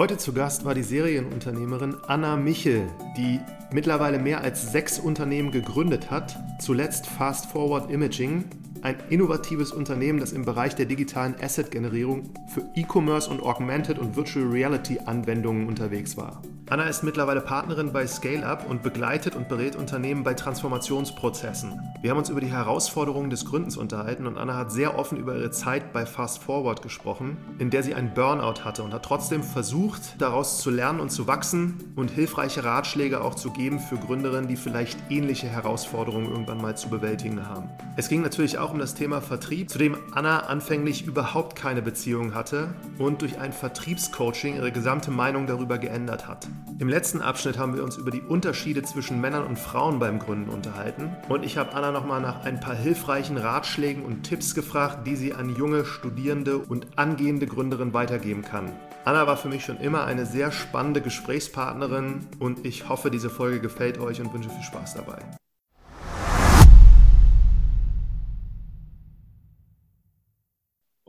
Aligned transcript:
Heute 0.00 0.16
zu 0.16 0.32
Gast 0.32 0.64
war 0.64 0.74
die 0.74 0.82
Serienunternehmerin 0.82 1.94
Anna 2.06 2.34
Michel, 2.34 2.88
die 3.18 3.38
mittlerweile 3.70 4.18
mehr 4.18 4.40
als 4.40 4.72
sechs 4.72 4.98
Unternehmen 4.98 5.50
gegründet 5.50 6.10
hat, 6.10 6.38
zuletzt 6.58 7.06
Fast 7.06 7.44
Forward 7.44 7.90
Imaging, 7.90 8.46
ein 8.82 8.96
innovatives 9.10 9.72
Unternehmen, 9.72 10.20
das 10.20 10.32
im 10.32 10.44
Bereich 10.44 10.74
der 10.74 10.86
digitalen 10.86 11.34
Asset-Generierung 11.40 12.30
für 12.52 12.62
E-Commerce 12.74 13.30
und 13.30 13.42
Augmented 13.42 13.98
und 13.98 14.16
Virtual 14.16 14.46
Reality-Anwendungen 14.46 15.66
unterwegs 15.66 16.16
war. 16.16 16.42
Anna 16.70 16.84
ist 16.84 17.02
mittlerweile 17.02 17.40
Partnerin 17.40 17.92
bei 17.92 18.06
ScaleUp 18.06 18.70
und 18.70 18.84
begleitet 18.84 19.34
und 19.34 19.48
berät 19.48 19.74
Unternehmen 19.74 20.22
bei 20.22 20.34
Transformationsprozessen. 20.34 21.80
Wir 22.00 22.12
haben 22.12 22.18
uns 22.18 22.30
über 22.30 22.40
die 22.40 22.52
Herausforderungen 22.52 23.28
des 23.28 23.44
Gründens 23.44 23.76
unterhalten 23.76 24.24
und 24.28 24.38
Anna 24.38 24.56
hat 24.56 24.70
sehr 24.70 24.96
offen 24.96 25.18
über 25.18 25.34
ihre 25.34 25.50
Zeit 25.50 25.92
bei 25.92 26.06
Fast 26.06 26.44
Forward 26.44 26.80
gesprochen, 26.80 27.36
in 27.58 27.70
der 27.70 27.82
sie 27.82 27.96
einen 27.96 28.14
Burnout 28.14 28.64
hatte 28.64 28.84
und 28.84 28.94
hat 28.94 29.04
trotzdem 29.04 29.42
versucht, 29.42 30.14
daraus 30.20 30.60
zu 30.60 30.70
lernen 30.70 31.00
und 31.00 31.10
zu 31.10 31.26
wachsen 31.26 31.92
und 31.96 32.08
hilfreiche 32.08 32.62
Ratschläge 32.62 33.20
auch 33.20 33.34
zu 33.34 33.50
geben 33.50 33.80
für 33.80 33.96
Gründerinnen, 33.96 34.46
die 34.46 34.54
vielleicht 34.54 34.96
ähnliche 35.10 35.48
Herausforderungen 35.48 36.30
irgendwann 36.30 36.62
mal 36.62 36.76
zu 36.76 36.88
bewältigen 36.88 37.48
haben. 37.48 37.68
Es 37.96 38.08
ging 38.08 38.22
natürlich 38.22 38.58
auch 38.58 38.69
um 38.72 38.78
das 38.78 38.94
Thema 38.94 39.20
Vertrieb, 39.20 39.70
zu 39.70 39.78
dem 39.78 39.96
Anna 40.12 40.40
anfänglich 40.40 41.06
überhaupt 41.06 41.56
keine 41.56 41.82
Beziehung 41.82 42.34
hatte 42.34 42.74
und 42.98 43.22
durch 43.22 43.38
ein 43.38 43.52
Vertriebscoaching 43.52 44.56
ihre 44.56 44.72
gesamte 44.72 45.10
Meinung 45.10 45.46
darüber 45.46 45.78
geändert 45.78 46.28
hat. 46.28 46.48
Im 46.78 46.88
letzten 46.88 47.20
Abschnitt 47.20 47.58
haben 47.58 47.74
wir 47.74 47.84
uns 47.84 47.96
über 47.96 48.10
die 48.10 48.22
Unterschiede 48.22 48.82
zwischen 48.82 49.20
Männern 49.20 49.44
und 49.44 49.58
Frauen 49.58 49.98
beim 49.98 50.18
Gründen 50.18 50.50
unterhalten 50.50 51.16
und 51.28 51.44
ich 51.44 51.58
habe 51.58 51.74
Anna 51.74 51.90
nochmal 51.90 52.20
nach 52.20 52.44
ein 52.44 52.60
paar 52.60 52.74
hilfreichen 52.74 53.36
Ratschlägen 53.36 54.04
und 54.04 54.22
Tipps 54.22 54.54
gefragt, 54.54 55.06
die 55.06 55.16
sie 55.16 55.34
an 55.34 55.54
junge 55.56 55.84
Studierende 55.84 56.58
und 56.58 56.86
angehende 56.96 57.46
Gründerinnen 57.46 57.94
weitergeben 57.94 58.42
kann. 58.42 58.72
Anna 59.04 59.26
war 59.26 59.36
für 59.36 59.48
mich 59.48 59.64
schon 59.64 59.78
immer 59.78 60.04
eine 60.04 60.26
sehr 60.26 60.52
spannende 60.52 61.00
Gesprächspartnerin 61.00 62.26
und 62.38 62.66
ich 62.66 62.88
hoffe, 62.88 63.10
diese 63.10 63.30
Folge 63.30 63.60
gefällt 63.60 63.98
euch 63.98 64.20
und 64.20 64.32
wünsche 64.32 64.50
viel 64.50 64.62
Spaß 64.62 64.94
dabei. 64.94 65.18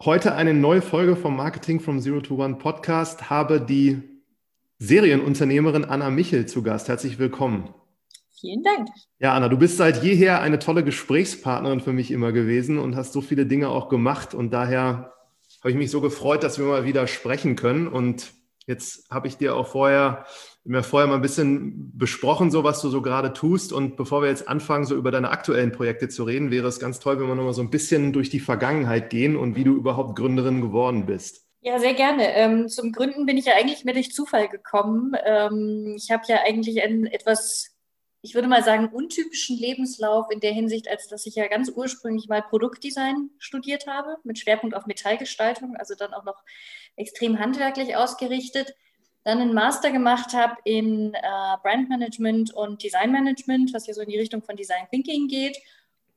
Heute 0.04 0.34
eine 0.34 0.56
neue 0.56 0.82
Folge 0.82 1.16
vom 1.16 1.36
Marketing 1.36 1.80
from 1.80 2.00
Zero 2.00 2.22
to 2.22 2.44
One 2.44 2.56
Podcast. 2.56 3.30
Habe 3.30 3.62
die 3.62 4.02
Serienunternehmerin 4.80 5.86
Anna 5.86 6.10
Michel 6.10 6.48
zu 6.48 6.64
Gast. 6.64 6.88
Herzlich 6.88 7.20
willkommen. 7.20 7.70
Vielen 8.32 8.64
Dank. 8.64 8.88
Ja, 9.20 9.36
Anna, 9.36 9.48
du 9.48 9.58
bist 9.58 9.78
seit 9.78 10.02
jeher 10.04 10.42
eine 10.42 10.58
tolle 10.58 10.84
Gesprächspartnerin 10.84 11.82
für 11.82 11.94
mich 11.94 12.10
immer 12.10 12.32
gewesen 12.32 12.80
und 12.80 12.96
hast 12.96 13.14
so 13.14 13.22
viele 13.22 13.46
Dinge 13.46 13.70
auch 13.70 13.90
gemacht. 13.90 14.34
Und 14.34 14.52
daher 14.52 15.14
habe 15.60 15.70
ich 15.70 15.76
mich 15.76 15.92
so 15.92 16.02
gefreut, 16.02 16.42
dass 16.42 16.58
wir 16.58 16.66
mal 16.66 16.84
wieder 16.84 17.06
sprechen 17.06 17.56
können. 17.56 17.88
Und 17.88 18.34
jetzt 18.72 19.10
habe 19.12 19.28
ich 19.28 19.38
dir 19.38 19.56
auch 19.56 19.68
vorher, 19.68 20.26
mir 20.64 20.84
vorher 20.84 21.08
mal 21.08 21.16
ein 21.16 21.22
bisschen 21.22 21.96
besprochen, 21.98 22.50
so 22.50 22.64
was 22.64 22.82
du 22.82 22.90
so 22.90 23.02
gerade 23.02 23.34
tust. 23.34 23.74
Und 23.74 23.98
bevor 23.98 24.22
wir 24.22 24.30
jetzt 24.30 24.48
anfangen, 24.48 24.86
so 24.86 24.96
über 24.96 25.12
deine 25.12 25.30
aktuellen 25.30 25.72
Projekte 25.72 26.10
zu 26.10 26.24
reden, 26.24 26.50
wäre 26.50 26.68
es 26.68 26.80
ganz 26.80 27.00
toll, 27.00 27.20
wenn 27.20 27.28
wir 27.28 27.36
nochmal 27.36 27.54
so 27.54 27.62
ein 27.62 27.70
bisschen 27.70 28.14
durch 28.14 28.30
die 28.30 28.40
Vergangenheit 28.40 29.10
gehen 29.10 29.36
und 29.36 29.56
wie 29.56 29.64
du 29.64 29.76
überhaupt 29.76 30.16
Gründerin 30.16 30.62
geworden 30.62 31.06
bist. 31.06 31.46
Ja, 31.64 31.78
sehr 31.78 31.94
gerne. 31.94 32.34
Ähm, 32.34 32.68
zum 32.70 32.92
Gründen 32.92 33.28
bin 33.28 33.38
ich 33.38 33.46
ja 33.46 33.54
eigentlich 33.54 33.86
mehr 33.86 33.94
durch 33.94 34.12
Zufall 34.12 34.48
gekommen. 34.48 35.14
Ähm, 35.24 35.94
ich 35.96 36.10
habe 36.10 36.24
ja 36.28 36.40
eigentlich 36.44 36.82
einen 36.82 37.06
etwas, 37.06 37.78
ich 38.24 38.34
würde 38.34 38.48
mal 38.48 38.64
sagen, 38.64 38.90
untypischen 38.90 39.58
Lebenslauf 39.58 40.26
in 40.32 40.40
der 40.40 40.54
Hinsicht, 40.54 40.88
als 40.88 41.08
dass 41.08 41.28
ich 41.28 41.36
ja 41.36 41.48
ganz 41.48 41.70
ursprünglich 41.70 42.28
mal 42.28 42.42
Produktdesign 42.42 43.30
studiert 43.38 43.86
habe, 43.86 44.18
mit 44.24 44.40
Schwerpunkt 44.40 44.76
auf 44.76 44.88
Metallgestaltung, 44.88 45.76
also 45.76 45.94
dann 45.94 46.16
auch 46.16 46.24
noch 46.24 46.42
extrem 46.96 47.40
handwerklich 47.40 47.96
ausgerichtet. 47.96 48.76
Dann 49.24 49.40
einen 49.40 49.54
Master 49.54 49.92
gemacht 49.92 50.34
habe 50.34 50.56
in 50.66 51.14
äh, 51.14 51.20
Brandmanagement 51.62 52.54
und 52.54 52.84
Designmanagement, 52.84 53.74
was 53.74 53.88
ja 53.88 53.94
so 53.94 54.02
in 54.02 54.10
die 54.10 54.20
Richtung 54.20 54.42
von 54.42 54.56
Design 54.56 54.88
Thinking 54.90 55.28
geht 55.28 55.58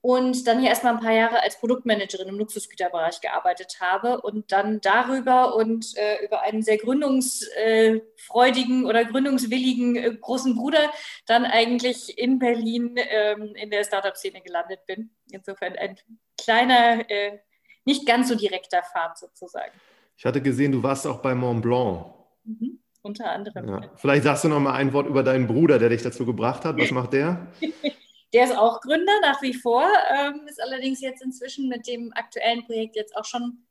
und 0.04 0.46
dann 0.46 0.60
hier 0.60 0.68
erstmal 0.68 0.92
ein 0.92 1.00
paar 1.00 1.14
Jahre 1.14 1.42
als 1.42 1.58
Produktmanagerin 1.58 2.28
im 2.28 2.36
Luxusgüterbereich 2.36 3.22
gearbeitet 3.22 3.78
habe 3.80 4.20
und 4.20 4.52
dann 4.52 4.82
darüber 4.82 5.56
und 5.56 5.96
äh, 5.96 6.22
über 6.22 6.42
einen 6.42 6.62
sehr 6.62 6.76
gründungsfreudigen 6.76 8.84
oder 8.84 9.06
gründungswilligen 9.06 9.96
äh, 9.96 10.14
großen 10.14 10.56
Bruder 10.56 10.92
dann 11.24 11.46
eigentlich 11.46 12.18
in 12.18 12.38
Berlin 12.38 12.96
ähm, 12.98 13.54
in 13.54 13.70
der 13.70 13.82
Startup-Szene 13.82 14.42
gelandet 14.42 14.84
bin. 14.84 15.08
Insofern 15.30 15.74
ein 15.76 15.96
kleiner, 16.36 17.08
äh, 17.08 17.38
nicht 17.86 18.04
ganz 18.04 18.28
so 18.28 18.34
direkter 18.34 18.82
Pfad 18.82 19.16
sozusagen. 19.16 19.72
Ich 20.16 20.24
hatte 20.24 20.40
gesehen, 20.40 20.72
du 20.72 20.82
warst 20.82 21.06
auch 21.06 21.20
bei 21.20 21.34
Mont 21.34 21.62
Blanc. 21.62 22.06
Mhm, 22.44 22.78
unter 23.02 23.30
anderem. 23.30 23.68
Ja. 23.68 23.90
Vielleicht 23.96 24.24
sagst 24.24 24.44
du 24.44 24.48
noch 24.48 24.60
mal 24.60 24.74
ein 24.74 24.92
Wort 24.92 25.06
über 25.06 25.22
deinen 25.22 25.46
Bruder, 25.46 25.78
der 25.78 25.88
dich 25.88 26.02
dazu 26.02 26.24
gebracht 26.24 26.64
hat. 26.64 26.78
Was 26.78 26.90
macht 26.90 27.12
der? 27.12 27.48
Der 28.32 28.42
ist 28.42 28.58
auch 28.58 28.80
Gründer 28.80 29.12
nach 29.22 29.40
wie 29.42 29.54
vor, 29.54 29.88
ähm, 30.12 30.40
ist 30.48 30.60
allerdings 30.60 31.00
jetzt 31.00 31.22
inzwischen 31.22 31.68
mit 31.68 31.86
dem 31.86 32.12
aktuellen 32.16 32.64
Projekt 32.64 32.96
jetzt 32.96 33.16
auch 33.16 33.24
schon 33.24 33.64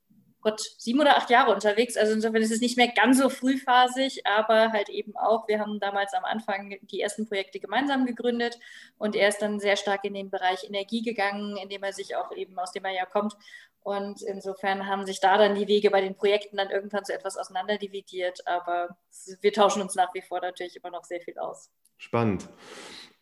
Gott, 0.44 0.60
sieben 0.76 1.00
oder 1.00 1.16
acht 1.16 1.30
Jahre 1.30 1.54
unterwegs. 1.54 1.96
Also 1.96 2.12
insofern 2.12 2.42
ist 2.42 2.52
es 2.52 2.60
nicht 2.60 2.76
mehr 2.76 2.88
ganz 2.88 3.18
so 3.18 3.30
frühphasig, 3.30 4.26
aber 4.26 4.72
halt 4.72 4.90
eben 4.90 5.16
auch, 5.16 5.48
wir 5.48 5.58
haben 5.58 5.80
damals 5.80 6.12
am 6.12 6.24
Anfang 6.24 6.76
die 6.82 7.00
ersten 7.00 7.26
Projekte 7.26 7.60
gemeinsam 7.60 8.04
gegründet 8.04 8.58
und 8.98 9.16
er 9.16 9.28
ist 9.28 9.40
dann 9.40 9.58
sehr 9.58 9.76
stark 9.76 10.04
in 10.04 10.12
den 10.12 10.30
Bereich 10.30 10.64
Energie 10.64 11.00
gegangen, 11.00 11.56
indem 11.56 11.82
er 11.82 11.94
sich 11.94 12.14
auch 12.14 12.30
eben, 12.32 12.58
aus 12.58 12.72
dem 12.72 12.84
er 12.84 12.92
ja 12.92 13.06
kommt. 13.06 13.34
Und 13.84 14.22
insofern 14.22 14.86
haben 14.86 15.04
sich 15.04 15.20
da 15.20 15.36
dann 15.36 15.54
die 15.54 15.68
Wege 15.68 15.90
bei 15.90 16.00
den 16.00 16.16
Projekten 16.16 16.56
dann 16.56 16.70
irgendwann 16.70 17.04
so 17.04 17.12
etwas 17.12 17.36
auseinanderdividiert, 17.36 18.40
aber 18.46 18.96
wir 19.42 19.52
tauschen 19.52 19.82
uns 19.82 19.94
nach 19.94 20.14
wie 20.14 20.22
vor 20.22 20.40
natürlich 20.40 20.76
immer 20.76 20.90
noch 20.90 21.04
sehr 21.04 21.20
viel 21.20 21.38
aus. 21.38 21.70
Spannend. 21.98 22.48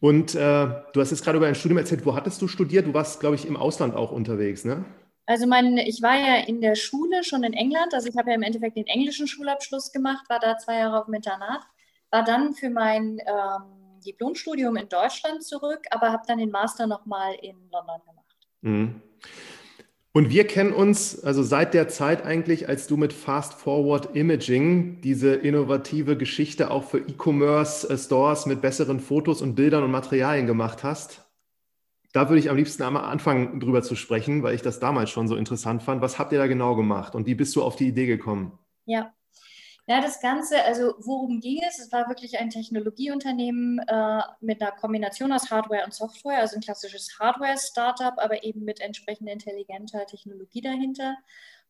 Und 0.00 0.36
äh, 0.36 0.38
du 0.38 1.00
hast 1.00 1.10
jetzt 1.10 1.24
gerade 1.24 1.38
über 1.38 1.48
ein 1.48 1.56
Studium 1.56 1.78
erzählt. 1.78 2.06
Wo 2.06 2.14
hattest 2.14 2.40
du 2.40 2.46
studiert? 2.46 2.86
Du 2.86 2.94
warst, 2.94 3.18
glaube 3.18 3.34
ich, 3.34 3.44
im 3.44 3.56
Ausland 3.56 3.96
auch 3.96 4.12
unterwegs, 4.12 4.64
ne? 4.64 4.84
Also 5.26 5.48
mein, 5.48 5.78
ich 5.78 6.00
war 6.00 6.16
ja 6.16 6.44
in 6.46 6.60
der 6.60 6.76
Schule 6.76 7.24
schon 7.24 7.42
in 7.42 7.54
England. 7.54 7.92
Also 7.92 8.08
ich 8.08 8.16
habe 8.16 8.30
ja 8.30 8.36
im 8.36 8.42
Endeffekt 8.42 8.76
den 8.76 8.86
englischen 8.86 9.26
Schulabschluss 9.26 9.90
gemacht, 9.90 10.24
war 10.28 10.38
da 10.38 10.58
zwei 10.58 10.78
Jahre 10.78 11.00
auf 11.00 11.06
dem 11.06 11.14
Internat, 11.14 11.62
war 12.10 12.22
dann 12.22 12.54
für 12.54 12.70
mein 12.70 13.18
ähm, 13.26 14.00
Diplomstudium 14.06 14.76
in 14.76 14.88
Deutschland 14.88 15.42
zurück, 15.42 15.86
aber 15.90 16.12
habe 16.12 16.22
dann 16.28 16.38
den 16.38 16.50
Master 16.50 16.86
nochmal 16.86 17.34
in 17.42 17.68
London 17.72 18.00
gemacht. 18.06 18.36
Mhm. 18.60 19.02
Und 20.14 20.28
wir 20.28 20.46
kennen 20.46 20.74
uns 20.74 21.24
also 21.24 21.42
seit 21.42 21.72
der 21.72 21.88
Zeit 21.88 22.22
eigentlich, 22.24 22.68
als 22.68 22.86
du 22.86 22.98
mit 22.98 23.14
Fast 23.14 23.54
Forward 23.54 24.14
Imaging 24.14 25.00
diese 25.00 25.34
innovative 25.34 26.18
Geschichte 26.18 26.70
auch 26.70 26.84
für 26.84 26.98
E-Commerce-Stores 26.98 28.44
mit 28.44 28.60
besseren 28.60 29.00
Fotos 29.00 29.40
und 29.40 29.54
Bildern 29.54 29.84
und 29.84 29.90
Materialien 29.90 30.46
gemacht 30.46 30.84
hast. 30.84 31.24
Da 32.12 32.28
würde 32.28 32.40
ich 32.40 32.50
am 32.50 32.56
liebsten 32.56 32.82
einmal 32.82 33.04
anfangen, 33.04 33.58
drüber 33.58 33.82
zu 33.82 33.96
sprechen, 33.96 34.42
weil 34.42 34.54
ich 34.54 34.60
das 34.60 34.80
damals 34.80 35.08
schon 35.08 35.28
so 35.28 35.34
interessant 35.34 35.82
fand. 35.82 36.02
Was 36.02 36.18
habt 36.18 36.32
ihr 36.32 36.38
da 36.38 36.46
genau 36.46 36.76
gemacht 36.76 37.14
und 37.14 37.24
wie 37.26 37.34
bist 37.34 37.56
du 37.56 37.62
auf 37.62 37.76
die 37.76 37.88
Idee 37.88 38.04
gekommen? 38.04 38.58
Ja, 38.84 39.14
ja, 39.86 40.00
das 40.00 40.20
Ganze, 40.20 40.62
also 40.64 40.94
worum 40.98 41.40
ging 41.40 41.60
es? 41.68 41.78
Es 41.80 41.90
war 41.90 42.08
wirklich 42.08 42.38
ein 42.38 42.50
Technologieunternehmen 42.50 43.80
äh, 43.80 44.20
mit 44.40 44.62
einer 44.62 44.72
Kombination 44.72 45.32
aus 45.32 45.50
Hardware 45.50 45.84
und 45.84 45.92
Software, 45.92 46.38
also 46.38 46.56
ein 46.56 46.62
klassisches 46.62 47.18
Hardware-Startup, 47.18 48.14
aber 48.18 48.44
eben 48.44 48.64
mit 48.64 48.80
entsprechend 48.80 49.28
intelligenter 49.28 50.06
Technologie 50.06 50.60
dahinter. 50.60 51.16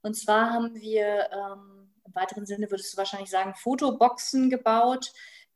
Und 0.02 0.14
zwar 0.14 0.50
haben 0.50 0.74
wir 0.74 1.30
ähm, 1.32 1.90
im 2.04 2.14
weiteren 2.14 2.44
Sinne, 2.44 2.70
würdest 2.70 2.92
du 2.92 2.98
wahrscheinlich 2.98 3.30
sagen, 3.30 3.54
Fotoboxen 3.54 4.50
gebaut, 4.50 5.12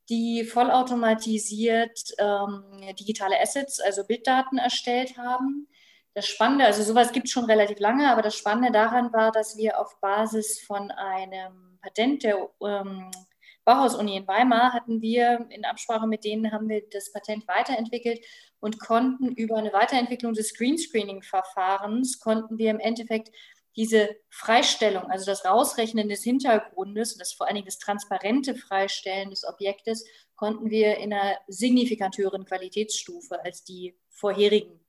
die 0.09 0.45
vollautomatisiert 0.45 2.15
ähm, 2.19 2.63
digitale 2.99 3.41
Assets, 3.41 3.81
also 3.81 4.05
Bilddaten 4.05 4.59
erstellt 4.59 5.19
haben. 5.19 5.69
Das 6.17 6.27
Spannende, 6.29 6.65
also 6.65 6.83
sowas 6.83 7.13
gibt 7.13 7.27
es 7.27 7.33
schon 7.33 7.45
relativ 7.45 7.79
lange, 7.79 8.11
aber 8.11 8.23
das 8.23 8.35
Spannende 8.35 8.73
daran 8.73 9.13
war, 9.13 9.33
dass 9.33 9.59
wir 9.59 9.79
auf 9.79 10.01
Basis 10.01 10.63
von 10.63 10.91
einem 10.91 11.79
Patent 11.83 12.23
der 12.23 12.49
ähm, 12.63 13.11
Bauhaus-Uni 13.67 14.17
in 14.17 14.27
Weimar 14.27 14.73
hatten 14.73 15.03
wir 15.03 15.47
in 15.51 15.67
Absprache 15.67 16.07
mit 16.07 16.25
denen 16.25 16.53
haben 16.53 16.71
wir 16.71 16.89
das 16.91 17.13
Patent 17.13 17.47
weiterentwickelt 17.47 18.25
und 18.61 18.81
konnten 18.81 19.29
über 19.33 19.57
eine 19.57 19.75
Weiterentwicklung 19.75 20.33
des 20.33 20.55
Greenscreening-Verfahrens 20.55 22.19
konnten 22.19 22.57
wir 22.57 22.71
im 22.71 22.81
Endeffekt 22.81 23.31
diese 23.77 24.17
Freistellung, 24.31 25.11
also 25.11 25.27
das 25.27 25.45
Rausrechnen 25.45 26.09
des 26.09 26.23
Hintergrundes 26.23 27.13
und 27.13 27.21
das 27.21 27.35
vor 27.35 27.47
allen 27.47 27.57
Dingen 27.57 27.67
das 27.67 27.79
transparente 27.79 28.55
Freistellen 28.55 29.29
des 29.29 29.45
Objektes, 29.45 30.07
konnten 30.35 30.71
wir 30.71 30.97
in 30.97 31.13
einer 31.13 31.37
signifikant 31.47 32.17
höheren 32.17 32.47
Qualitätsstufe 32.47 33.45
als 33.45 33.65
die 33.65 33.99
vorherigen 34.09 34.86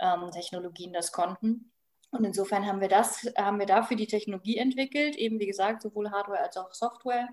ähm, 0.00 0.30
Technologien 0.30 0.92
das 0.92 1.12
konnten. 1.12 1.70
Und 2.10 2.24
insofern 2.24 2.66
haben 2.66 2.80
wir 2.80 2.88
das, 2.88 3.30
haben 3.38 3.58
wir 3.58 3.66
dafür 3.66 3.96
die 3.96 4.06
Technologie 4.06 4.56
entwickelt, 4.56 5.16
eben 5.16 5.38
wie 5.38 5.46
gesagt, 5.46 5.82
sowohl 5.82 6.10
Hardware 6.10 6.40
als 6.40 6.56
auch 6.56 6.72
Software. 6.72 7.28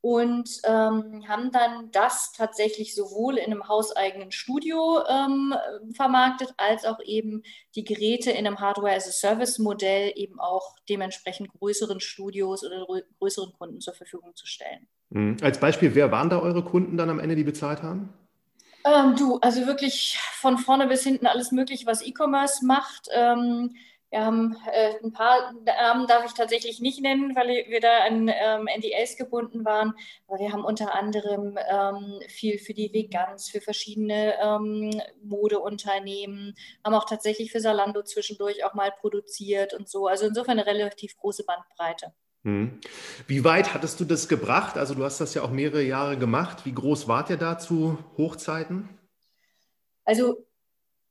Und 0.00 0.60
ähm, 0.64 1.24
haben 1.26 1.50
dann 1.50 1.90
das 1.90 2.32
tatsächlich 2.32 2.94
sowohl 2.94 3.38
in 3.38 3.46
einem 3.46 3.66
hauseigenen 3.66 4.30
Studio 4.30 5.00
ähm, 5.08 5.52
vermarktet, 5.94 6.54
als 6.58 6.84
auch 6.84 7.00
eben 7.04 7.42
die 7.74 7.82
Geräte 7.82 8.30
in 8.30 8.46
einem 8.46 8.60
Hardware-as-a-Service-Modell 8.60 10.12
eben 10.14 10.38
auch 10.38 10.76
dementsprechend 10.88 11.48
größeren 11.48 11.98
Studios 11.98 12.64
oder 12.64 12.86
größeren 13.18 13.52
Kunden 13.54 13.80
zur 13.80 13.94
Verfügung 13.94 14.36
zu 14.36 14.46
stellen. 14.46 14.86
Mhm. 15.10 15.38
Als 15.42 15.58
Beispiel, 15.58 15.94
wer 15.94 16.12
waren 16.12 16.30
da 16.30 16.40
eure 16.40 16.62
Kunden 16.62 16.96
dann 16.96 17.10
am 17.10 17.18
Ende, 17.18 17.34
die 17.34 17.44
bezahlt 17.44 17.82
haben? 17.82 18.12
Ähm, 18.86 19.16
du, 19.16 19.38
also 19.40 19.66
wirklich 19.66 20.18
von 20.34 20.58
vorne 20.58 20.86
bis 20.86 21.02
hinten 21.02 21.26
alles 21.26 21.50
Mögliche, 21.50 21.86
was 21.86 22.02
E-Commerce 22.06 22.64
macht. 22.64 23.08
Ähm, 23.12 23.74
wir 24.10 24.24
haben 24.24 24.56
äh, 24.72 24.94
ein 25.02 25.12
paar 25.12 25.52
Namen 25.64 26.06
darf 26.06 26.24
ich 26.24 26.32
tatsächlich 26.34 26.80
nicht 26.80 27.00
nennen, 27.00 27.34
weil 27.34 27.48
wir 27.68 27.80
da 27.80 28.04
an 28.04 28.28
ähm, 28.28 28.68
NDAs 28.78 29.16
gebunden 29.16 29.64
waren. 29.64 29.94
Aber 30.28 30.38
wir 30.38 30.52
haben 30.52 30.64
unter 30.64 30.94
anderem 30.94 31.58
ähm, 31.68 32.20
viel 32.28 32.58
für 32.58 32.74
die 32.74 32.92
Vegans, 32.92 33.50
für 33.50 33.60
verschiedene 33.60 34.34
ähm, 34.40 35.02
Modeunternehmen, 35.22 36.54
haben 36.84 36.94
auch 36.94 37.06
tatsächlich 37.06 37.50
für 37.50 37.60
Salando 37.60 38.02
zwischendurch 38.02 38.64
auch 38.64 38.74
mal 38.74 38.92
produziert 38.92 39.74
und 39.74 39.88
so. 39.88 40.06
Also 40.06 40.26
insofern 40.26 40.60
eine 40.60 40.66
relativ 40.66 41.16
große 41.16 41.44
Bandbreite. 41.44 42.12
Hm. 42.46 42.78
Wie 43.26 43.42
weit 43.42 43.74
hattest 43.74 43.98
du 43.98 44.04
das 44.04 44.28
gebracht? 44.28 44.78
Also 44.78 44.94
du 44.94 45.02
hast 45.02 45.20
das 45.20 45.34
ja 45.34 45.42
auch 45.42 45.50
mehrere 45.50 45.82
Jahre 45.82 46.16
gemacht. 46.16 46.64
Wie 46.64 46.72
groß 46.72 47.08
wart 47.08 47.28
ihr 47.28 47.38
da 47.38 47.58
zu 47.58 47.98
Hochzeiten? 48.16 48.88
Also 50.04 50.46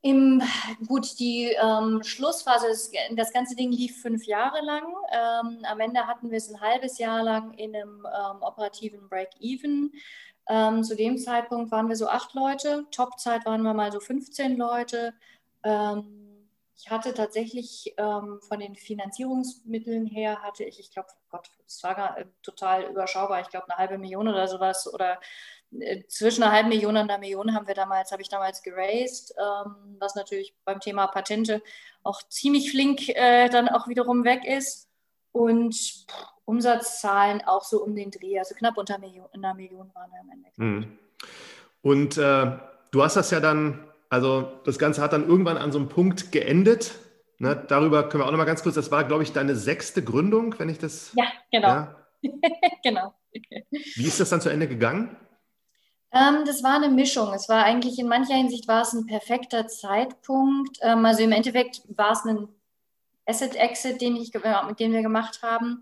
im, 0.02 0.42
gut, 0.88 1.20
die 1.20 1.54
ähm, 1.62 2.02
Schlussphase, 2.04 2.68
das, 2.70 2.90
das, 3.18 3.34
ganze 3.34 3.58
Ding 3.58 3.74
lief 3.74 4.02
fünf 4.02 4.26
Jahre 4.26 4.64
lang. 4.64 4.84
Ähm, 5.12 5.66
am 5.66 5.80
Ende 5.82 6.08
hatten 6.08 6.32
wir 6.32 6.38
es 6.38 6.50
ein 6.50 6.62
halbes 6.62 7.00
Jahr 7.00 7.22
lang 7.22 7.52
in 7.56 7.76
einem 7.76 8.06
ähm, 8.06 8.42
operativen 8.42 9.10
Break-Even. 9.10 9.92
Ähm, 10.48 10.84
zu 10.84 10.96
dem 10.96 11.18
Zeitpunkt 11.18 11.70
waren 11.70 11.90
wir 11.90 11.98
so 11.98 12.08
acht 12.08 12.34
Leute. 12.34 12.86
Topzeit 12.92 13.46
waren 13.46 13.64
wir 13.64 13.74
mal 13.74 13.92
so 13.92 14.00
15 14.00 14.56
Leute. 14.56 15.14
Ähm, 15.66 16.25
ich 16.78 16.90
hatte 16.90 17.14
tatsächlich 17.14 17.94
ähm, 17.98 18.40
von 18.48 18.60
den 18.60 18.76
Finanzierungsmitteln 18.76 20.06
her, 20.06 20.42
hatte 20.42 20.64
ich, 20.64 20.80
ich 20.80 20.92
glaube, 20.92 21.10
Gott, 21.30 21.50
es 21.66 21.82
war 21.84 21.96
gar, 21.96 22.18
äh, 22.18 22.26
total 22.44 22.84
überschaubar. 22.84 23.42
Ich 23.42 23.50
glaube, 23.50 23.70
eine 23.70 23.78
halbe 23.78 23.98
Million 23.98 24.28
oder 24.28 24.48
sowas 24.48 24.92
oder 24.94 25.20
äh, 25.80 26.04
zwischen 26.08 26.44
einer 26.44 26.52
halben 26.52 26.70
Million 26.70 26.98
und 26.98 27.10
einer 27.10 27.18
Million 27.18 27.54
haben 27.54 27.68
wir 27.68 27.76
damals, 27.76 28.12
habe 28.12 28.22
ich 28.22 28.30
damals 28.30 28.62
geraced, 28.62 29.34
ähm, 29.38 29.98
was 30.00 30.16
natürlich 30.16 30.56
beim 30.66 30.80
Thema 30.80 31.08
Patente 31.08 31.62
auch 32.04 32.22
ziemlich 32.30 32.72
flink 32.72 33.10
äh, 33.10 33.50
dann 33.50 33.70
auch 33.70 33.88
wiederum 33.88 34.24
weg 34.24 34.44
ist. 34.46 34.90
Und 35.32 35.76
pff, 35.76 36.06
Umsatzzahlen 36.46 37.42
auch 37.44 37.64
so 37.64 37.84
um 37.84 37.96
den 37.96 38.12
Dreh, 38.12 38.38
also 38.40 38.54
knapp 38.56 38.78
unter 38.78 39.00
Million, 39.00 39.28
einer 39.34 39.54
Million 39.54 39.92
waren 39.94 40.12
wir 40.12 40.20
am 40.20 40.30
Ende. 40.30 40.50
Mhm. 40.58 41.00
Und 41.82 42.18
äh, 42.18 42.58
du 42.92 43.04
hast 43.04 43.16
das 43.16 43.32
ja 43.32 43.40
dann, 43.40 43.88
also 44.16 44.50
das 44.64 44.80
Ganze 44.80 45.02
hat 45.02 45.12
dann 45.12 45.28
irgendwann 45.28 45.58
an 45.58 45.74
so 45.74 45.78
einem 45.78 45.90
Punkt 45.90 46.32
geendet. 46.32 46.96
Ne? 47.38 47.66
Darüber 47.68 48.08
können 48.08 48.24
wir 48.24 48.28
auch 48.28 48.32
noch 48.32 48.38
mal 48.38 48.46
ganz 48.46 48.64
kurz, 48.64 48.76
das 48.76 48.92
war, 48.92 49.04
glaube 49.04 49.24
ich, 49.24 49.34
deine 49.34 49.58
sechste 49.58 50.02
Gründung, 50.02 50.58
wenn 50.58 50.70
ich 50.70 50.78
das. 50.78 51.12
Ja, 51.16 51.26
genau. 51.52 51.68
Ja? 51.68 51.96
genau. 52.84 53.14
Wie 53.70 54.06
ist 54.06 54.22
das 54.22 54.30
dann 54.30 54.40
zu 54.40 54.48
Ende 54.48 54.70
gegangen? 54.70 55.18
Ähm, 56.14 56.46
das 56.46 56.64
war 56.64 56.78
eine 56.78 56.88
Mischung. 56.88 57.34
Es 57.34 57.50
war 57.50 57.66
eigentlich 57.66 58.00
in 58.00 58.08
mancher 58.08 58.36
Hinsicht 58.36 58.70
war 58.70 58.84
es 58.84 58.94
ein 58.94 59.06
perfekter 59.06 59.68
Zeitpunkt. 59.68 60.78
Ähm, 60.82 61.04
also 61.04 61.22
im 61.22 61.34
Endeffekt 61.34 61.82
war 61.90 62.14
es 62.14 62.24
ein 62.24 62.48
Asset 63.26 63.58
Exit, 63.58 64.00
den 64.00 64.16
ich, 64.16 64.32
mit 64.34 64.80
dem 64.80 64.94
wir 64.94 65.02
gemacht 65.02 65.42
haben. 65.42 65.82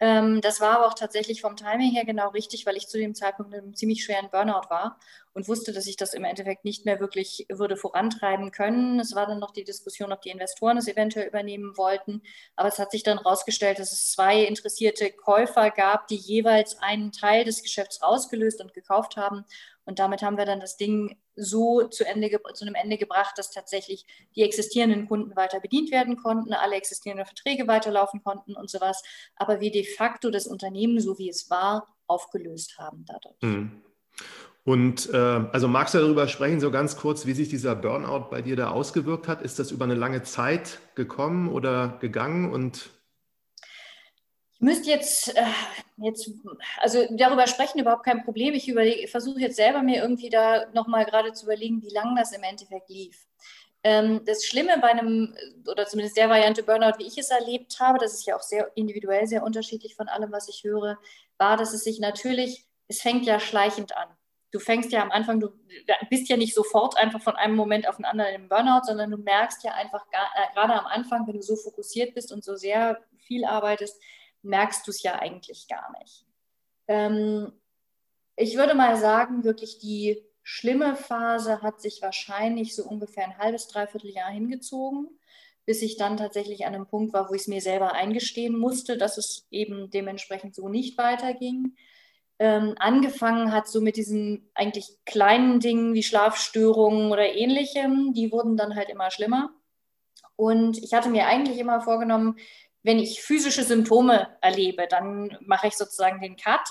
Ähm, 0.00 0.40
das 0.40 0.60
war 0.60 0.76
aber 0.76 0.86
auch 0.86 0.94
tatsächlich 0.94 1.40
vom 1.40 1.56
Timing 1.56 1.90
her 1.90 2.04
genau 2.04 2.28
richtig, 2.28 2.66
weil 2.66 2.76
ich 2.76 2.86
zu 2.86 2.98
dem 2.98 3.14
Zeitpunkt 3.14 3.52
in 3.52 3.60
einem 3.60 3.74
ziemlich 3.74 4.04
schweren 4.04 4.30
Burnout 4.30 4.70
war 4.70 4.98
und 5.34 5.48
wusste, 5.48 5.72
dass 5.72 5.86
ich 5.86 5.96
das 5.96 6.14
im 6.14 6.24
Endeffekt 6.24 6.64
nicht 6.64 6.84
mehr 6.84 7.00
wirklich 7.00 7.46
würde 7.48 7.76
vorantreiben 7.76 8.52
können. 8.52 9.00
Es 9.00 9.14
war 9.16 9.26
dann 9.26 9.40
noch 9.40 9.52
die 9.52 9.64
Diskussion, 9.64 10.12
ob 10.12 10.22
die 10.22 10.30
Investoren 10.30 10.76
es 10.76 10.86
eventuell 10.86 11.26
übernehmen 11.26 11.76
wollten. 11.76 12.22
Aber 12.54 12.68
es 12.68 12.78
hat 12.78 12.92
sich 12.92 13.02
dann 13.02 13.18
herausgestellt, 13.18 13.80
dass 13.80 13.92
es 13.92 14.12
zwei 14.12 14.42
interessierte 14.44 15.10
Käufer 15.10 15.70
gab, 15.70 16.06
die 16.06 16.16
jeweils 16.16 16.78
einen 16.78 17.10
Teil 17.10 17.44
des 17.44 17.62
Geschäfts 17.62 18.02
rausgelöst 18.02 18.60
und 18.60 18.74
gekauft 18.74 19.16
haben. 19.16 19.44
Und 19.84 19.98
damit 19.98 20.22
haben 20.22 20.36
wir 20.36 20.44
dann 20.44 20.60
das 20.60 20.76
Ding 20.76 21.18
so 21.38 21.86
zu, 21.88 22.04
Ende, 22.04 22.30
zu 22.54 22.64
einem 22.64 22.74
Ende 22.74 22.98
gebracht, 22.98 23.36
dass 23.36 23.50
tatsächlich 23.50 24.04
die 24.36 24.42
existierenden 24.42 25.06
Kunden 25.06 25.36
weiter 25.36 25.60
bedient 25.60 25.90
werden 25.90 26.16
konnten, 26.16 26.52
alle 26.52 26.76
existierenden 26.76 27.26
Verträge 27.26 27.66
weiterlaufen 27.68 28.22
konnten 28.22 28.54
und 28.54 28.68
sowas, 28.68 29.02
aber 29.36 29.60
wir 29.60 29.70
de 29.70 29.84
facto 29.84 30.30
das 30.30 30.46
Unternehmen, 30.46 31.00
so 31.00 31.18
wie 31.18 31.28
es 31.28 31.50
war, 31.50 31.94
aufgelöst 32.06 32.78
haben 32.78 33.04
dadurch. 33.06 33.36
Mhm. 33.42 33.82
Und 34.64 35.08
äh, 35.14 35.16
also 35.16 35.66
magst 35.66 35.94
du 35.94 35.98
darüber 35.98 36.28
sprechen, 36.28 36.60
so 36.60 36.70
ganz 36.70 36.96
kurz, 36.96 37.24
wie 37.24 37.32
sich 37.32 37.48
dieser 37.48 37.74
Burnout 37.74 38.28
bei 38.30 38.42
dir 38.42 38.54
da 38.54 38.70
ausgewirkt 38.70 39.26
hat? 39.26 39.40
Ist 39.40 39.58
das 39.58 39.70
über 39.70 39.84
eine 39.84 39.94
lange 39.94 40.24
Zeit 40.24 40.80
gekommen 40.94 41.48
oder 41.48 41.96
gegangen 42.00 42.52
und 42.52 42.90
ich 44.58 44.64
müsste 44.64 44.90
jetzt, 44.90 45.36
äh, 45.36 45.44
jetzt, 45.98 46.30
also 46.80 47.06
darüber 47.10 47.46
sprechen 47.46 47.78
überhaupt 47.78 48.04
kein 48.04 48.24
Problem. 48.24 48.54
Ich 48.54 48.72
versuche 49.10 49.40
jetzt 49.40 49.56
selber 49.56 49.82
mir 49.82 50.02
irgendwie 50.02 50.30
da 50.30 50.66
nochmal 50.72 51.04
gerade 51.04 51.32
zu 51.32 51.46
überlegen, 51.46 51.80
wie 51.82 51.94
lange 51.94 52.18
das 52.18 52.32
im 52.32 52.42
Endeffekt 52.42 52.88
lief. 52.88 53.24
Ähm, 53.84 54.22
das 54.24 54.44
Schlimme 54.44 54.78
bei 54.80 54.88
einem, 54.88 55.36
oder 55.70 55.86
zumindest 55.86 56.16
der 56.16 56.28
Variante 56.28 56.64
Burnout, 56.64 56.98
wie 56.98 57.06
ich 57.06 57.16
es 57.18 57.30
erlebt 57.30 57.78
habe, 57.78 57.98
das 57.98 58.14
ist 58.14 58.26
ja 58.26 58.34
auch 58.36 58.42
sehr 58.42 58.72
individuell, 58.74 59.28
sehr 59.28 59.44
unterschiedlich 59.44 59.94
von 59.94 60.08
allem, 60.08 60.32
was 60.32 60.48
ich 60.48 60.64
höre, 60.64 60.98
war, 61.36 61.56
dass 61.56 61.72
es 61.72 61.84
sich 61.84 62.00
natürlich, 62.00 62.66
es 62.88 63.00
fängt 63.00 63.26
ja 63.26 63.38
schleichend 63.38 63.96
an. 63.96 64.08
Du 64.50 64.58
fängst 64.58 64.90
ja 64.90 65.02
am 65.02 65.12
Anfang, 65.12 65.40
du 65.40 65.50
bist 66.10 66.28
ja 66.28 66.36
nicht 66.36 66.54
sofort 66.54 66.96
einfach 66.96 67.20
von 67.20 67.36
einem 67.36 67.54
Moment 67.54 67.86
auf 67.86 67.96
den 67.96 68.06
anderen 68.06 68.34
im 68.34 68.48
Burnout, 68.48 68.84
sondern 68.84 69.10
du 69.10 69.18
merkst 69.18 69.62
ja 69.62 69.72
einfach 69.74 70.04
äh, 70.10 70.54
gerade 70.54 70.72
am 70.72 70.86
Anfang, 70.86 71.26
wenn 71.26 71.36
du 71.36 71.42
so 71.42 71.54
fokussiert 71.54 72.14
bist 72.14 72.32
und 72.32 72.42
so 72.42 72.56
sehr 72.56 72.98
viel 73.18 73.44
arbeitest, 73.44 74.00
merkst 74.42 74.86
du 74.86 74.90
es 74.90 75.02
ja 75.02 75.18
eigentlich 75.18 75.68
gar 75.68 75.92
nicht. 75.98 76.26
Ähm, 76.86 77.52
ich 78.36 78.56
würde 78.56 78.74
mal 78.74 78.96
sagen, 78.96 79.44
wirklich 79.44 79.78
die 79.78 80.22
schlimme 80.42 80.96
Phase 80.96 81.60
hat 81.60 81.80
sich 81.80 82.00
wahrscheinlich 82.00 82.74
so 82.74 82.84
ungefähr 82.84 83.24
ein 83.24 83.38
halbes, 83.38 83.68
dreiviertel 83.68 84.10
Jahr 84.10 84.30
hingezogen, 84.30 85.08
bis 85.66 85.82
ich 85.82 85.96
dann 85.96 86.16
tatsächlich 86.16 86.64
an 86.64 86.74
einem 86.74 86.86
Punkt 86.86 87.12
war, 87.12 87.28
wo 87.28 87.34
ich 87.34 87.42
es 87.42 87.48
mir 87.48 87.60
selber 87.60 87.92
eingestehen 87.92 88.58
musste, 88.58 88.96
dass 88.96 89.18
es 89.18 89.46
eben 89.50 89.90
dementsprechend 89.90 90.54
so 90.54 90.68
nicht 90.68 90.96
weiterging. 90.96 91.76
Ähm, 92.38 92.76
angefangen 92.78 93.52
hat 93.52 93.68
so 93.68 93.80
mit 93.80 93.96
diesen 93.96 94.48
eigentlich 94.54 94.96
kleinen 95.04 95.60
Dingen 95.60 95.92
wie 95.92 96.02
Schlafstörungen 96.02 97.10
oder 97.10 97.34
ähnlichem, 97.34 98.14
die 98.14 98.32
wurden 98.32 98.56
dann 98.56 98.76
halt 98.76 98.88
immer 98.88 99.10
schlimmer. 99.10 99.50
Und 100.36 100.78
ich 100.78 100.94
hatte 100.94 101.10
mir 101.10 101.26
eigentlich 101.26 101.58
immer 101.58 101.80
vorgenommen, 101.80 102.36
wenn 102.88 102.98
ich 102.98 103.20
physische 103.20 103.64
Symptome 103.64 104.34
erlebe, 104.40 104.88
dann 104.88 105.36
mache 105.42 105.66
ich 105.66 105.76
sozusagen 105.76 106.22
den 106.22 106.36
Cut. 106.36 106.66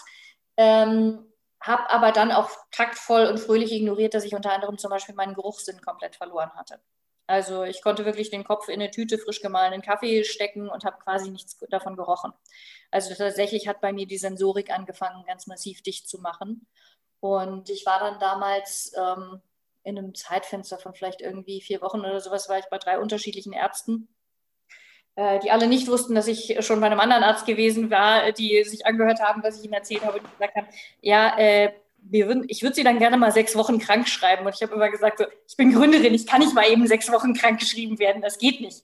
Ähm, 0.57 1.31
habe 1.61 1.87
aber 1.91 2.11
dann 2.11 2.31
auch 2.31 2.49
taktvoll 2.71 3.27
und 3.27 3.39
fröhlich 3.39 3.71
ignoriert, 3.71 4.15
dass 4.15 4.23
ich 4.23 4.33
unter 4.33 4.51
anderem 4.51 4.79
zum 4.79 4.89
Beispiel 4.89 5.13
meinen 5.13 5.35
Geruchssinn 5.35 5.79
komplett 5.79 6.15
verloren 6.15 6.49
hatte. 6.55 6.81
Also 7.27 7.65
ich 7.65 7.83
konnte 7.83 8.03
wirklich 8.03 8.31
den 8.31 8.43
Kopf 8.43 8.67
in 8.67 8.81
eine 8.81 8.89
Tüte 8.89 9.19
frisch 9.19 9.43
gemahlenen 9.43 9.83
Kaffee 9.83 10.23
stecken 10.23 10.69
und 10.69 10.85
habe 10.85 10.97
quasi 11.03 11.29
nichts 11.29 11.59
davon 11.69 11.95
gerochen. 11.95 12.33
Also 12.89 13.13
tatsächlich 13.13 13.67
hat 13.67 13.79
bei 13.79 13.93
mir 13.93 14.07
die 14.07 14.17
Sensorik 14.17 14.71
angefangen, 14.71 15.23
ganz 15.27 15.45
massiv 15.45 15.83
dicht 15.83 16.09
zu 16.09 16.17
machen. 16.17 16.65
Und 17.19 17.69
ich 17.69 17.85
war 17.85 17.99
dann 17.99 18.19
damals 18.19 18.91
ähm, 18.97 19.39
in 19.83 19.99
einem 19.99 20.15
Zeitfenster 20.15 20.79
von 20.79 20.95
vielleicht 20.95 21.21
irgendwie 21.21 21.61
vier 21.61 21.79
Wochen 21.81 21.99
oder 21.99 22.21
sowas, 22.21 22.49
war 22.49 22.57
ich 22.57 22.65
bei 22.71 22.79
drei 22.79 22.97
unterschiedlichen 22.97 23.53
Ärzten 23.53 24.07
die 25.43 25.49
alle 25.49 25.67
nicht 25.67 25.87
wussten, 25.87 26.13
dass 26.13 26.27
ich 26.27 26.57
schon 26.59 26.79
bei 26.79 26.85
einem 26.85 26.99
anderen 26.99 27.23
Arzt 27.23 27.47
gewesen 27.47 27.89
war, 27.89 28.31
die 28.33 28.63
sich 28.63 28.85
angehört 28.85 29.19
haben, 29.19 29.41
was 29.41 29.57
ich 29.57 29.65
ihnen 29.65 29.73
erzählt 29.73 30.05
habe 30.05 30.19
und 30.19 30.31
gesagt 30.31 30.55
haben, 30.55 30.67
ja, 31.01 31.35
äh, 31.39 31.71
würden, 32.09 32.45
ich 32.47 32.61
würde 32.61 32.75
sie 32.75 32.83
dann 32.83 32.99
gerne 32.99 33.17
mal 33.17 33.31
sechs 33.31 33.55
Wochen 33.55 33.79
krank 33.79 34.07
schreiben. 34.07 34.45
Und 34.45 34.53
ich 34.55 34.61
habe 34.61 34.75
immer 34.75 34.89
gesagt, 34.89 35.17
so, 35.17 35.25
ich 35.47 35.57
bin 35.57 35.73
Gründerin, 35.73 36.13
ich 36.13 36.27
kann 36.27 36.41
nicht 36.41 36.53
mal 36.53 36.69
eben 36.69 36.85
sechs 36.87 37.11
Wochen 37.11 37.33
krank 37.33 37.59
geschrieben 37.59 37.97
werden, 37.99 38.21
das 38.21 38.37
geht 38.37 38.61
nicht 38.61 38.83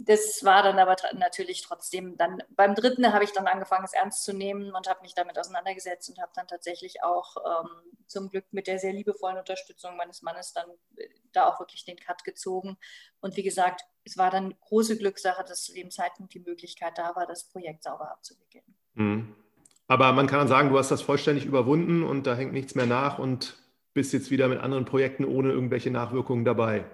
das 0.00 0.44
war 0.44 0.62
dann 0.62 0.78
aber 0.78 0.96
natürlich 1.14 1.62
trotzdem 1.62 2.16
dann 2.16 2.42
beim 2.50 2.74
dritten 2.74 3.12
habe 3.12 3.24
ich 3.24 3.32
dann 3.32 3.46
angefangen, 3.46 3.84
es 3.84 3.92
ernst 3.92 4.22
zu 4.22 4.32
nehmen 4.32 4.72
und 4.74 4.88
habe 4.88 5.02
mich 5.02 5.14
damit 5.14 5.38
auseinandergesetzt 5.38 6.08
und 6.08 6.20
habe 6.20 6.30
dann 6.34 6.46
tatsächlich 6.46 7.02
auch 7.02 7.36
ähm, 7.36 7.68
zum 8.06 8.30
Glück 8.30 8.44
mit 8.52 8.66
der 8.66 8.78
sehr 8.78 8.92
liebevollen 8.92 9.38
Unterstützung 9.38 9.96
meines 9.96 10.22
Mannes 10.22 10.52
dann 10.52 10.68
äh, 10.96 11.08
da 11.32 11.48
auch 11.48 11.58
wirklich 11.58 11.84
den 11.84 11.96
Cut 11.96 12.24
gezogen. 12.24 12.76
Und 13.20 13.36
wie 13.36 13.42
gesagt, 13.42 13.82
es 14.04 14.16
war 14.16 14.30
dann 14.30 14.54
große 14.60 14.98
Glückssache, 14.98 15.44
dass 15.44 15.64
zu 15.64 15.74
dem 15.74 15.90
Zeitpunkt 15.90 16.32
die 16.32 16.40
Möglichkeit 16.40 16.96
da 16.96 17.16
war, 17.16 17.26
das 17.26 17.44
Projekt 17.44 17.82
sauber 17.82 18.10
abzuwickeln. 18.10 18.64
Mhm. 18.94 19.34
Aber 19.88 20.12
man 20.12 20.26
kann 20.26 20.48
sagen, 20.48 20.68
du 20.68 20.78
hast 20.78 20.90
das 20.90 21.02
vollständig 21.02 21.44
überwunden 21.44 22.04
und 22.04 22.26
da 22.26 22.36
hängt 22.36 22.52
nichts 22.52 22.74
mehr 22.74 22.86
nach 22.86 23.18
und 23.18 23.56
bist 23.94 24.12
jetzt 24.12 24.30
wieder 24.30 24.48
mit 24.48 24.60
anderen 24.60 24.84
Projekten 24.84 25.24
ohne 25.24 25.50
irgendwelche 25.50 25.90
Nachwirkungen 25.90 26.44
dabei. 26.44 26.84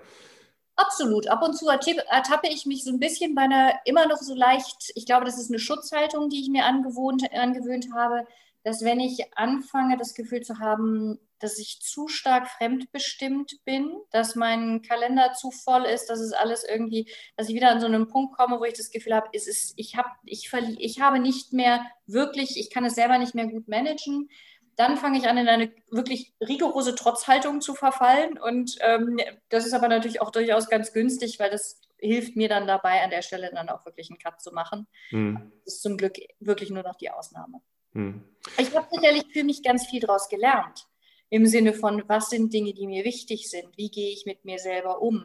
Absolut. 0.76 1.28
Ab 1.28 1.42
und 1.42 1.54
zu 1.54 1.68
ertappe 1.68 2.48
ich 2.48 2.66
mich 2.66 2.84
so 2.84 2.90
ein 2.90 2.98
bisschen 2.98 3.34
bei 3.34 3.42
einer 3.42 3.74
immer 3.84 4.06
noch 4.06 4.18
so 4.18 4.34
leicht, 4.34 4.90
ich 4.94 5.06
glaube, 5.06 5.24
das 5.24 5.38
ist 5.38 5.50
eine 5.50 5.60
Schutzhaltung, 5.60 6.28
die 6.28 6.40
ich 6.40 6.48
mir 6.48 6.64
angewohnt, 6.64 7.22
angewöhnt 7.32 7.88
habe, 7.94 8.26
dass 8.64 8.82
wenn 8.82 8.98
ich 8.98 9.36
anfange, 9.36 9.96
das 9.96 10.14
Gefühl 10.14 10.40
zu 10.40 10.58
haben, 10.58 11.20
dass 11.38 11.58
ich 11.58 11.80
zu 11.82 12.08
stark 12.08 12.48
fremdbestimmt 12.48 13.64
bin, 13.64 13.92
dass 14.10 14.34
mein 14.34 14.80
Kalender 14.82 15.34
zu 15.34 15.50
voll 15.50 15.84
ist, 15.84 16.06
dass 16.06 16.18
es 16.18 16.32
alles 16.32 16.64
irgendwie, 16.64 17.10
dass 17.36 17.48
ich 17.48 17.54
wieder 17.54 17.70
an 17.70 17.80
so 17.80 17.86
einen 17.86 18.08
Punkt 18.08 18.34
komme, 18.34 18.58
wo 18.58 18.64
ich 18.64 18.72
das 18.72 18.90
Gefühl 18.90 19.14
habe, 19.14 19.28
es 19.32 19.46
ist, 19.46 19.74
ich, 19.76 19.96
hab, 19.96 20.06
ich, 20.24 20.50
ich 20.78 21.00
habe 21.00 21.18
nicht 21.18 21.52
mehr 21.52 21.84
wirklich, 22.06 22.58
ich 22.58 22.70
kann 22.70 22.86
es 22.86 22.94
selber 22.94 23.18
nicht 23.18 23.34
mehr 23.34 23.46
gut 23.46 23.68
managen. 23.68 24.30
Dann 24.76 24.96
fange 24.96 25.18
ich 25.18 25.28
an, 25.28 25.38
in 25.38 25.48
eine 25.48 25.72
wirklich 25.90 26.34
rigorose 26.40 26.94
Trotzhaltung 26.94 27.60
zu 27.60 27.74
verfallen. 27.74 28.38
Und 28.38 28.76
ähm, 28.80 29.18
das 29.48 29.66
ist 29.66 29.72
aber 29.72 29.88
natürlich 29.88 30.20
auch 30.20 30.30
durchaus 30.30 30.68
ganz 30.68 30.92
günstig, 30.92 31.38
weil 31.38 31.50
das 31.50 31.80
hilft 31.98 32.36
mir 32.36 32.48
dann 32.48 32.66
dabei, 32.66 33.02
an 33.02 33.10
der 33.10 33.22
Stelle 33.22 33.50
dann 33.52 33.68
auch 33.68 33.84
wirklich 33.86 34.10
einen 34.10 34.18
Cut 34.18 34.40
zu 34.40 34.52
machen. 34.52 34.86
Mhm. 35.10 35.52
Das 35.64 35.74
ist 35.74 35.82
zum 35.82 35.96
Glück 35.96 36.14
wirklich 36.40 36.70
nur 36.70 36.82
noch 36.82 36.96
die 36.96 37.10
Ausnahme. 37.10 37.60
Mhm. 37.92 38.24
Ich 38.58 38.74
habe 38.74 38.86
sicherlich 38.90 39.24
für 39.32 39.44
mich 39.44 39.62
ganz 39.62 39.86
viel 39.86 40.00
daraus 40.00 40.28
gelernt 40.28 40.86
im 41.30 41.46
Sinne 41.46 41.72
von, 41.72 42.04
was 42.06 42.30
sind 42.30 42.52
Dinge, 42.52 42.74
die 42.74 42.86
mir 42.86 43.04
wichtig 43.04 43.50
sind? 43.50 43.76
Wie 43.76 43.90
gehe 43.90 44.12
ich 44.12 44.24
mit 44.26 44.44
mir 44.44 44.58
selber 44.58 45.00
um? 45.00 45.24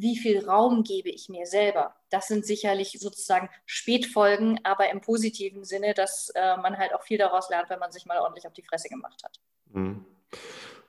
Wie 0.00 0.16
viel 0.16 0.46
Raum 0.46 0.84
gebe 0.84 1.08
ich 1.08 1.28
mir 1.28 1.46
selber? 1.46 1.94
Das 2.10 2.28
sind 2.28 2.46
sicherlich 2.46 2.98
sozusagen 3.00 3.48
Spätfolgen, 3.66 4.60
aber 4.62 4.90
im 4.90 5.00
positiven 5.00 5.64
Sinne, 5.64 5.92
dass 5.92 6.30
äh, 6.34 6.56
man 6.58 6.78
halt 6.78 6.94
auch 6.94 7.02
viel 7.02 7.18
daraus 7.18 7.50
lernt, 7.50 7.68
wenn 7.68 7.80
man 7.80 7.90
sich 7.90 8.06
mal 8.06 8.18
ordentlich 8.18 8.46
auf 8.46 8.52
die 8.52 8.62
Fresse 8.62 8.88
gemacht 8.88 9.20
hat. 9.24 9.40
Mhm. 9.72 10.04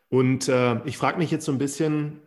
Und 0.10 0.48
äh, 0.48 0.80
ich 0.86 0.98
frage 0.98 1.18
mich 1.18 1.32
jetzt 1.32 1.46
so 1.46 1.52
ein 1.52 1.58
bisschen, 1.58 2.22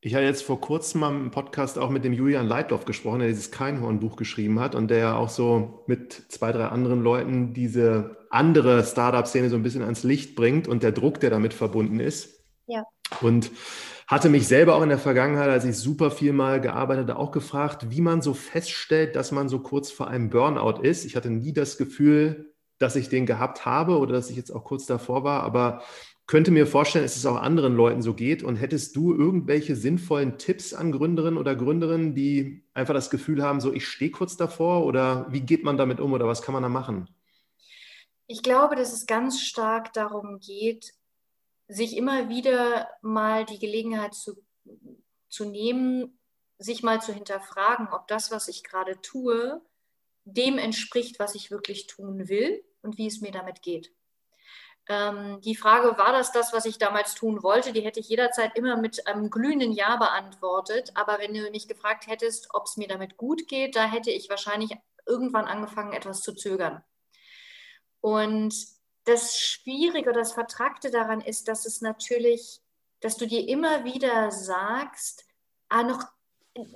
ich 0.00 0.14
habe 0.14 0.24
jetzt 0.24 0.42
vor 0.42 0.60
kurzem 0.60 1.00
mal 1.00 1.14
im 1.14 1.30
Podcast 1.30 1.78
auch 1.78 1.88
mit 1.88 2.04
dem 2.04 2.12
Julian 2.12 2.46
Leitloff 2.46 2.84
gesprochen, 2.84 3.20
der 3.20 3.28
dieses 3.28 3.50
Keinhorn-Buch 3.50 4.16
geschrieben 4.16 4.60
hat 4.60 4.74
und 4.74 4.88
der 4.88 4.98
ja 4.98 5.16
auch 5.16 5.28
so 5.28 5.84
mit 5.86 6.12
zwei, 6.12 6.52
drei 6.52 6.66
anderen 6.66 7.02
Leuten 7.02 7.54
diese 7.54 8.16
andere 8.28 8.84
Startup-Szene 8.84 9.50
so 9.50 9.56
ein 9.56 9.62
bisschen 9.62 9.82
ans 9.82 10.02
Licht 10.02 10.34
bringt 10.34 10.68
und 10.68 10.82
der 10.82 10.92
Druck, 10.92 11.20
der 11.20 11.30
damit 11.30 11.54
verbunden 11.54 12.00
ist. 12.00 12.44
Ja. 12.66 12.84
Und 13.20 13.50
hatte 14.06 14.28
mich 14.28 14.46
selber 14.46 14.74
auch 14.74 14.82
in 14.82 14.88
der 14.88 14.98
Vergangenheit, 14.98 15.48
als 15.48 15.64
ich 15.64 15.76
super 15.76 16.10
viel 16.10 16.32
mal 16.32 16.60
gearbeitet 16.60 17.08
habe, 17.08 17.18
auch 17.18 17.30
gefragt, 17.30 17.90
wie 17.90 18.00
man 18.00 18.22
so 18.22 18.34
feststellt, 18.34 19.16
dass 19.16 19.32
man 19.32 19.48
so 19.48 19.60
kurz 19.60 19.90
vor 19.90 20.08
einem 20.08 20.30
Burnout 20.30 20.82
ist. 20.82 21.04
Ich 21.04 21.16
hatte 21.16 21.30
nie 21.30 21.52
das 21.52 21.78
Gefühl, 21.78 22.54
dass 22.78 22.96
ich 22.96 23.08
den 23.08 23.26
gehabt 23.26 23.64
habe 23.64 23.98
oder 23.98 24.12
dass 24.12 24.30
ich 24.30 24.36
jetzt 24.36 24.50
auch 24.50 24.64
kurz 24.64 24.86
davor 24.86 25.24
war, 25.24 25.42
aber 25.42 25.82
könnte 26.26 26.50
mir 26.50 26.66
vorstellen, 26.66 27.04
dass 27.04 27.16
es 27.16 27.26
auch 27.26 27.36
anderen 27.36 27.76
Leuten 27.76 28.02
so 28.02 28.14
geht. 28.14 28.42
Und 28.42 28.56
hättest 28.56 28.96
du 28.96 29.14
irgendwelche 29.14 29.76
sinnvollen 29.76 30.38
Tipps 30.38 30.72
an 30.72 30.92
Gründerinnen 30.92 31.38
oder 31.38 31.54
Gründerinnen, 31.54 32.14
die 32.14 32.64
einfach 32.72 32.94
das 32.94 33.10
Gefühl 33.10 33.42
haben, 33.42 33.60
so 33.60 33.72
ich 33.72 33.86
stehe 33.86 34.10
kurz 34.10 34.36
davor 34.36 34.86
oder 34.86 35.26
wie 35.30 35.40
geht 35.40 35.64
man 35.64 35.76
damit 35.76 36.00
um 36.00 36.12
oder 36.12 36.26
was 36.26 36.42
kann 36.42 36.54
man 36.54 36.62
da 36.62 36.68
machen? 36.68 37.08
Ich 38.26 38.42
glaube, 38.42 38.74
dass 38.74 38.94
es 38.94 39.04
ganz 39.04 39.40
stark 39.40 39.92
darum 39.92 40.40
geht, 40.40 40.94
sich 41.68 41.96
immer 41.96 42.28
wieder 42.28 42.88
mal 43.02 43.44
die 43.44 43.58
Gelegenheit 43.58 44.14
zu, 44.14 44.44
zu 45.28 45.44
nehmen, 45.44 46.18
sich 46.58 46.82
mal 46.82 47.00
zu 47.00 47.12
hinterfragen, 47.12 47.88
ob 47.88 48.06
das, 48.08 48.30
was 48.30 48.48
ich 48.48 48.64
gerade 48.64 49.00
tue, 49.00 49.60
dem 50.24 50.58
entspricht, 50.58 51.18
was 51.18 51.34
ich 51.34 51.50
wirklich 51.50 51.86
tun 51.86 52.28
will 52.28 52.64
und 52.82 52.98
wie 52.98 53.06
es 53.06 53.20
mir 53.20 53.32
damit 53.32 53.62
geht. 53.62 53.92
Ähm, 54.86 55.40
die 55.40 55.56
Frage, 55.56 55.96
war 55.96 56.12
das 56.12 56.32
das, 56.32 56.52
was 56.52 56.66
ich 56.66 56.78
damals 56.78 57.14
tun 57.14 57.42
wollte, 57.42 57.72
die 57.72 57.80
hätte 57.80 58.00
ich 58.00 58.08
jederzeit 58.08 58.56
immer 58.56 58.76
mit 58.76 59.06
einem 59.06 59.30
glühenden 59.30 59.72
Ja 59.72 59.96
beantwortet. 59.96 60.92
Aber 60.94 61.18
wenn 61.18 61.32
du 61.32 61.50
mich 61.50 61.68
gefragt 61.68 62.06
hättest, 62.06 62.48
ob 62.52 62.66
es 62.66 62.76
mir 62.76 62.88
damit 62.88 63.16
gut 63.16 63.48
geht, 63.48 63.76
da 63.76 63.86
hätte 63.86 64.10
ich 64.10 64.28
wahrscheinlich 64.28 64.72
irgendwann 65.06 65.46
angefangen, 65.46 65.92
etwas 65.92 66.20
zu 66.20 66.34
zögern. 66.34 66.84
Und 68.00 68.54
das 69.04 69.38
Schwierige, 69.38 70.12
das 70.12 70.32
Vertragte 70.32 70.90
daran 70.90 71.20
ist, 71.20 71.48
dass 71.48 71.66
es 71.66 71.80
natürlich, 71.80 72.60
dass 73.00 73.16
du 73.16 73.26
dir 73.26 73.48
immer 73.48 73.84
wieder 73.84 74.30
sagst, 74.30 75.26
ah, 75.68 75.82
noch 75.82 76.04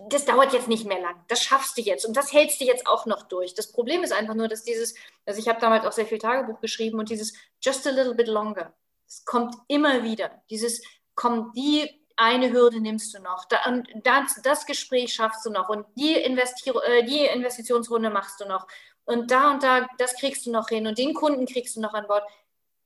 das 0.09 0.25
dauert 0.25 0.53
jetzt 0.53 0.67
nicht 0.67 0.87
mehr 0.87 1.01
lang, 1.01 1.15
das 1.29 1.43
schaffst 1.43 1.79
du 1.79 1.83
jetzt 1.83 2.05
und 2.05 2.17
das 2.17 2.33
hältst 2.33 2.61
du 2.61 2.65
jetzt 2.65 2.87
auch 2.87 3.07
noch 3.07 3.23
durch. 3.29 3.55
Das 3.55 3.71
Problem 3.71 4.03
ist 4.03 4.13
einfach 4.13 4.35
nur, 4.35 4.49
dass 4.49 4.65
dieses, 4.65 4.95
also 5.25 5.39
ich 5.39 5.49
habe 5.49 5.61
damals 5.61 5.87
auch 5.87 5.93
sehr 5.93 6.07
viel 6.07 6.19
Tagebuch 6.19 6.61
geschrieben 6.61 6.99
und 6.99 7.11
dieses 7.11 7.33
just 7.63 7.87
a 7.87 7.91
little 7.91 8.15
bit 8.15 8.27
longer, 8.27 8.75
es 9.07 9.25
kommt 9.25 9.55
immer 9.69 10.03
wieder. 10.03 10.43
Dieses, 10.51 10.83
komm, 11.15 11.53
die 11.55 11.89
eine 12.17 12.53
Hürde 12.53 12.81
nimmst 12.81 13.15
du 13.15 13.21
noch, 13.21 13.45
da, 13.45 13.67
und 13.67 13.89
das, 14.03 14.41
das 14.43 14.67
Gespräch 14.67 15.15
schaffst 15.15 15.47
du 15.47 15.51
noch 15.51 15.69
und 15.69 15.87
die, 15.95 16.15
Investi 16.15 16.71
äh, 16.71 17.05
die 17.05 17.27
Investitionsrunde 17.27 18.11
machst 18.11 18.41
du 18.41 18.47
noch 18.47 18.67
und 19.09 19.31
da 19.31 19.51
und 19.51 19.63
da, 19.63 19.87
das 19.99 20.15
kriegst 20.17 20.47
du 20.47 20.53
noch 20.53 20.69
hin 20.69 20.87
und 20.87 20.99
den 20.99 21.15
Kunden 21.15 21.47
kriegst 21.47 21.77
du 21.77 21.81
noch 21.81 21.95
an 21.95 22.07
Bord. 22.07 22.23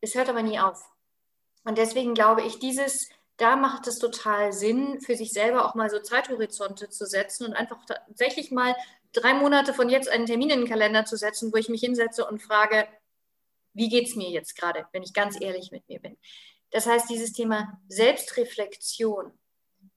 Es 0.00 0.14
hört 0.14 0.29
aber 0.29 0.43
nie 0.43 0.59
auf. 0.59 0.85
Und 1.64 1.79
deswegen 1.79 2.14
glaube 2.14 2.43
ich, 2.43 2.59
dieses 2.59 3.09
da 3.43 3.57
macht 3.57 3.88
es 3.88 3.99
total 3.99 4.52
Sinn, 4.52 5.00
für 5.00 5.17
sich 5.17 5.33
selber 5.33 5.64
auch 5.67 5.75
mal 5.75 5.91
so 5.91 5.99
Zeithorizonte 5.99 6.91
zu 6.91 7.07
setzen 7.07 7.47
und 7.47 7.55
einfach 7.55 7.85
tatsächlich 7.87 8.52
mal 8.52 8.76
drei 9.12 9.35
Monate 9.35 9.75
von 9.75 9.88
jetzt 9.88 10.09
einen 10.09 10.26
Termin 10.26 10.50
in 10.50 10.61
den 10.61 10.69
Kalender 10.69 11.05
zu 11.05 11.17
setzen, 11.17 11.52
wo 11.52 11.57
ich 11.57 11.69
mich 11.69 11.81
hinsetze 11.81 12.25
und 12.25 12.41
frage, 12.41 12.87
wie 13.75 13.88
geht 13.88 14.07
es 14.07 14.17
mir 14.17 14.31
jetzt 14.31 14.57
gerade, 14.57 14.87
wenn 14.93 15.02
ich 15.02 15.12
ganz 15.12 15.41
ehrlich 15.41 15.73
mit 15.73 15.88
mir 15.88 15.99
bin. 15.99 16.17
Das 16.71 16.87
heißt, 16.87 17.11
dieses 17.11 17.33
Thema 17.33 17.81
Selbstreflexion, 17.88 19.33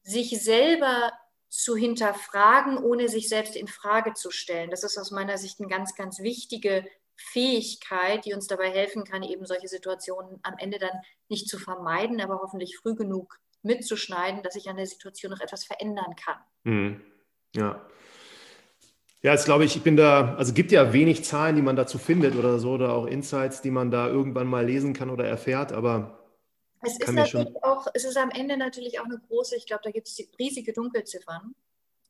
sich 0.01 0.41
selber 0.41 1.11
zu 1.57 1.75
hinterfragen, 1.75 2.77
ohne 2.77 3.09
sich 3.09 3.29
selbst 3.29 3.55
in 3.55 3.67
Frage 3.67 4.13
zu 4.13 4.31
stellen, 4.31 4.69
das 4.69 4.83
ist 4.83 4.97
aus 4.97 5.11
meiner 5.11 5.37
Sicht 5.37 5.59
eine 5.59 5.69
ganz, 5.69 5.95
ganz 5.95 6.19
wichtige 6.19 6.85
Fähigkeit, 7.15 8.25
die 8.25 8.33
uns 8.33 8.47
dabei 8.47 8.69
helfen 8.69 9.03
kann, 9.03 9.23
eben 9.23 9.45
solche 9.45 9.67
Situationen 9.67 10.39
am 10.43 10.55
Ende 10.57 10.79
dann 10.79 10.99
nicht 11.29 11.47
zu 11.47 11.57
vermeiden, 11.57 12.19
aber 12.21 12.39
hoffentlich 12.41 12.77
früh 12.77 12.95
genug 12.95 13.39
mitzuschneiden, 13.61 14.43
dass 14.43 14.55
ich 14.55 14.69
an 14.69 14.77
der 14.77 14.85
Situation 14.85 15.31
noch 15.31 15.39
etwas 15.39 15.65
verändern 15.65 16.15
kann. 16.15 16.37
Mhm. 16.63 17.01
Ja. 17.55 17.85
Ja, 19.21 19.31
jetzt 19.31 19.45
glaube 19.45 19.65
ich, 19.65 19.75
ich 19.75 19.81
bin 19.81 19.97
da, 19.97 20.35
also 20.35 20.53
gibt 20.53 20.71
ja 20.71 20.93
wenig 20.93 21.23
Zahlen, 21.23 21.55
die 21.55 21.63
man 21.63 21.75
dazu 21.75 21.97
findet 21.97 22.35
oder 22.35 22.59
so, 22.59 22.73
oder 22.73 22.93
auch 22.93 23.07
Insights, 23.07 23.61
die 23.61 23.71
man 23.71 23.89
da 23.89 24.07
irgendwann 24.07 24.45
mal 24.45 24.63
lesen 24.63 24.93
kann 24.93 25.09
oder 25.09 25.25
erfährt, 25.25 25.71
aber 25.71 26.24
es 26.85 26.97
ist 26.99 27.11
natürlich 27.13 27.63
auch, 27.63 27.87
es 27.93 28.03
ist 28.03 28.17
am 28.17 28.29
Ende 28.29 28.57
natürlich 28.57 28.99
auch 28.99 29.05
eine 29.05 29.19
große, 29.19 29.55
ich 29.55 29.65
glaube, 29.65 29.83
da 29.83 29.91
gibt 29.91 30.07
es 30.07 30.19
riesige 30.39 30.73
Dunkelziffern. 30.73 31.55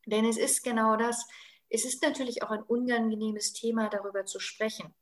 Denn 0.06 0.24
es 0.24 0.36
ist 0.36 0.62
genau 0.62 0.96
das, 0.96 1.26
es 1.68 1.84
ist 1.84 2.02
natürlich 2.02 2.42
auch 2.42 2.50
ein 2.50 2.62
unangenehmes 2.62 3.52
Thema, 3.52 3.88
darüber 3.88 4.24
zu 4.24 4.38
sprechen. 4.38 4.94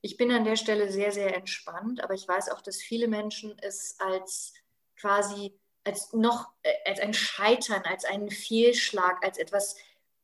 Ich 0.00 0.16
bin 0.16 0.32
an 0.32 0.44
der 0.44 0.56
Stelle 0.56 0.90
sehr, 0.90 1.12
sehr 1.12 1.34
entspannt, 1.34 2.02
aber 2.02 2.14
ich 2.14 2.26
weiß 2.26 2.50
auch, 2.50 2.62
dass 2.62 2.76
viele 2.76 3.08
Menschen 3.08 3.56
es 3.60 3.96
als 3.98 4.54
quasi 4.96 5.58
als 5.84 6.12
noch 6.12 6.50
äh, 6.62 6.72
als 6.84 7.00
ein 7.00 7.14
Scheitern, 7.14 7.82
als 7.84 8.04
einen 8.04 8.30
Fehlschlag, 8.30 9.24
als 9.24 9.38
etwas 9.38 9.76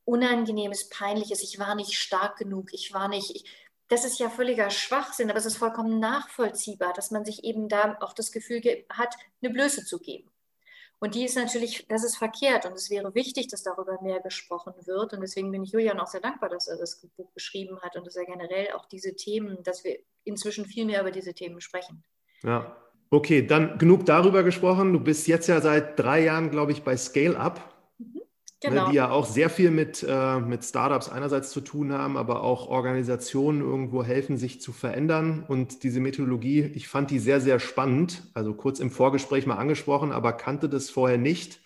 Unangenehmes, 0.04 0.88
Peinliches. 0.88 1.42
Ich 1.42 1.58
war 1.58 1.74
nicht 1.74 1.94
stark 1.94 2.36
genug, 2.36 2.72
ich 2.72 2.92
war 2.92 3.08
nicht. 3.08 3.30
Ich, 3.36 3.44
das 3.92 4.06
ist 4.06 4.18
ja 4.18 4.30
völliger 4.30 4.70
Schwachsinn, 4.70 5.28
aber 5.28 5.38
es 5.38 5.44
ist 5.44 5.58
vollkommen 5.58 5.98
nachvollziehbar, 5.98 6.94
dass 6.94 7.10
man 7.10 7.26
sich 7.26 7.44
eben 7.44 7.68
da 7.68 7.98
auch 8.00 8.14
das 8.14 8.32
Gefühl 8.32 8.62
hat, 8.88 9.14
eine 9.42 9.52
Blöße 9.52 9.84
zu 9.84 9.98
geben. 9.98 10.30
Und 10.98 11.14
die 11.14 11.26
ist 11.26 11.36
natürlich, 11.36 11.84
das 11.88 12.02
ist 12.02 12.16
verkehrt 12.16 12.64
und 12.64 12.72
es 12.72 12.88
wäre 12.88 13.14
wichtig, 13.14 13.48
dass 13.48 13.62
darüber 13.62 14.00
mehr 14.00 14.20
gesprochen 14.20 14.72
wird. 14.86 15.12
Und 15.12 15.20
deswegen 15.20 15.50
bin 15.50 15.62
ich 15.62 15.72
Julian 15.72 16.00
auch 16.00 16.06
sehr 16.06 16.22
dankbar, 16.22 16.48
dass 16.48 16.68
er 16.68 16.78
das 16.78 17.06
Buch 17.16 17.34
geschrieben 17.34 17.80
hat 17.82 17.94
und 17.96 18.06
dass 18.06 18.16
er 18.16 18.24
generell 18.24 18.72
auch 18.72 18.86
diese 18.86 19.14
Themen, 19.14 19.62
dass 19.62 19.84
wir 19.84 19.98
inzwischen 20.24 20.64
viel 20.64 20.86
mehr 20.86 21.02
über 21.02 21.10
diese 21.10 21.34
Themen 21.34 21.60
sprechen. 21.60 22.02
Ja, 22.44 22.74
okay, 23.10 23.46
dann 23.46 23.76
genug 23.76 24.06
darüber 24.06 24.42
gesprochen. 24.42 24.94
Du 24.94 25.00
bist 25.00 25.26
jetzt 25.28 25.48
ja 25.48 25.60
seit 25.60 25.98
drei 25.98 26.22
Jahren, 26.22 26.50
glaube 26.50 26.72
ich, 26.72 26.82
bei 26.82 26.96
Scale 26.96 27.38
Up. 27.38 27.71
Ne, 28.62 28.70
genau. 28.70 28.90
die 28.90 28.96
ja 28.96 29.10
auch 29.10 29.26
sehr 29.26 29.50
viel 29.50 29.70
mit, 29.70 30.04
äh, 30.08 30.38
mit 30.38 30.64
Startups 30.64 31.08
einerseits 31.08 31.50
zu 31.50 31.60
tun 31.60 31.92
haben, 31.92 32.16
aber 32.16 32.42
auch 32.42 32.68
Organisationen 32.68 33.60
irgendwo 33.60 34.04
helfen, 34.04 34.36
sich 34.36 34.60
zu 34.60 34.72
verändern. 34.72 35.44
Und 35.46 35.82
diese 35.82 36.00
Methodologie, 36.00 36.70
ich 36.74 36.88
fand 36.88 37.10
die 37.10 37.18
sehr, 37.18 37.40
sehr 37.40 37.58
spannend. 37.58 38.22
Also 38.34 38.54
kurz 38.54 38.78
im 38.80 38.90
Vorgespräch 38.90 39.46
mal 39.46 39.56
angesprochen, 39.56 40.12
aber 40.12 40.32
kannte 40.32 40.68
das 40.68 40.90
vorher 40.90 41.18
nicht. 41.18 41.60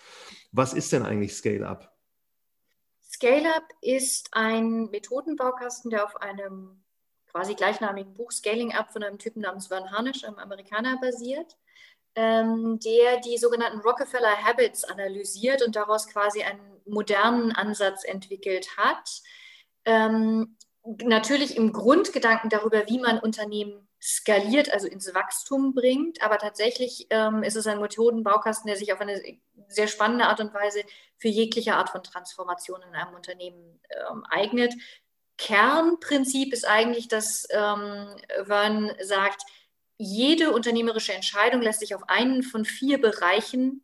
Was 0.52 0.72
ist 0.72 0.92
denn 0.92 1.04
eigentlich 1.04 1.34
Scale-Up? 1.34 1.92
Scale-Up 3.02 3.64
ist 3.82 4.28
ein 4.32 4.90
Methodenbaukasten, 4.90 5.90
der 5.90 6.04
auf 6.04 6.16
einem 6.20 6.82
quasi 7.30 7.54
gleichnamigen 7.54 8.14
Buch 8.14 8.30
Scaling 8.32 8.72
Up 8.72 8.92
von 8.92 9.02
einem 9.02 9.18
Typen 9.18 9.42
namens 9.42 9.70
Van 9.70 9.90
Harnisch, 9.90 10.24
einem 10.24 10.38
Amerikaner, 10.38 10.98
basiert 11.00 11.56
ähm, 12.16 12.80
der 12.80 13.20
die 13.20 13.36
sogenannten 13.36 13.80
Rockefeller 13.80 14.42
Habits 14.42 14.84
analysiert 14.84 15.62
und 15.62 15.76
daraus 15.76 16.08
quasi 16.08 16.42
einen 16.42 16.75
modernen 16.86 17.52
Ansatz 17.52 18.04
entwickelt 18.04 18.76
hat. 18.76 19.22
Ähm, 19.84 20.56
natürlich 21.02 21.56
im 21.56 21.72
Grundgedanken 21.72 22.50
darüber, 22.50 22.86
wie 22.88 22.98
man 22.98 23.18
Unternehmen 23.18 23.86
skaliert, 24.00 24.72
also 24.72 24.86
ins 24.86 25.12
Wachstum 25.14 25.74
bringt. 25.74 26.22
Aber 26.22 26.38
tatsächlich 26.38 27.06
ähm, 27.10 27.42
ist 27.42 27.56
es 27.56 27.66
ein 27.66 27.80
Methodenbaukasten, 27.80 28.68
der 28.68 28.76
sich 28.76 28.92
auf 28.92 29.00
eine 29.00 29.20
sehr 29.68 29.88
spannende 29.88 30.26
Art 30.26 30.40
und 30.40 30.54
Weise 30.54 30.82
für 31.18 31.28
jegliche 31.28 31.74
Art 31.74 31.90
von 31.90 32.02
Transformation 32.02 32.82
in 32.82 32.94
einem 32.94 33.14
Unternehmen 33.14 33.80
ähm, 34.10 34.24
eignet. 34.28 34.74
Kernprinzip 35.38 36.52
ist 36.52 36.66
eigentlich, 36.66 37.08
dass 37.08 37.46
ähm, 37.50 38.08
sagt, 39.02 39.42
jede 39.98 40.52
unternehmerische 40.52 41.14
Entscheidung 41.14 41.62
lässt 41.62 41.80
sich 41.80 41.94
auf 41.94 42.08
einen 42.08 42.42
von 42.42 42.64
vier 42.64 43.00
Bereichen, 43.00 43.82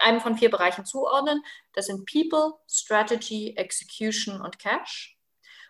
einem 0.00 0.20
von 0.20 0.36
vier 0.36 0.50
Bereichen 0.50 0.84
zuordnen. 0.84 1.42
Das 1.74 1.86
sind 1.86 2.10
People, 2.10 2.54
Strategy, 2.68 3.54
Execution 3.56 4.40
und 4.40 4.58
Cash. 4.58 5.16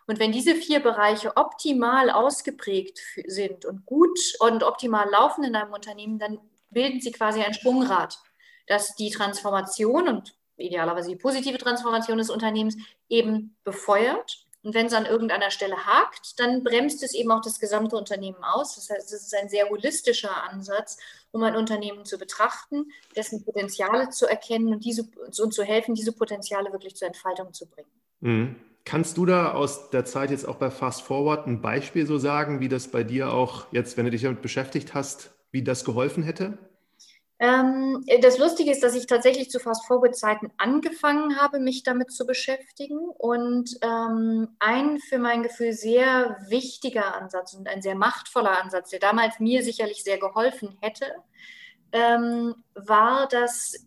Und 0.07 0.19
wenn 0.19 0.33
diese 0.33 0.57
vier 0.57 0.81
Bereiche 0.81 1.37
optimal 1.37 2.11
ausgeprägt 2.11 2.99
sind 3.27 3.65
und 3.65 3.87
gut 3.87 4.19
und 4.41 4.65
optimal 4.65 5.09
laufen 5.09 5.45
in 5.45 5.55
einem 5.55 5.73
Unternehmen, 5.73 6.19
dann 6.19 6.41
bilden 6.71 7.01
sie 7.01 7.13
quasi 7.13 7.43
ein 7.43 7.55
Sprungrad, 7.55 8.19
das 8.67 8.97
die 8.97 9.11
Transformation 9.11 10.09
und 10.09 10.35
idealerweise 10.57 11.11
die 11.11 11.17
positive 11.17 11.59
Transformation 11.59 12.19
des 12.19 12.31
Unternehmens 12.31 12.77
eben 13.09 13.57
befeuert. 13.65 14.47
Und 14.63 14.75
wenn 14.75 14.87
es 14.87 14.93
an 14.93 15.07
irgendeiner 15.07 15.51
Stelle 15.51 15.87
hakt, 15.87 16.39
dann 16.39 16.63
bremst 16.63 17.03
es 17.03 17.15
eben 17.15 17.31
auch 17.31 17.41
das 17.41 17.61
gesamte 17.61 17.97
Unternehmen 17.97 18.45
aus. 18.45 18.75
Das 18.75 18.91
heißt, 18.91 19.13
es 19.13 19.23
ist 19.23 19.35
ein 19.35 19.49
sehr 19.49 19.69
holistischer 19.71 20.45
Ansatz, 20.51 20.99
um 21.31 21.43
ein 21.43 21.57
Unternehmen 21.57 22.05
zu 22.05 22.19
betrachten, 22.19 22.91
dessen 23.17 23.43
Potenziale 23.45 24.11
zu 24.11 24.27
erkennen 24.27 24.69
und, 24.69 24.85
diese, 24.85 25.09
und 25.43 25.55
zu 25.55 25.63
helfen, 25.63 25.95
diese 25.95 26.13
Potenziale 26.13 26.73
wirklich 26.73 26.95
zur 26.95 27.09
Entfaltung 27.09 27.55
zu 27.55 27.67
bringen. 27.67 27.91
Mhm. 28.21 28.57
Kannst 28.85 29.17
du 29.17 29.27
da 29.27 29.53
aus 29.53 29.91
der 29.91 30.05
Zeit 30.05 30.31
jetzt 30.31 30.47
auch 30.47 30.57
bei 30.57 30.71
Fast 30.71 31.03
Forward 31.03 31.47
ein 31.47 31.63
Beispiel 31.63 32.07
so 32.07 32.19
sagen, 32.19 32.61
wie 32.61 32.69
das 32.69 32.89
bei 32.89 33.05
dir 33.05 33.33
auch 33.33 33.67
jetzt, 33.73 33.97
wenn 33.97 34.05
du 34.07 34.11
dich 34.11 34.23
damit 34.23 34.43
beschäftigt 34.43 34.95
hast, 34.95 35.31
wie 35.53 35.63
das 35.63 35.85
geholfen 35.85 36.23
hätte? 36.23 36.59
Ähm, 37.43 38.05
das 38.21 38.37
Lustige 38.37 38.71
ist, 38.71 38.83
dass 38.83 38.95
ich 38.95 39.07
tatsächlich 39.07 39.51
zu 39.51 39.59
Fast 39.61 39.87
Forward 39.87 40.15
angefangen 40.59 41.41
habe, 41.41 41.59
mich 41.59 41.83
damit 41.83 42.13
zu 42.13 42.27
beschäftigen. 42.27 42.99
Und 42.99 43.79
ähm, 43.81 44.49
ein 44.59 44.99
für 44.99 45.19
mein 45.19 45.43
Gefühl 45.43 45.73
sehr 45.73 46.37
wichtiger 46.49 47.17
Ansatz 47.17 47.55
und 47.55 47.67
ein 47.67 47.81
sehr 47.81 47.95
machtvoller 47.95 48.63
Ansatz, 48.63 48.91
der 48.91 49.01
damals 49.01 49.41
mir 49.41 49.65
sicherlich 49.65 50.05
sehr 50.05 50.19
geholfen 50.19 50.77
hätte, 50.83 51.07
ähm, 51.93 52.55
war, 52.75 53.27
dass 53.27 53.87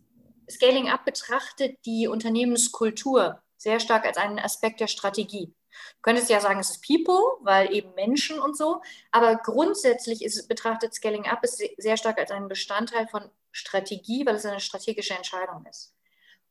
Scaling 0.50 0.90
Up 0.90 1.04
betrachtet 1.04 1.78
die 1.86 2.08
Unternehmenskultur 2.08 3.40
sehr 3.56 3.78
stark 3.78 4.04
als 4.04 4.16
einen 4.16 4.40
Aspekt 4.40 4.80
der 4.80 4.88
Strategie. 4.88 5.46
Du 5.46 6.02
könntest 6.02 6.28
ja 6.28 6.40
sagen, 6.40 6.60
es 6.60 6.70
ist 6.70 6.86
People, 6.86 7.38
weil 7.40 7.72
eben 7.72 7.94
Menschen 7.94 8.38
und 8.38 8.56
so, 8.56 8.82
aber 9.10 9.36
grundsätzlich 9.36 10.24
ist, 10.24 10.48
betrachtet 10.48 10.92
Scaling 10.94 11.26
Up 11.26 11.42
ist 11.42 11.62
sehr 11.78 11.96
stark 11.96 12.18
als 12.18 12.30
einen 12.30 12.48
Bestandteil 12.48 13.06
von 13.08 13.30
Strategie, 13.54 14.26
weil 14.26 14.34
es 14.34 14.44
eine 14.44 14.60
strategische 14.60 15.14
Entscheidung 15.14 15.64
ist. 15.66 15.94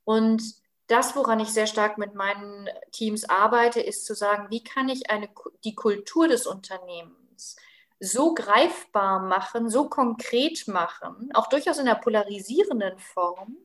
Und 0.05 0.41
das, 0.87 1.15
woran 1.15 1.39
ich 1.39 1.49
sehr 1.49 1.67
stark 1.67 1.97
mit 1.97 2.15
meinen 2.15 2.69
Teams 2.91 3.29
arbeite, 3.29 3.79
ist 3.81 4.05
zu 4.05 4.15
sagen, 4.15 4.47
wie 4.49 4.63
kann 4.63 4.89
ich 4.89 5.09
eine, 5.09 5.29
die 5.63 5.75
Kultur 5.75 6.27
des 6.27 6.47
Unternehmens 6.47 7.55
so 7.99 8.33
greifbar 8.33 9.19
machen, 9.19 9.69
so 9.69 9.87
konkret 9.87 10.67
machen, 10.67 11.29
auch 11.33 11.47
durchaus 11.47 11.77
in 11.77 11.87
einer 11.87 11.99
polarisierenden 11.99 12.99
Form, 12.99 13.57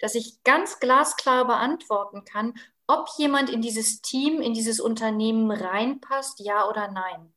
dass 0.00 0.14
ich 0.14 0.42
ganz 0.44 0.80
glasklar 0.80 1.46
beantworten 1.46 2.24
kann, 2.24 2.54
ob 2.86 3.08
jemand 3.16 3.50
in 3.50 3.62
dieses 3.62 4.02
Team, 4.02 4.40
in 4.40 4.52
dieses 4.52 4.80
Unternehmen 4.80 5.50
reinpasst, 5.50 6.40
ja 6.40 6.68
oder 6.68 6.88
nein. 6.88 7.32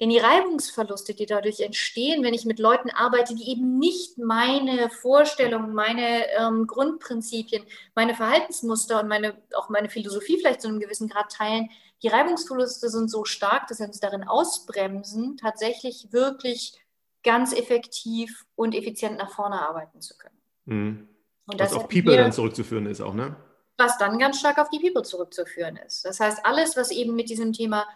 Denn 0.00 0.10
die 0.10 0.18
Reibungsverluste, 0.18 1.14
die 1.14 1.26
dadurch 1.26 1.60
entstehen, 1.60 2.24
wenn 2.24 2.34
ich 2.34 2.44
mit 2.44 2.58
Leuten 2.58 2.90
arbeite, 2.90 3.34
die 3.34 3.48
eben 3.48 3.78
nicht 3.78 4.18
meine 4.18 4.90
Vorstellungen, 4.90 5.72
meine 5.72 6.26
ähm, 6.32 6.66
Grundprinzipien, 6.66 7.64
meine 7.94 8.14
Verhaltensmuster 8.14 9.00
und 9.00 9.08
meine, 9.08 9.40
auch 9.54 9.68
meine 9.68 9.88
Philosophie 9.88 10.38
vielleicht 10.38 10.62
zu 10.62 10.68
einem 10.68 10.80
gewissen 10.80 11.08
Grad 11.08 11.30
teilen, 11.30 11.70
die 12.02 12.08
Reibungsverluste 12.08 12.88
sind 12.88 13.08
so 13.08 13.24
stark, 13.24 13.68
dass 13.68 13.78
wir 13.78 13.86
uns 13.86 14.00
darin 14.00 14.24
ausbremsen, 14.24 15.36
tatsächlich 15.36 16.08
wirklich 16.10 16.74
ganz 17.22 17.52
effektiv 17.52 18.44
und 18.56 18.74
effizient 18.74 19.16
nach 19.16 19.30
vorne 19.30 19.66
arbeiten 19.66 20.00
zu 20.00 20.16
können. 20.18 20.40
Mhm. 20.64 21.08
Und 21.46 21.60
das 21.60 21.70
Was 21.70 21.78
auf 21.78 21.88
People 21.88 22.16
dann 22.16 22.32
zurückzuführen 22.32 22.86
ist 22.86 23.00
auch, 23.00 23.14
ne? 23.14 23.36
was 23.76 23.98
dann 23.98 24.18
ganz 24.18 24.38
stark 24.38 24.58
auf 24.58 24.70
die 24.70 24.78
People 24.78 25.02
zurückzuführen 25.02 25.76
ist. 25.76 26.04
Das 26.04 26.20
heißt, 26.20 26.44
alles, 26.44 26.76
was 26.76 26.90
eben 26.90 27.14
mit 27.14 27.28
diesem 27.28 27.52
Thema 27.52 27.86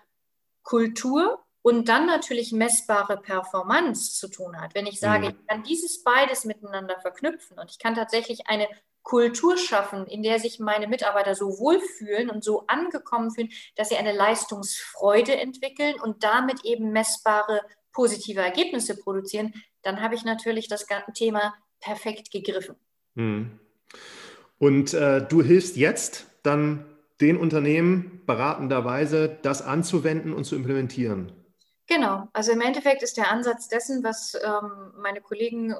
Kultur 0.62 1.45
und 1.68 1.87
dann 1.90 2.06
natürlich 2.06 2.50
messbare 2.52 3.18
Performance 3.18 4.14
zu 4.14 4.28
tun 4.28 4.58
hat. 4.58 4.75
Wenn 4.75 4.87
ich 4.87 4.98
sage, 4.98 5.28
mhm. 5.28 5.37
ich 5.38 5.46
kann 5.46 5.62
dieses 5.64 6.02
beides 6.02 6.46
miteinander 6.46 6.98
verknüpfen 7.00 7.58
und 7.58 7.70
ich 7.70 7.78
kann 7.78 7.94
tatsächlich 7.94 8.46
eine 8.46 8.66
Kultur 9.02 9.58
schaffen, 9.58 10.06
in 10.06 10.23
der 10.23 10.38
sich 10.38 10.60
meine 10.60 10.88
Mitarbeiter 10.88 11.34
so 11.34 11.58
wohlfühlen 11.58 12.30
und 12.30 12.43
so 12.43 12.64
angekommen 12.69 13.30
fühlen, 13.30 13.50
dass 13.76 13.90
sie 13.90 13.97
eine 13.97 14.12
Leistungsfreude 14.12 15.38
entwickeln 15.38 16.00
und 16.00 16.25
damit 16.25 16.64
eben 16.64 16.90
messbare 16.90 17.60
positive 17.93 18.40
Ergebnisse 18.40 18.97
produzieren, 18.97 19.52
dann 19.82 20.00
habe 20.00 20.14
ich 20.14 20.25
natürlich 20.25 20.69
das 20.69 20.86
Thema 21.12 21.54
perfekt 21.80 22.30
gegriffen. 22.30 22.76
Mhm. 23.14 23.58
Und 24.58 24.95
äh, 24.95 25.21
du 25.26 25.43
hilfst 25.43 25.76
jetzt 25.76 26.28
dann 26.43 26.86
den 27.21 27.36
Unternehmen 27.36 28.23
beratenderweise, 28.25 29.38
das 29.43 29.60
anzuwenden 29.60 30.32
und 30.32 30.45
zu 30.45 30.56
implementieren. 30.56 31.32
Genau, 31.88 32.28
also 32.34 32.52
im 32.52 32.60
Endeffekt 32.60 33.02
ist 33.02 33.16
der 33.16 33.30
Ansatz 33.30 33.66
dessen, 33.68 34.04
was 34.04 34.34
ähm, 34.34 34.92
meine 34.98 35.22
Kollegen 35.22 35.74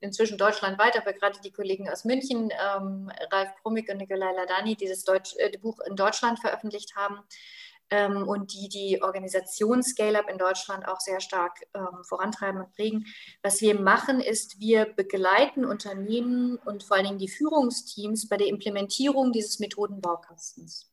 inzwischen 0.00 0.36
deutschlandweit, 0.36 0.98
aber 0.98 1.14
gerade 1.14 1.40
die 1.42 1.50
Kollegen 1.50 1.88
aus 1.88 2.04
München, 2.04 2.50
ähm, 2.50 3.10
Ralf 3.32 3.48
Krumig 3.62 3.88
und 3.90 3.96
Nikolai 3.96 4.32
Ladani, 4.32 4.76
dieses 4.76 5.04
Deutsch, 5.04 5.34
äh, 5.38 5.56
Buch 5.56 5.80
in 5.88 5.96
Deutschland 5.96 6.40
veröffentlicht 6.40 6.94
haben, 6.94 7.20
ähm, 7.88 8.28
und 8.28 8.52
die 8.52 8.68
die 8.68 9.02
Organisation 9.02 9.82
Scale-Up 9.82 10.28
in 10.28 10.38
Deutschland 10.38 10.86
auch 10.88 11.00
sehr 11.00 11.20
stark 11.20 11.66
ähm, 11.72 12.04
vorantreiben 12.04 12.60
und 12.60 12.72
prägen. 12.72 13.06
Was 13.42 13.60
wir 13.62 13.80
machen, 13.80 14.20
ist, 14.20 14.60
wir 14.60 14.84
begleiten 14.84 15.64
Unternehmen 15.64 16.56
und 16.56 16.82
vor 16.84 16.96
allen 16.96 17.06
Dingen 17.06 17.18
die 17.18 17.28
Führungsteams 17.28 18.28
bei 18.28 18.36
der 18.36 18.48
Implementierung 18.48 19.32
dieses 19.32 19.58
Methodenbaukastens. 19.58 20.92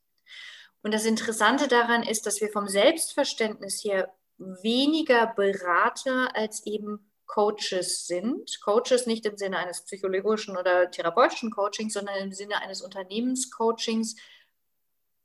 Und 0.84 0.94
das 0.94 1.06
Interessante 1.06 1.68
daran 1.68 2.04
ist, 2.04 2.26
dass 2.26 2.42
wir 2.42 2.50
vom 2.50 2.68
Selbstverständnis 2.68 3.84
her 3.84 4.14
weniger 4.38 5.28
Berater 5.28 6.36
als 6.36 6.66
eben 6.66 7.12
Coaches 7.26 8.06
sind. 8.06 8.60
Coaches 8.62 9.08
nicht 9.08 9.26
im 9.26 9.38
Sinne 9.38 9.58
eines 9.58 9.84
psychologischen 9.86 10.58
oder 10.58 10.92
therapeutischen 10.92 11.52
Coachings, 11.52 11.94
sondern 11.94 12.18
im 12.18 12.32
Sinne 12.32 12.62
eines 12.62 12.82
Unternehmenscoachings 12.82 14.16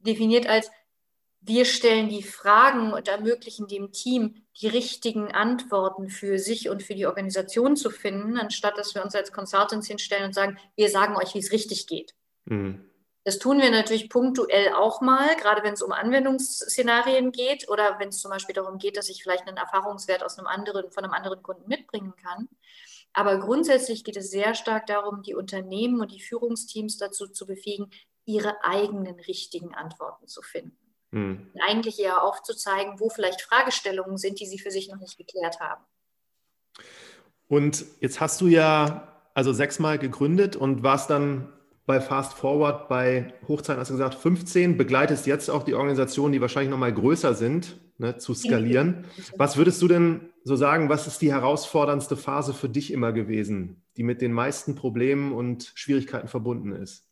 definiert 0.00 0.46
als 0.46 0.70
wir 1.40 1.64
stellen 1.64 2.08
die 2.08 2.22
Fragen 2.22 2.92
und 2.92 3.08
ermöglichen 3.08 3.68
dem 3.68 3.92
Team, 3.92 4.42
die 4.60 4.66
richtigen 4.66 5.30
Antworten 5.32 6.08
für 6.08 6.38
sich 6.38 6.68
und 6.68 6.82
für 6.82 6.94
die 6.94 7.06
Organisation 7.06 7.76
zu 7.76 7.90
finden, 7.90 8.36
anstatt 8.36 8.76
dass 8.76 8.94
wir 8.94 9.04
uns 9.04 9.14
als 9.14 9.32
Consultants 9.32 9.86
hinstellen 9.86 10.24
und 10.24 10.34
sagen, 10.34 10.58
wir 10.74 10.90
sagen 10.90 11.16
euch, 11.16 11.34
wie 11.34 11.38
es 11.38 11.52
richtig 11.52 11.86
geht. 11.86 12.14
Mhm. 12.44 12.87
Das 13.28 13.38
tun 13.38 13.60
wir 13.60 13.70
natürlich 13.70 14.08
punktuell 14.08 14.72
auch 14.72 15.02
mal, 15.02 15.36
gerade 15.36 15.62
wenn 15.62 15.74
es 15.74 15.82
um 15.82 15.92
Anwendungsszenarien 15.92 17.30
geht 17.30 17.68
oder 17.68 17.98
wenn 17.98 18.08
es 18.08 18.22
zum 18.22 18.30
Beispiel 18.30 18.54
darum 18.54 18.78
geht, 18.78 18.96
dass 18.96 19.10
ich 19.10 19.22
vielleicht 19.22 19.46
einen 19.46 19.58
Erfahrungswert 19.58 20.22
aus 20.22 20.38
einem 20.38 20.46
anderen, 20.46 20.90
von 20.90 21.04
einem 21.04 21.12
anderen 21.12 21.42
Kunden 21.42 21.68
mitbringen 21.68 22.14
kann. 22.16 22.48
Aber 23.12 23.38
grundsätzlich 23.38 24.02
geht 24.02 24.16
es 24.16 24.30
sehr 24.30 24.54
stark 24.54 24.86
darum, 24.86 25.22
die 25.22 25.34
Unternehmen 25.34 26.00
und 26.00 26.10
die 26.10 26.22
Führungsteams 26.22 26.96
dazu 26.96 27.26
zu 27.26 27.44
befähigen, 27.44 27.90
ihre 28.24 28.64
eigenen 28.64 29.20
richtigen 29.20 29.74
Antworten 29.74 30.26
zu 30.26 30.40
finden. 30.40 30.78
Mhm. 31.10 31.50
Eigentlich 31.60 31.98
eher 32.00 32.22
aufzuzeigen, 32.22 32.98
wo 32.98 33.10
vielleicht 33.10 33.42
Fragestellungen 33.42 34.16
sind, 34.16 34.40
die 34.40 34.46
sie 34.46 34.58
für 34.58 34.70
sich 34.70 34.88
noch 34.88 35.00
nicht 35.00 35.18
geklärt 35.18 35.60
haben. 35.60 35.84
Und 37.46 37.84
jetzt 38.00 38.20
hast 38.20 38.40
du 38.40 38.46
ja 38.46 39.20
also 39.34 39.52
sechsmal 39.52 39.98
gegründet 39.98 40.56
und 40.56 40.82
warst 40.82 41.10
dann 41.10 41.52
bei 41.88 42.02
Fast 42.02 42.34
Forward 42.34 42.90
bei 42.90 43.32
Hochzeiten, 43.48 43.80
hast 43.80 43.88
du 43.88 43.94
gesagt, 43.94 44.14
15, 44.14 44.76
begleitest 44.76 45.26
jetzt 45.26 45.48
auch 45.48 45.62
die 45.62 45.72
Organisationen, 45.72 46.34
die 46.34 46.40
wahrscheinlich 46.42 46.70
noch 46.70 46.76
mal 46.76 46.92
größer 46.92 47.32
sind, 47.32 47.80
ne, 47.96 48.18
zu 48.18 48.34
skalieren. 48.34 49.06
Was 49.38 49.56
würdest 49.56 49.80
du 49.80 49.88
denn 49.88 50.28
so 50.44 50.54
sagen, 50.54 50.90
was 50.90 51.06
ist 51.06 51.22
die 51.22 51.32
herausforderndste 51.32 52.18
Phase 52.18 52.52
für 52.52 52.68
dich 52.68 52.92
immer 52.92 53.12
gewesen, 53.12 53.82
die 53.96 54.02
mit 54.02 54.20
den 54.20 54.34
meisten 54.34 54.74
Problemen 54.74 55.32
und 55.32 55.72
Schwierigkeiten 55.76 56.28
verbunden 56.28 56.72
ist? 56.72 57.06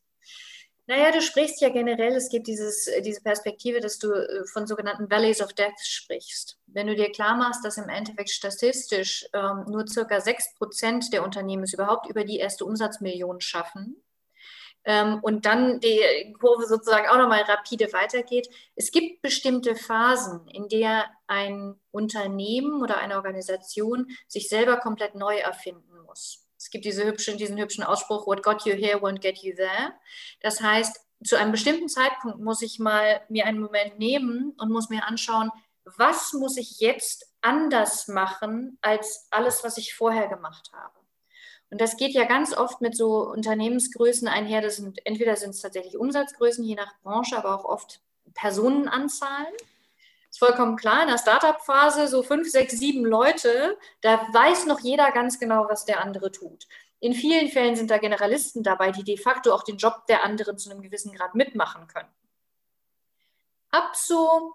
Naja, 0.87 1.11
du 1.11 1.23
sprichst 1.23 1.63
ja 1.63 1.71
generell, 1.71 2.15
es 2.15 2.29
gibt 2.29 2.47
dieses, 2.47 2.87
diese 3.03 3.23
Perspektive, 3.23 3.81
dass 3.81 3.99
du 3.99 4.13
äh, 4.13 4.45
von 4.53 4.67
sogenannten 4.67 5.11
Valleys 5.11 5.41
of 5.41 5.55
Death 5.55 5.81
sprichst. 5.81 6.59
Wenn 6.67 6.87
du 6.87 6.95
dir 6.95 7.11
klar 7.11 7.35
machst, 7.35 7.65
dass 7.65 7.79
im 7.79 7.89
Endeffekt 7.89 8.29
statistisch 8.29 9.27
ähm, 9.33 9.65
nur 9.69 9.89
circa 9.89 10.19
6% 10.19 11.11
der 11.11 11.25
Unternehmen 11.25 11.63
es 11.63 11.73
überhaupt 11.73 12.11
über 12.11 12.25
die 12.25 12.37
erste 12.37 12.67
Umsatzmillion 12.67 13.41
schaffen, 13.41 14.03
ähm, 14.87 15.19
und 15.21 15.45
dann 15.45 15.81
die 15.81 16.33
Kurve 16.41 16.65
sozusagen 16.67 17.09
auch 17.09 17.19
nochmal 17.19 17.43
rapide 17.43 17.93
weitergeht. 17.93 18.49
Es 18.77 18.93
gibt 18.93 19.21
bestimmte 19.21 19.75
Phasen, 19.75 20.47
in 20.49 20.69
der 20.69 21.05
ein 21.27 21.75
Unternehmen 21.91 22.81
oder 22.83 22.99
eine 22.99 23.17
Organisation 23.17 24.07
sich 24.29 24.49
selber 24.49 24.79
komplett 24.79 25.17
neu 25.17 25.37
erfinden 25.37 26.01
muss. 26.07 26.47
Es 26.57 26.71
gibt 26.71 26.85
diese 26.85 27.05
hübsche, 27.05 27.37
diesen 27.37 27.59
hübschen 27.59 27.85
Ausspruch, 27.85 28.27
what 28.27 28.43
got 28.43 28.65
you 28.65 28.75
here 28.75 28.99
won't 28.99 29.21
get 29.21 29.39
you 29.39 29.55
there. 29.55 29.93
Das 30.41 30.61
heißt, 30.61 31.01
zu 31.25 31.37
einem 31.37 31.53
bestimmten 31.53 31.89
Zeitpunkt 31.89 32.39
muss 32.39 32.63
ich 32.63 32.79
mal 32.79 33.23
mir 33.29 33.47
einen 33.47 33.61
Moment 33.61 33.99
nehmen 33.99 34.55
und 34.59 34.71
muss 34.71 34.89
mir 34.89 35.05
anschauen, 35.05 35.51
was 35.97 36.33
muss 36.33 36.57
ich 36.57 36.79
jetzt 36.81 37.33
anders 37.41 38.09
machen 38.09 38.79
als 38.83 39.27
alles, 39.31 39.65
was 39.65 39.79
ich 39.79 39.95
vorher 39.95 40.29
gemacht 40.29 40.71
habe. 40.73 41.06
Und 41.71 41.81
das 41.81 41.97
geht 41.97 42.13
ja 42.13 42.25
ganz 42.25 42.57
oft 42.57 42.81
mit 42.81 42.97
so 42.97 43.29
Unternehmensgrößen 43.29 44.29
einher. 44.29 44.63
Das 44.63 44.77
sind 44.77 45.05
entweder 45.05 45.37
sind 45.37 45.51
es 45.51 45.61
tatsächlich 45.61 45.97
Umsatzgrößen, 45.97 46.65
je 46.65 46.77
nach 46.77 46.99
Branche, 47.03 47.37
aber 47.37 47.55
auch 47.55 47.65
oft 47.65 48.01
Personenanzahlen. 48.35 49.53
Ist 50.31 50.39
vollkommen 50.39 50.77
klar, 50.77 51.03
in 51.03 51.09
der 51.09 51.19
Startup-Phase 51.19 52.09
so 52.09 52.23
fünf, 52.23 52.51
sechs, 52.51 52.79
sieben 52.79 53.05
Leute, 53.05 53.79
da 54.03 54.27
weiß 54.33 54.67
noch 54.67 54.81
jeder 54.81 55.11
ganz 55.11 55.39
genau, 55.39 55.67
was 55.69 55.85
der 55.85 56.03
andere 56.03 56.31
tut. 56.31 56.69
In 57.01 57.15
vielen 57.15 57.49
Fällen 57.49 57.77
sind 57.77 57.91
da 57.91 57.99
Generalisten 57.99 58.63
dabei, 58.63 58.91
die 58.91 59.05
de 59.05 59.17
facto 59.17 59.53
auch 59.53 59.63
den 59.63 59.77
Job 59.77 60.07
der 60.09 60.25
anderen 60.25 60.59
zu 60.59 60.71
einem 60.71 60.83
gewissen 60.83 61.13
Grad 61.13 61.35
mitmachen 61.35 61.87
können. 61.89 62.09
Ab 63.71 63.95
so, 63.95 64.55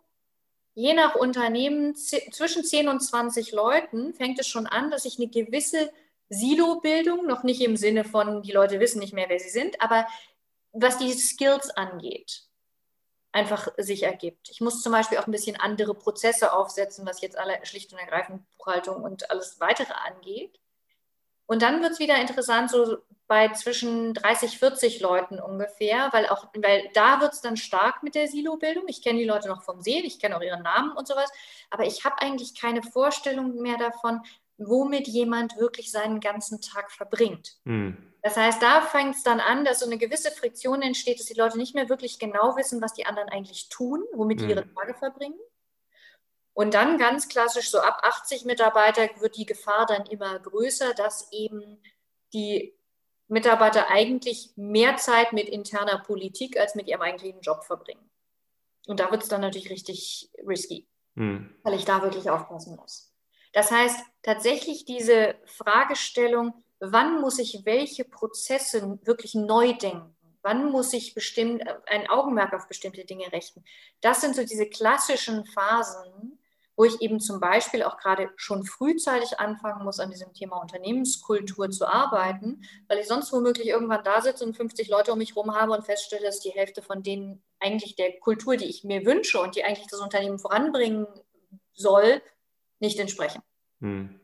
je 0.74 0.94
nach 0.94 1.16
Unternehmen, 1.16 1.96
zwischen 1.96 2.64
10 2.64 2.88
und 2.88 3.02
20 3.02 3.52
Leuten 3.52 4.14
fängt 4.14 4.40
es 4.40 4.48
schon 4.48 4.68
an, 4.68 4.90
dass 4.90 5.06
ich 5.06 5.18
eine 5.18 5.28
gewisse 5.28 5.92
Silo-Bildung, 6.32 7.28
noch 7.28 7.44
nicht 7.44 7.62
im 7.62 7.76
Sinne 7.76 8.06
von, 8.06 8.42
die 8.42 8.54
Leute 8.54 8.80
wissen 8.80 9.00
nicht 9.00 9.14
mehr, 9.14 9.28
wer 9.28 9.40
sie 9.40 9.50
sind, 9.50 9.82
aber 9.82 10.08
was 10.72 10.98
die 10.98 11.12
Skills 11.12 11.70
angeht, 11.72 12.44
einfach 13.34 13.68
sich 13.78 14.04
ergibt. 14.04 14.50
Ich 14.50 14.62
muss 14.62 14.82
zum 14.82 14.94
Beispiel 14.94 15.18
auch 15.18 15.28
ein 15.28 15.32
bisschen 15.32 15.60
andere 15.60 15.94
Prozesse 15.94 16.54
aufsetzen, 16.54 17.06
was 17.06 17.22
jetzt 17.22 17.38
alle 17.38 17.60
schlicht 17.66 17.92
und 17.92 18.00
ergreifend 18.00 18.50
Buchhaltung 18.58 19.04
und 19.04 19.30
alles 19.30 19.60
weitere 19.60 19.92
angeht. 19.94 20.58
Und 21.48 21.62
dann 21.62 21.82
wird 21.82 21.92
es 21.92 22.00
wieder 22.00 22.16
interessant, 22.16 22.72
so 22.72 23.00
bei 23.28 23.50
zwischen 23.50 24.14
30, 24.14 24.58
40 24.58 25.02
Leuten 25.02 25.38
ungefähr, 25.38 26.08
weil 26.14 26.28
auch, 26.28 26.48
weil 26.54 26.90
da 26.94 27.20
wird 27.20 27.34
es 27.34 27.42
dann 27.42 27.58
stark 27.58 28.04
mit 28.04 28.16
der 28.16 28.30
Silo-Bildung. 28.30 28.86
Ich 28.88 29.02
kenne 29.02 29.20
die 29.20 29.26
Leute 29.26 29.50
noch 29.50 29.62
vom 29.64 29.82
Sehen, 29.82 30.06
ich 30.06 30.20
kenne 30.20 30.38
auch 30.38 30.42
ihren 30.42 30.64
Namen 30.64 30.96
und 30.96 31.10
sowas, 31.10 31.30
aber 31.70 31.86
ich 31.86 32.06
habe 32.06 32.22
eigentlich 32.22 32.56
keine 32.60 32.84
Vorstellung 32.84 33.62
mehr 33.62 33.78
davon, 33.78 34.22
womit 34.68 35.08
jemand 35.08 35.58
wirklich 35.58 35.92
seinen 35.92 36.20
ganzen 36.20 36.62
Tag 36.62 36.92
verbringt. 36.92 37.58
Mhm. 37.64 37.98
Das 38.22 38.38
heißt, 38.38 38.62
da 38.62 38.82
fängt 38.82 39.16
es 39.16 39.24
dann 39.24 39.40
an, 39.40 39.66
dass 39.66 39.80
so 39.80 39.86
eine 39.86 39.98
gewisse 39.98 40.32
Friktion 40.32 40.82
entsteht, 40.82 41.20
dass 41.20 41.26
die 41.26 41.34
Leute 41.34 41.58
nicht 41.58 41.74
mehr 41.74 41.90
wirklich 41.90 42.20
genau 42.20 42.56
wissen, 42.56 42.82
was 42.82 42.94
die 42.94 43.06
anderen 43.06 43.30
eigentlich 43.30 43.70
tun, 43.70 44.04
womit 44.14 44.40
die 44.40 44.46
mhm. 44.46 44.50
ihre 44.52 44.74
Tage 44.74 44.94
verbringen. 44.94 45.40
Und 46.54 46.74
dann 46.74 46.98
ganz 46.98 47.30
klassisch, 47.30 47.72
so 47.72 47.80
ab 47.80 48.02
80 48.04 48.46
Mitarbeiter 48.46 49.10
wird 49.20 49.38
die 49.38 49.46
Gefahr 49.46 49.86
dann 49.86 50.06
immer 50.06 50.38
größer, 50.40 50.94
dass 50.94 51.32
eben 51.32 51.82
die 52.34 52.78
Mitarbeiter 53.28 53.90
eigentlich 53.90 54.52
mehr 54.58 54.98
Zeit 54.98 55.32
mit 55.32 55.48
interner 55.48 56.00
Politik 56.00 56.60
als 56.60 56.76
mit 56.76 56.88
ihrem 56.88 57.02
eigentlichen 57.02 57.42
Job 57.42 57.64
verbringen. 57.64 58.12
Und 58.88 59.00
da 59.00 59.10
wird 59.10 59.24
es 59.24 59.30
dann 59.30 59.42
natürlich 59.42 59.70
richtig 59.70 60.30
risky, 60.46 60.88
hm. 61.16 61.56
weil 61.64 61.76
ich 61.76 61.86
da 61.86 62.02
wirklich 62.02 62.30
aufpassen 62.30 62.76
muss. 62.76 63.11
Das 63.52 63.72
heißt, 63.72 64.00
tatsächlich 64.22 64.86
diese 64.86 65.36
Fragestellung, 65.46 66.54
wann 66.80 67.22
muss 67.22 67.40
ich 67.40 67.62
welche 67.66 68.06
Prozesse 68.06 69.00
wirklich 69.04 69.36
neu 69.36 69.74
denken? 69.74 70.16
Wann 70.42 70.72
muss 70.72 70.94
ich 70.94 71.14
bestimmt 71.14 71.64
ein 71.88 72.10
Augenmerk 72.10 72.54
auf 72.54 72.68
bestimmte 72.68 73.06
Dinge 73.06 73.32
richten? 73.32 73.64
Das 74.02 74.22
sind 74.22 74.36
so 74.36 74.44
diese 74.44 74.68
klassischen 74.68 75.46
Phasen, 75.46 76.40
wo 76.76 76.86
ich 76.86 77.00
eben 77.02 77.20
zum 77.20 77.40
Beispiel 77.40 77.84
auch 77.84 77.98
gerade 77.98 78.32
schon 78.38 78.66
frühzeitig 78.66 79.40
anfangen 79.40 79.84
muss, 79.84 80.00
an 80.00 80.10
diesem 80.10 80.34
Thema 80.34 80.58
Unternehmenskultur 80.58 81.70
zu 81.70 81.86
arbeiten, 81.86 82.64
weil 82.88 82.98
ich 82.98 83.08
sonst 83.08 83.32
womöglich 83.32 83.68
irgendwann 83.68 84.04
da 84.04 84.22
sitze 84.22 84.44
und 84.46 84.58
50 84.58 84.90
Leute 84.90 85.12
um 85.12 85.20
mich 85.20 85.36
herum 85.36 85.54
habe 85.54 85.74
und 85.74 85.86
feststelle, 85.86 86.26
dass 86.26 86.40
die 86.40 86.50
Hälfte 86.50 86.82
von 86.82 87.04
denen 87.04 87.44
eigentlich 87.60 87.96
der 87.96 88.20
Kultur, 88.20 88.58
die 88.58 88.66
ich 88.66 88.84
mir 88.84 89.06
wünsche 89.06 89.40
und 89.40 89.56
die 89.56 89.64
eigentlich 89.64 89.90
das 89.92 90.00
Unternehmen 90.00 90.40
voranbringen 90.40 91.06
soll, 91.74 92.24
nicht 92.82 93.00
entsprechen. 93.00 93.42
Hm. 93.80 94.20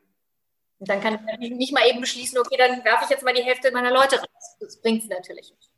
Und 0.80 0.90
dann 0.90 1.02
kann 1.02 1.20
ich 1.40 1.52
nicht 1.52 1.74
mal 1.74 1.88
eben 1.88 2.02
beschließen, 2.02 2.38
okay, 2.38 2.56
dann 2.58 2.84
werfe 2.84 3.06
ich 3.06 3.10
jetzt 3.10 3.24
mal 3.24 3.34
die 3.34 3.44
Hälfte 3.44 3.72
meiner 3.72 3.92
Leute 3.92 4.18
raus. 4.18 4.58
Das 4.60 4.82
bringt 4.82 5.04
es 5.04 5.10
natürlich 5.10 5.52
nicht. 5.52 5.72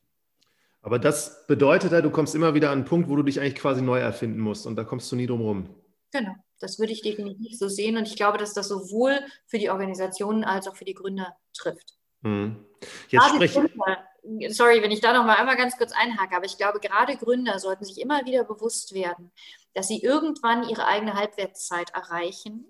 Aber 0.82 1.00
das 1.00 1.46
bedeutet 1.48 1.92
ja, 1.92 2.02
du 2.02 2.10
kommst 2.10 2.36
immer 2.36 2.54
wieder 2.54 2.70
an 2.70 2.80
einen 2.80 2.86
Punkt, 2.86 3.10
wo 3.10 3.15
du 3.15 3.24
dich 3.24 3.39
eigentlich 3.39 3.56
quasi 3.56 3.82
neu 3.82 4.00
erfinden 4.00 4.39
musst 4.39 4.65
und 4.65 4.76
da 4.76 4.84
kommst 4.84 5.12
du 5.12 5.15
nie 5.15 5.28
drum 5.28 5.42
rum. 5.42 5.70
Genau. 6.12 6.36
Das 6.60 6.80
würde 6.80 6.92
ich 6.92 7.02
definitiv 7.02 7.58
so 7.58 7.70
sehen 7.70 7.96
und 7.96 8.08
ich 8.08 8.18
glaube, 8.18 8.38
dass 8.38 8.54
das 8.54 8.68
sowohl 8.68 9.20
für 9.46 9.60
die 9.60 9.70
Organisationen 9.70 10.44
als 10.44 10.68
auch 10.68 10.76
für 10.76 10.86
die 10.86 10.94
Gründer 10.94 11.38
trifft. 11.54 11.98
Mhm. 12.22 12.65
Jetzt 13.10 13.54
Gründer, 13.54 14.09
sorry, 14.50 14.82
wenn 14.82 14.92
ich 14.92 15.02
da 15.02 15.13
noch 15.13 15.26
mal 15.26 15.36
einmal 15.36 15.58
ganz 15.58 15.78
kurz 15.78 15.92
einhake, 15.92 16.36
aber 16.36 16.46
ich 16.46 16.58
glaube, 16.58 16.80
gerade 16.80 17.18
Gründer 17.18 17.60
sollten 17.60 17.86
sich 17.86 18.00
immer 18.00 18.26
wieder 18.26 18.44
bewusst 18.44 18.94
werden, 18.94 19.32
dass 19.74 19.88
sie 19.88 20.02
irgendwann 20.02 20.68
ihre 20.68 20.86
eigene 20.86 21.13
Halbwertszeit 21.13 21.92
erreichen. 21.92 22.65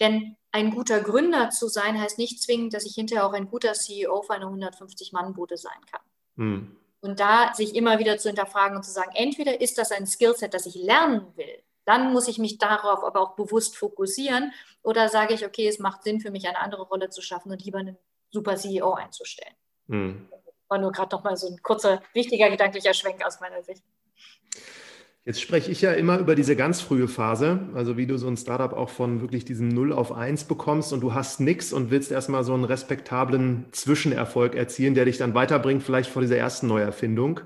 Denn 0.00 0.36
ein 0.52 0.70
guter 0.70 1.00
Gründer 1.00 1.50
zu 1.50 1.68
sein, 1.68 2.00
heißt 2.00 2.18
nicht 2.18 2.42
zwingend, 2.42 2.74
dass 2.74 2.84
ich 2.84 2.94
hinterher 2.94 3.26
auch 3.26 3.32
ein 3.32 3.48
guter 3.48 3.72
CEO 3.72 4.22
für 4.22 4.34
eine 4.34 4.46
150-Mann-Bude 4.46 5.56
sein 5.56 5.80
kann. 5.90 6.00
Mhm. 6.34 6.76
Und 7.00 7.20
da 7.20 7.54
sich 7.54 7.74
immer 7.74 7.98
wieder 7.98 8.18
zu 8.18 8.28
hinterfragen 8.28 8.76
und 8.76 8.82
zu 8.82 8.90
sagen, 8.90 9.12
entweder 9.14 9.60
ist 9.60 9.78
das 9.78 9.92
ein 9.92 10.06
Skillset, 10.06 10.54
das 10.54 10.66
ich 10.66 10.74
lernen 10.74 11.26
will, 11.36 11.62
dann 11.84 12.12
muss 12.12 12.26
ich 12.26 12.38
mich 12.38 12.58
darauf 12.58 13.04
aber 13.04 13.20
auch 13.20 13.36
bewusst 13.36 13.76
fokussieren. 13.76 14.52
Oder 14.82 15.08
sage 15.08 15.34
ich, 15.34 15.46
okay, 15.46 15.68
es 15.68 15.78
macht 15.78 16.02
Sinn 16.02 16.20
für 16.20 16.30
mich, 16.30 16.46
eine 16.46 16.58
andere 16.58 16.82
Rolle 16.82 17.10
zu 17.10 17.22
schaffen 17.22 17.52
und 17.52 17.64
lieber 17.64 17.78
einen 17.78 17.96
super 18.30 18.56
CEO 18.56 18.92
einzustellen. 18.94 19.54
Hm. 19.88 20.28
War 20.68 20.78
nur 20.78 20.92
gerade 20.92 21.14
nochmal 21.14 21.36
so 21.36 21.48
ein 21.48 21.62
kurzer, 21.62 22.02
wichtiger 22.12 22.50
gedanklicher 22.50 22.94
Schwenk 22.94 23.24
aus 23.24 23.40
meiner 23.40 23.62
Sicht. 23.62 23.82
Jetzt 25.26 25.40
spreche 25.40 25.72
ich 25.72 25.82
ja 25.82 25.92
immer 25.92 26.18
über 26.18 26.36
diese 26.36 26.54
ganz 26.54 26.80
frühe 26.80 27.08
Phase, 27.08 27.68
also 27.74 27.96
wie 27.96 28.06
du 28.06 28.16
so 28.16 28.28
ein 28.28 28.36
Startup 28.36 28.72
auch 28.72 28.90
von 28.90 29.20
wirklich 29.20 29.44
diesem 29.44 29.66
0 29.66 29.92
auf 29.92 30.12
1 30.12 30.44
bekommst 30.44 30.92
und 30.92 31.00
du 31.00 31.14
hast 31.14 31.40
nichts 31.40 31.72
und 31.72 31.90
willst 31.90 32.12
erstmal 32.12 32.44
so 32.44 32.54
einen 32.54 32.62
respektablen 32.62 33.66
Zwischenerfolg 33.72 34.54
erzielen, 34.54 34.94
der 34.94 35.04
dich 35.04 35.18
dann 35.18 35.34
weiterbringt, 35.34 35.82
vielleicht 35.82 36.10
vor 36.10 36.22
dieser 36.22 36.36
ersten 36.36 36.68
Neuerfindung. 36.68 37.40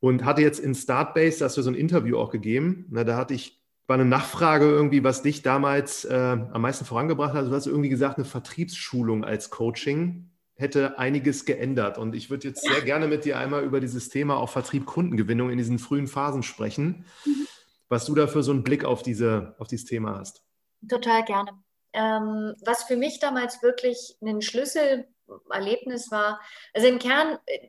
Und 0.00 0.24
hatte 0.24 0.42
jetzt 0.42 0.58
in 0.58 0.74
Startbase, 0.74 1.38
da 1.38 1.44
hast 1.44 1.56
du 1.56 1.62
so 1.62 1.70
ein 1.70 1.76
Interview 1.76 2.18
auch 2.18 2.30
gegeben, 2.30 2.86
na, 2.90 3.04
da 3.04 3.16
hatte 3.16 3.34
ich 3.34 3.62
bei 3.86 3.94
einer 3.94 4.04
Nachfrage 4.04 4.64
irgendwie, 4.64 5.04
was 5.04 5.22
dich 5.22 5.42
damals 5.42 6.04
äh, 6.04 6.14
am 6.14 6.60
meisten 6.60 6.84
vorangebracht 6.84 7.32
hat, 7.32 7.46
du 7.46 7.52
hast 7.52 7.66
irgendwie 7.68 7.88
gesagt, 7.88 8.18
eine 8.18 8.24
Vertriebsschulung 8.24 9.24
als 9.24 9.50
Coaching 9.50 10.30
hätte 10.58 10.98
einiges 10.98 11.44
geändert. 11.44 11.98
Und 11.98 12.14
ich 12.14 12.30
würde 12.30 12.48
jetzt 12.48 12.62
sehr 12.62 12.82
gerne 12.82 13.06
mit 13.06 13.24
dir 13.24 13.38
einmal 13.38 13.62
über 13.62 13.80
dieses 13.80 14.08
Thema 14.08 14.36
auch 14.36 14.50
Vertrieb, 14.50 14.86
Kundengewinnung 14.86 15.50
in 15.50 15.58
diesen 15.58 15.78
frühen 15.78 16.08
Phasen 16.08 16.42
sprechen, 16.42 17.06
mhm. 17.24 17.46
was 17.88 18.04
du 18.04 18.14
da 18.14 18.26
für 18.26 18.42
so 18.42 18.50
einen 18.50 18.64
Blick 18.64 18.84
auf, 18.84 19.02
diese, 19.02 19.54
auf 19.58 19.68
dieses 19.68 19.86
Thema 19.86 20.18
hast. 20.18 20.42
Total 20.88 21.24
gerne. 21.24 21.52
Ähm, 21.92 22.54
was 22.64 22.82
für 22.82 22.96
mich 22.96 23.20
damals 23.20 23.62
wirklich 23.62 24.16
ein 24.20 24.42
Schlüsselerlebnis 24.42 26.10
war, 26.10 26.40
also 26.74 26.88
im 26.88 26.98
Kern, 26.98 27.38
äh, 27.46 27.68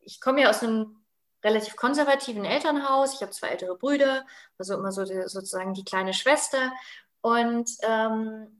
ich 0.00 0.20
komme 0.20 0.42
ja 0.42 0.50
aus 0.50 0.62
einem 0.62 0.96
relativ 1.44 1.76
konservativen 1.76 2.44
Elternhaus. 2.44 3.14
Ich 3.14 3.22
habe 3.22 3.32
zwei 3.32 3.48
ältere 3.48 3.76
Brüder, 3.76 4.26
also 4.58 4.74
immer 4.74 4.92
so 4.92 5.04
die, 5.04 5.22
sozusagen 5.26 5.74
die 5.74 5.84
kleine 5.84 6.14
Schwester. 6.14 6.72
Und 7.20 7.70
ähm, 7.82 8.59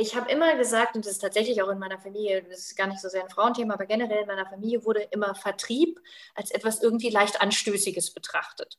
ich 0.00 0.14
habe 0.14 0.30
immer 0.30 0.54
gesagt, 0.56 0.94
und 0.94 1.04
das 1.04 1.12
ist 1.12 1.18
tatsächlich 1.18 1.60
auch 1.60 1.68
in 1.68 1.78
meiner 1.80 1.98
Familie, 1.98 2.44
das 2.44 2.60
ist 2.60 2.76
gar 2.76 2.86
nicht 2.86 3.00
so 3.00 3.08
sehr 3.08 3.24
ein 3.24 3.30
Frauenthema, 3.30 3.74
aber 3.74 3.84
generell 3.84 4.22
in 4.22 4.28
meiner 4.28 4.46
Familie 4.46 4.84
wurde 4.84 5.00
immer 5.10 5.34
Vertrieb 5.34 6.00
als 6.36 6.52
etwas 6.52 6.80
irgendwie 6.80 7.10
leicht 7.10 7.40
Anstößiges 7.40 8.14
betrachtet. 8.14 8.78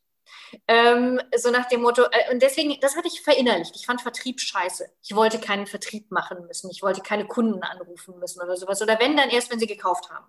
Ähm, 0.65 1.19
so 1.35 1.51
nach 1.51 1.67
dem 1.67 1.81
Motto, 1.81 2.03
äh, 2.03 2.31
und 2.31 2.41
deswegen, 2.41 2.79
das 2.79 2.95
hatte 2.95 3.09
ich 3.09 3.21
verinnerlicht. 3.21 3.75
Ich 3.75 3.85
fand 3.85 4.01
Vertrieb 4.01 4.39
scheiße. 4.39 4.89
Ich 5.03 5.13
wollte 5.13 5.39
keinen 5.39 5.67
Vertrieb 5.67 6.09
machen 6.09 6.47
müssen. 6.47 6.71
Ich 6.71 6.81
wollte 6.83 7.01
keine 7.01 7.27
Kunden 7.27 7.63
anrufen 7.63 8.17
müssen 8.17 8.41
oder 8.41 8.55
sowas. 8.55 8.81
Oder 8.81 8.97
wenn, 8.99 9.17
dann 9.17 9.29
erst, 9.29 9.51
wenn 9.51 9.59
sie 9.59 9.67
gekauft 9.67 10.09
haben. 10.09 10.25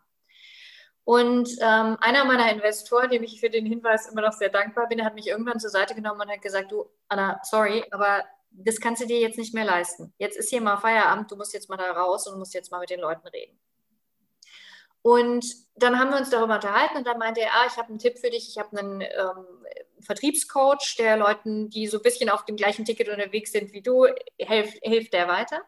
Und 1.05 1.51
ähm, 1.61 1.99
einer 2.01 2.25
meiner 2.25 2.51
Investoren, 2.51 3.11
dem 3.11 3.23
ich 3.23 3.39
für 3.39 3.49
den 3.49 3.65
Hinweis 3.65 4.09
immer 4.09 4.23
noch 4.23 4.33
sehr 4.33 4.51
dankbar 4.51 4.89
bin, 4.89 5.05
hat 5.05 5.15
mich 5.15 5.29
irgendwann 5.29 5.61
zur 5.61 5.71
Seite 5.71 5.95
genommen 5.95 6.21
und 6.21 6.31
hat 6.31 6.43
gesagt, 6.43 6.73
du, 6.73 6.91
Anna, 7.09 7.41
sorry, 7.45 7.85
aber 7.93 8.25
das 8.51 8.81
kannst 8.81 9.03
du 9.03 9.07
dir 9.07 9.21
jetzt 9.21 9.39
nicht 9.39 9.55
mehr 9.55 9.65
leisten. 9.65 10.13
Jetzt 10.19 10.37
ist 10.37 10.51
hier 10.51 10.61
mal 10.61 10.77
Feierabend, 10.77 11.31
du 11.31 11.37
musst 11.37 11.55
jetzt 11.55 11.69
mal 11.69 11.77
da 11.77 11.93
raus 11.93 12.27
und 12.27 12.39
musst 12.39 12.55
jetzt 12.55 12.71
mal 12.71 12.81
mit 12.81 12.91
den 12.91 13.01
Leuten 13.01 13.27
reden. 13.29 13.59
Und 15.03 15.47
dann 15.77 15.99
haben 15.99 16.11
wir 16.11 16.19
uns 16.19 16.29
darüber 16.29 16.57
unterhalten 16.57 16.99
und 16.99 17.07
dann 17.07 17.19
meinte 17.19 17.41
er, 17.41 17.55
ah, 17.55 17.67
ich 17.67 17.77
habe 17.79 17.89
einen 17.89 17.99
Tipp 17.99 18.19
für 18.19 18.29
dich, 18.29 18.49
ich 18.49 18.59
habe 18.59 18.79
einen 18.79 19.01
ähm, 19.01 19.67
Vertriebscoach, 20.01 20.97
der 20.99 21.17
Leuten, 21.17 21.71
die 21.71 21.87
so 21.87 21.99
ein 21.99 22.03
bisschen 22.03 22.29
auf 22.29 22.45
dem 22.45 22.57
gleichen 22.57 22.85
Ticket 22.85 23.09
unterwegs 23.09 23.53
sind 23.53 23.73
wie 23.73 23.81
du, 23.81 24.07
hilft, 24.37 24.79
hilft 24.83 25.15
der 25.15 25.27
weiter. 25.27 25.63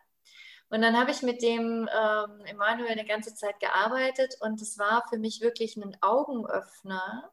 Und 0.68 0.82
dann 0.82 0.98
habe 0.98 1.10
ich 1.10 1.22
mit 1.22 1.42
dem 1.42 1.88
ähm, 1.88 2.44
Emanuel 2.46 2.90
eine 2.90 3.04
ganze 3.06 3.34
Zeit 3.34 3.58
gearbeitet 3.60 4.36
und 4.40 4.60
es 4.60 4.78
war 4.78 5.04
für 5.08 5.18
mich 5.18 5.40
wirklich 5.40 5.76
ein 5.76 5.96
Augenöffner, 6.00 7.30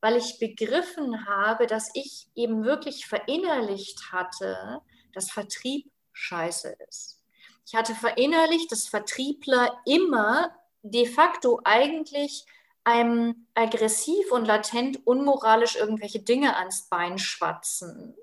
weil 0.00 0.16
ich 0.16 0.38
begriffen 0.38 1.26
habe, 1.26 1.66
dass 1.66 1.90
ich 1.94 2.28
eben 2.34 2.64
wirklich 2.64 3.06
verinnerlicht 3.06 4.12
hatte, 4.12 4.80
dass 5.12 5.30
Vertrieb 5.30 5.90
scheiße 6.12 6.76
ist. 6.88 7.20
Ich 7.66 7.74
hatte 7.74 7.94
verinnerlicht, 7.94 8.72
dass 8.72 8.88
Vertriebler 8.88 9.80
immer 9.84 10.54
de 10.82 11.06
facto 11.06 11.60
eigentlich 11.64 12.46
einem 12.84 13.46
aggressiv 13.54 14.32
und 14.32 14.46
latent 14.46 15.06
unmoralisch 15.06 15.76
irgendwelche 15.76 16.20
Dinge 16.20 16.56
ans 16.56 16.88
Bein 16.88 17.18
schwatzen 17.18 18.16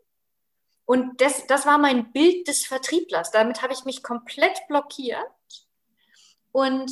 Und 0.86 1.22
das, 1.22 1.46
das 1.48 1.66
war 1.66 1.78
mein 1.78 2.12
Bild 2.12 2.48
des 2.48 2.66
Vertrieblers. 2.66 3.32
Damit 3.32 3.62
habe 3.62 3.74
ich 3.74 3.86
mich 3.86 4.02
komplett 4.02 4.60
blockiert. 4.68 5.32
Und 6.52 6.92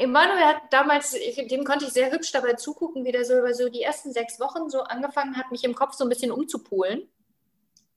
Emanuel 0.00 0.44
hat 0.44 0.62
damals, 0.70 1.14
dem 1.50 1.64
konnte 1.64 1.84
ich 1.84 1.92
sehr 1.92 2.10
hübsch 2.10 2.32
dabei 2.32 2.54
zugucken, 2.54 3.04
wie 3.04 3.12
der 3.12 3.26
so 3.26 3.38
über 3.38 3.52
so 3.52 3.68
die 3.68 3.82
ersten 3.82 4.12
sechs 4.12 4.40
Wochen 4.40 4.70
so 4.70 4.82
angefangen 4.82 5.36
hat, 5.36 5.50
mich 5.50 5.62
im 5.62 5.74
Kopf 5.74 5.92
so 5.92 6.04
ein 6.04 6.08
bisschen 6.08 6.32
umzupolen, 6.32 7.06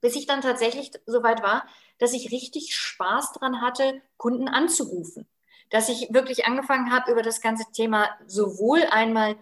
bis 0.02 0.14
ich 0.14 0.26
dann 0.26 0.42
tatsächlich 0.42 0.92
so 1.06 1.22
weit 1.22 1.42
war, 1.42 1.66
dass 1.98 2.12
ich 2.12 2.30
richtig 2.30 2.74
Spaß 2.74 3.32
dran 3.32 3.62
hatte, 3.62 4.02
Kunden 4.18 4.48
anzurufen. 4.48 5.26
Dass 5.70 5.88
ich 5.88 6.12
wirklich 6.12 6.44
angefangen 6.44 6.92
habe, 6.92 7.10
über 7.10 7.22
das 7.22 7.40
ganze 7.40 7.64
Thema 7.72 8.10
sowohl 8.26 8.82
einmal 8.90 9.36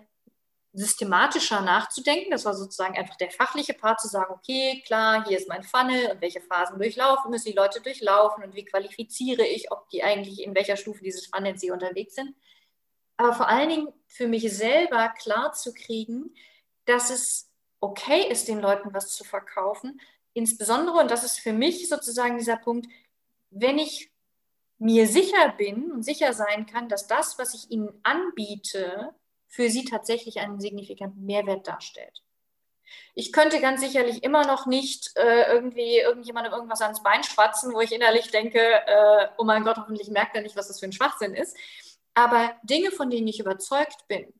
systematischer 0.73 1.61
nachzudenken. 1.61 2.31
Das 2.31 2.45
war 2.45 2.55
sozusagen 2.55 2.97
einfach 2.97 3.17
der 3.17 3.31
fachliche 3.31 3.75
Part, 3.75 4.01
zu 4.01 4.09
sagen, 4.09 4.33
okay, 4.33 4.83
klar, 4.87 5.27
hier 5.27 5.37
ist 5.37 5.49
mein 5.49 5.63
Funnel 5.65 6.13
und 6.13 6.21
welche 6.21 6.41
Phasen 6.41 6.79
durchlaufen 6.79 7.31
müssen 7.31 7.49
die 7.49 7.57
Leute 7.57 7.81
durchlaufen 7.81 8.45
und 8.45 8.55
wie 8.55 8.65
qualifiziere 8.65 9.45
ich, 9.45 9.71
ob 9.71 9.91
die 9.91 10.03
eigentlich 10.03 10.43
in 10.43 10.55
welcher 10.55 10.77
Stufe 10.77 11.03
dieses 11.03 11.27
Funnels 11.27 11.61
sie 11.61 11.71
unterwegs 11.71 12.15
sind. 12.15 12.35
Aber 13.23 13.35
vor 13.35 13.49
allen 13.49 13.69
Dingen 13.69 13.89
für 14.09 14.27
mich 14.27 14.53
selber 14.53 15.09
klar 15.11 15.53
zu 15.53 15.73
kriegen, 15.73 16.35
dass 16.87 17.09
es 17.09 17.49
okay 17.79 18.29
ist, 18.29 18.49
den 18.49 18.59
Leuten 18.59 18.93
was 18.93 19.15
zu 19.15 19.23
verkaufen. 19.23 20.01
Insbesondere, 20.33 20.99
und 20.99 21.09
das 21.09 21.23
ist 21.23 21.39
für 21.39 21.53
mich 21.53 21.89
sozusagen 21.89 22.37
dieser 22.37 22.57
Punkt, 22.57 22.89
wenn 23.51 23.79
ich 23.79 24.11
mir 24.79 25.07
sicher 25.07 25.55
bin 25.57 25.93
und 25.93 26.03
sicher 26.03 26.33
sein 26.33 26.67
kann, 26.67 26.89
dass 26.89 27.07
das, 27.07 27.39
was 27.39 27.55
ich 27.55 27.71
ihnen 27.71 28.01
anbiete, 28.03 29.15
für 29.47 29.71
sie 29.71 29.85
tatsächlich 29.85 30.41
einen 30.41 30.59
signifikanten 30.59 31.25
Mehrwert 31.25 31.69
darstellt. 31.69 32.25
Ich 33.15 33.33
könnte 33.33 33.61
ganz 33.61 33.83
sicherlich 33.83 34.25
immer 34.25 34.45
noch 34.45 34.67
nicht 34.67 35.17
äh, 35.17 35.53
irgendwie 35.53 35.99
irgendjemandem 35.99 36.55
irgendwas 36.55 36.83
ans 36.83 37.05
Bein 37.05 37.23
schwatzen, 37.23 37.73
wo 37.73 37.81
ich 37.81 37.93
innerlich 37.93 38.33
denke, 38.33 38.59
äh, 38.59 39.29
oh 39.39 39.45
mein 39.45 39.63
Gott, 39.63 39.77
hoffentlich 39.77 40.09
merkt 40.09 40.35
er 40.35 40.43
nicht, 40.43 40.57
was 40.57 40.67
das 40.67 40.81
für 40.81 40.87
ein 40.87 40.93
Schwachsinn 40.93 41.35
ist. 41.35 41.57
Aber 42.15 42.55
Dinge, 42.63 42.91
von 42.91 43.11
denen 43.11 43.29
ich 43.29 43.41
überzeugt 43.41 44.07
bin, 44.09 44.33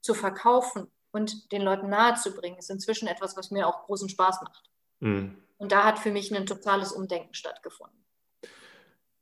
zu 0.00 0.14
verkaufen 0.14 0.90
und 1.10 1.50
den 1.52 1.62
Leuten 1.62 1.88
nahezubringen, 1.88 2.58
ist 2.58 2.70
inzwischen 2.70 3.08
etwas, 3.08 3.36
was 3.36 3.50
mir 3.50 3.66
auch 3.66 3.84
großen 3.84 4.08
Spaß 4.08 4.42
macht. 4.42 4.70
Mhm. 5.00 5.36
Und 5.58 5.72
da 5.72 5.84
hat 5.84 5.98
für 5.98 6.10
mich 6.10 6.34
ein 6.34 6.46
totales 6.46 6.92
Umdenken 6.92 7.34
stattgefunden. 7.34 8.06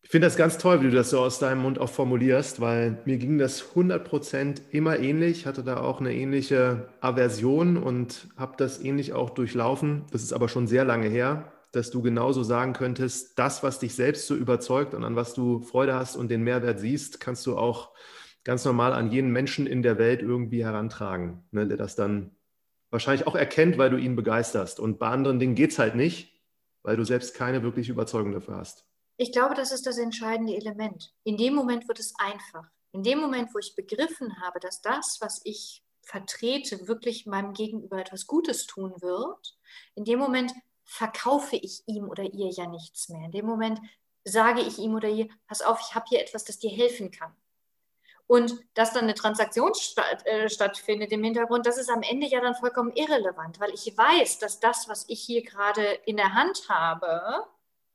Ich 0.03 0.11
finde 0.11 0.27
das 0.27 0.37
ganz 0.37 0.59
toll, 0.59 0.83
wie 0.83 0.91
du 0.91 0.95
das 0.95 1.11
so 1.11 1.21
aus 1.21 1.39
deinem 1.39 1.63
Mund 1.63 1.79
auch 1.79 1.89
formulierst, 1.89 2.61
weil 2.61 2.99
mir 3.07 3.17
ging 3.17 3.39
das 3.39 3.75
100% 3.75 4.61
immer 4.71 4.99
ähnlich, 4.99 5.47
hatte 5.47 5.65
da 5.65 5.79
auch 5.81 5.99
eine 5.99 6.13
ähnliche 6.13 6.89
Aversion 7.01 7.79
und 7.79 8.29
habe 8.37 8.55
das 8.59 8.81
ähnlich 8.81 9.15
auch 9.15 9.31
durchlaufen. 9.31 10.05
Das 10.13 10.23
ist 10.23 10.35
aber 10.35 10.51
schon 10.51 10.67
sehr 10.67 10.85
lange 10.85 11.09
her, 11.09 11.54
dass 11.77 11.91
du 11.91 12.03
genauso 12.03 12.43
sagen 12.43 12.73
könntest, 12.73 13.39
das, 13.39 13.63
was 13.63 13.79
dich 13.79 13.95
selbst 13.95 14.27
so 14.27 14.35
überzeugt 14.35 14.95
und 14.95 15.05
an 15.05 15.17
was 15.17 15.35
du 15.35 15.61
Freude 15.61 15.95
hast 15.95 16.17
und 16.17 16.29
den 16.29 16.43
Mehrwert 16.43 16.81
siehst, 16.81 17.21
kannst 17.21 17.47
du 17.47 17.57
auch 17.57 17.93
ganz 18.45 18.65
normal 18.65 18.93
an 18.93 19.11
jeden 19.11 19.31
Menschen 19.31 19.67
in 19.67 19.83
der 19.83 19.99
Welt 19.99 20.23
irgendwie 20.23 20.65
herantragen, 20.65 21.45
ne, 21.51 21.67
der 21.67 21.77
das 21.77 21.97
dann 21.97 22.37
wahrscheinlich 22.91 23.27
auch 23.27 23.35
erkennt, 23.35 23.79
weil 23.79 23.91
du 23.91 23.97
ihn 23.97 24.17
begeisterst. 24.17 24.79
Und 24.79 24.99
bei 24.99 25.09
anderen 25.09 25.39
Dingen 25.39 25.55
geht 25.55 25.73
es 25.73 25.79
halt 25.79 25.97
nicht, 25.97 26.41
weil 26.83 26.97
du 26.97 27.05
selbst 27.05 27.35
keine 27.35 27.63
wirkliche 27.63 27.93
Überzeugung 27.93 28.33
dafür 28.33 28.57
hast. 28.57 28.87
Ich 29.17 29.33
glaube, 29.33 29.55
das 29.55 29.73
ist 29.73 29.87
das 29.87 29.99
entscheidende 29.99 30.55
Element. 30.55 31.13
In 31.25 31.37
dem 31.37 31.55
Moment 31.55 31.89
wird 31.89 31.99
es 31.99 32.15
einfach. 32.19 32.69
In 32.93 33.03
dem 33.03 33.19
Moment, 33.19 33.53
wo 33.55 33.59
ich 33.59 33.75
begriffen 33.75 34.41
habe, 34.41 34.61
dass 34.61 34.81
das, 34.81 35.19
was 35.21 35.41
ich 35.45 35.83
vertrete, 36.03 36.87
wirklich 36.87 37.27
meinem 37.27 37.55
Gegenüber 37.55 37.99
etwas 37.99 38.27
Gutes 38.27 38.67
tun 38.67 38.93
wird, 39.01 39.57
in 39.95 40.05
dem 40.05 40.19
Moment 40.19 40.53
verkaufe 40.85 41.57
ich 41.57 41.83
ihm 41.87 42.09
oder 42.09 42.25
ihr 42.25 42.51
ja 42.51 42.67
nichts 42.67 43.09
mehr. 43.09 43.27
In 43.27 43.33
dem 43.33 43.47
Moment 43.47 43.81
sage 44.25 44.61
ich 44.61 44.79
ihm 44.79 44.95
oder 44.95 45.09
ihr, 45.09 45.29
pass 45.47 45.63
auf, 45.63 45.81
ich 45.81 45.95
habe 45.95 46.07
hier 46.09 46.21
etwas, 46.21 46.45
das 46.45 46.59
dir 46.59 46.71
helfen 46.71 47.11
kann. 47.11 47.35
Und 48.27 48.55
dass 48.73 48.95
dann 48.95 49.05
eine 49.05 49.15
Transaktion 49.15 49.75
statt, 49.75 50.25
äh, 50.27 50.49
stattfindet 50.49 51.13
im 51.13 51.23
Hintergrund, 51.23 51.67
das 51.67 51.77
ist 51.77 51.91
am 51.91 52.03
Ende 52.03 52.27
ja 52.27 52.41
dann 52.41 52.55
vollkommen 52.55 52.93
irrelevant, 52.95 53.61
weil 53.61 53.75
ich 53.75 53.97
weiß, 53.97 54.39
dass 54.39 54.61
das, 54.61 54.89
was 54.89 55.05
ich 55.09 55.21
hier 55.21 55.43
gerade 55.43 55.85
in 56.07 56.17
der 56.17 56.33
Hand 56.33 56.69
habe, 56.71 57.47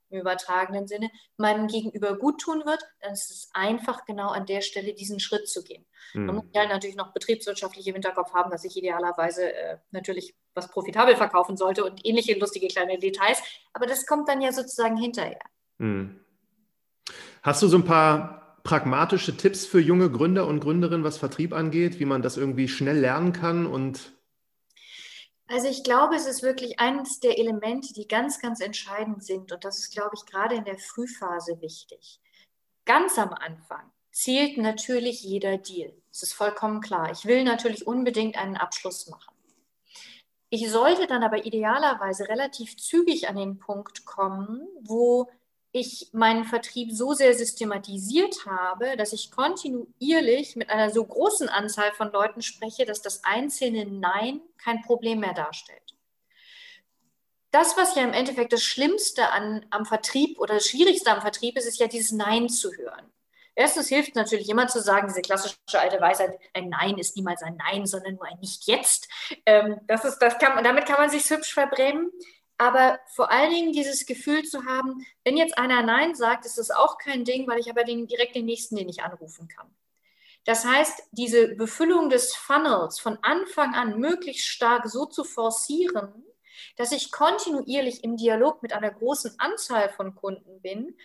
im 0.10 0.19
übertragenen 0.19 0.88
Sinne, 0.88 1.10
meinem 1.38 1.67
Gegenüber 1.67 2.17
gut 2.17 2.41
tun 2.41 2.63
wird, 2.65 2.82
dann 3.02 3.13
ist 3.13 3.30
es 3.30 3.50
einfach 3.54 4.06
genau 4.06 4.30
an 4.30 4.45
der 4.45 4.62
Stelle 4.62 4.93
diesen 4.93 5.19
Schritt 5.19 5.48
zu 5.48 5.63
gehen. 5.63 5.86
Mhm. 6.13 6.26
Man 6.26 6.36
muss 6.38 6.45
ja 6.54 6.67
natürlich 6.67 6.95
noch 6.95 7.13
betriebswirtschaftlich 7.13 7.88
im 7.88 7.93
Hinterkopf 7.93 8.34
haben, 8.34 8.52
dass 8.52 8.65
ich 8.65 8.76
idealerweise 8.78 9.54
äh, 9.54 9.78
natürlich 9.91 10.36
was 10.54 10.69
profitabel 10.69 11.15
verkaufen 11.15 11.58
sollte 11.58 11.86
und 11.86 12.06
ähnliche 12.06 12.38
lustige 12.38 12.67
kleine 12.67 12.98
Details, 12.98 13.41
aber 13.74 13.86
das 13.86 14.06
kommt 14.06 14.28
dann 14.28 14.41
ja 14.41 14.52
sozusagen 14.52 14.98
hinterher. 14.98 15.39
Mhm. 15.78 16.19
Hast 17.41 17.62
du 17.62 17.67
so 17.67 17.78
ein 17.78 17.86
paar 17.86 18.58
pragmatische 18.63 19.38
Tipps 19.38 19.65
für 19.65 19.80
junge 19.80 20.12
Gründer 20.12 20.45
und 20.48 20.60
Gründerinnen, 20.60 21.04
was 21.04 21.17
Vertrieb 21.17 21.54
angeht, 21.54 22.00
wie 22.00 22.06
man 22.06 22.22
das 22.22 22.38
irgendwie 22.38 22.67
schnell 22.67 23.00
lernen 23.00 23.34
kann 23.34 23.65
und 23.65 24.13
also 25.50 25.68
ich 25.68 25.84
glaube, 25.84 26.16
es 26.16 26.28
ist 26.28 26.44
wirklich 26.44 26.80
eines 26.80 27.20
der 27.20 27.40
Elemente, 27.40 27.92
die 27.94 28.08
ganz, 28.08 28.40
ganz 28.40 28.62
entscheidend 28.62 29.24
sind. 29.24 29.52
Und 29.52 29.66
das 29.66 29.80
ist, 29.80 29.92
glaube 29.92 30.12
ich, 30.14 30.26
gerade 30.26 30.56
in 30.56 30.64
der 30.64 30.78
Frühphase 30.78 31.60
wichtig. 31.60 32.20
Ganz 32.86 33.18
am 33.18 33.34
Anfang 33.34 33.92
zählt 34.12 34.58
natürlich 34.58 35.24
jeder 35.24 35.58
Deal. 35.58 35.94
Das 36.12 36.24
ist 36.24 36.34
vollkommen 36.34 36.82
klar. 36.82 37.12
Ich 37.12 37.26
will 37.26 37.44
natürlich 37.44 37.88
unbedingt 37.88 38.38
einen 38.38 38.58
Abschluss 38.58 39.08
machen. 39.08 39.34
Ich 40.52 40.70
sollte 40.70 41.08
dann 41.08 41.24
aber 41.24 41.46
idealerweise 41.46 42.28
relativ 42.28 42.78
zügig 42.78 43.28
an 43.28 43.36
den 43.36 43.60
Punkt 43.60 44.06
kommen, 44.06 44.68
wo 44.82 45.30
ich 45.72 46.10
meinen 46.14 46.46
Vertrieb 46.46 46.92
so 46.92 47.14
sehr 47.14 47.36
systematisiert 47.36 48.46
habe, 48.46 48.98
dass 48.98 49.14
ich 49.14 49.32
kontinuierlich 49.32 50.56
mit 50.56 50.70
einer 50.70 50.90
so 50.90 51.04
großen 51.06 51.48
Anzahl 51.48 51.92
von 51.94 52.12
Leuten 52.12 52.42
spreche, 52.42 52.86
dass 52.86 53.02
das 53.02 53.24
einzelne 53.24 53.86
Nein 53.86 54.42
kein 54.58 54.82
Problem 54.82 55.20
mehr 55.20 55.34
darstellt. 55.34 55.96
Das, 57.52 57.78
was 57.78 57.96
ja 57.96 58.04
im 58.04 58.14
Endeffekt 58.14 58.54
das 58.54 58.64
Schlimmste 58.64 59.32
an, 59.32 59.66
am 59.70 59.86
Vertrieb 59.86 60.40
oder 60.40 60.56
das 60.56 60.68
Schwierigste 60.68 61.12
am 61.12 61.22
Vertrieb 61.22 61.58
ist, 61.58 61.66
ist 61.66 61.80
ja 61.80 61.88
dieses 61.88 62.12
Nein 62.12 62.50
zu 62.50 62.72
hören. 62.74 63.12
Erstens 63.56 63.90
hilft 63.90 64.16
natürlich 64.16 64.50
immer 64.50 64.68
zu 64.68 64.82
sagen, 64.82 65.08
diese 65.08 65.22
klassische 65.22 65.58
alte 65.74 66.00
Weisheit, 66.00 66.40
ein 66.54 66.70
Nein 66.70 66.98
ist 66.98 67.16
niemals 67.18 67.44
ein 67.44 67.58
Nein, 67.58 67.86
sondern 67.86 68.16
nur 68.16 68.26
ein 68.26 68.40
Nicht 68.40 68.68
jetzt. 68.68 69.10
Ähm, 69.46 69.82
das 69.88 70.02
das 70.02 70.38
damit 70.38 70.86
kann 70.86 71.00
man 71.00 71.10
sich 71.10 71.30
hübsch 71.30 71.54
verbrennen. 71.54 72.12
Aber 72.60 73.00
vor 73.08 73.32
allen 73.32 73.52
Dingen 73.52 73.72
dieses 73.72 74.06
Gefühl 74.06 74.43
zu 74.43 74.65
haben, 74.65 75.06
wenn 75.24 75.38
jetzt 75.38 75.58
einer 75.58 75.82
Nein 75.82 76.13
sagt, 76.13 76.45
ist 76.45 76.58
das 76.58 76.72
auch 76.72 76.98
kein 76.98 77.24
Ding, 77.24 77.48
weil 77.48 77.58
ich 77.58 77.69
aber 77.69 77.86
den, 77.86 78.06
direkt 78.06 78.36
den 78.36 78.45
nächsten, 78.45 78.76
den 78.76 78.89
ich 78.89 79.02
anrufen 79.02 79.48
kann. 79.48 79.74
Das 80.43 80.65
heißt, 80.65 81.04
diese 81.12 81.56
Befüllung 81.56 82.10
des 82.10 82.36
Funnels 82.36 83.00
von 83.00 83.17
Anfang 83.22 83.76
an 83.76 83.98
möglichst 83.98 84.45
stark 84.45 84.89
so 84.89 85.06
zu 85.06 85.24
forcieren, 85.24 86.26
dass 86.76 86.91
ich 86.91 87.13
kontinuierlich 87.13 88.04
im 88.04 88.17
Dialog 88.17 88.62
mit 88.62 88.74
einer 88.74 88.91
großen 88.91 89.39
Anzahl 89.39 89.88
von 89.88 90.13
Kunden 90.13 90.62
bin, 90.62 90.98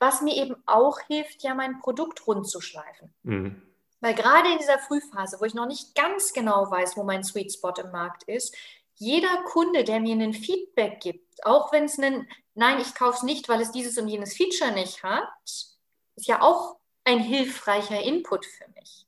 was 0.00 0.22
mir 0.22 0.34
eben 0.34 0.56
auch 0.66 0.98
hilft, 1.06 1.44
ja 1.44 1.54
mein 1.54 1.78
Produkt 1.78 2.26
rund 2.26 2.48
zu 2.48 2.60
schleifen. 2.60 3.14
Mhm. 3.22 3.62
Weil 4.00 4.14
gerade 4.14 4.50
in 4.50 4.58
dieser 4.58 4.78
Frühphase, 4.78 5.38
wo 5.40 5.44
ich 5.44 5.54
noch 5.54 5.66
nicht 5.66 5.94
ganz 5.94 6.32
genau 6.32 6.68
weiß, 6.68 6.96
wo 6.96 7.04
mein 7.04 7.22
Sweet 7.22 7.52
Spot 7.52 7.74
im 7.78 7.92
Markt 7.92 8.24
ist, 8.24 8.56
jeder 9.00 9.42
Kunde, 9.44 9.82
der 9.82 9.98
mir 9.98 10.14
ein 10.14 10.34
Feedback 10.34 11.00
gibt, 11.00 11.44
auch 11.44 11.72
wenn 11.72 11.84
es 11.84 11.98
ein 11.98 12.28
Nein, 12.54 12.78
ich 12.78 12.94
kaufe 12.94 13.16
es 13.16 13.22
nicht, 13.22 13.48
weil 13.48 13.62
es 13.62 13.70
dieses 13.70 13.96
und 13.96 14.08
jenes 14.08 14.36
Feature 14.36 14.72
nicht 14.72 15.02
hat, 15.02 15.26
ist 15.44 15.78
ja 16.26 16.42
auch 16.42 16.76
ein 17.04 17.20
hilfreicher 17.20 18.02
Input 18.02 18.44
für 18.44 18.68
mich. 18.74 19.06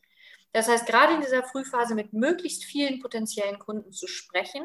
Das 0.53 0.69
heißt, 0.69 0.87
gerade 0.87 1.15
in 1.15 1.21
dieser 1.21 1.43
Frühphase 1.43 1.95
mit 1.95 2.15
möglichst 2.15 2.65
vielen 2.65 3.01
potenziellen 3.01 3.59
Kunden 3.59 3.93
zu 3.93 4.07
sprechen 4.07 4.65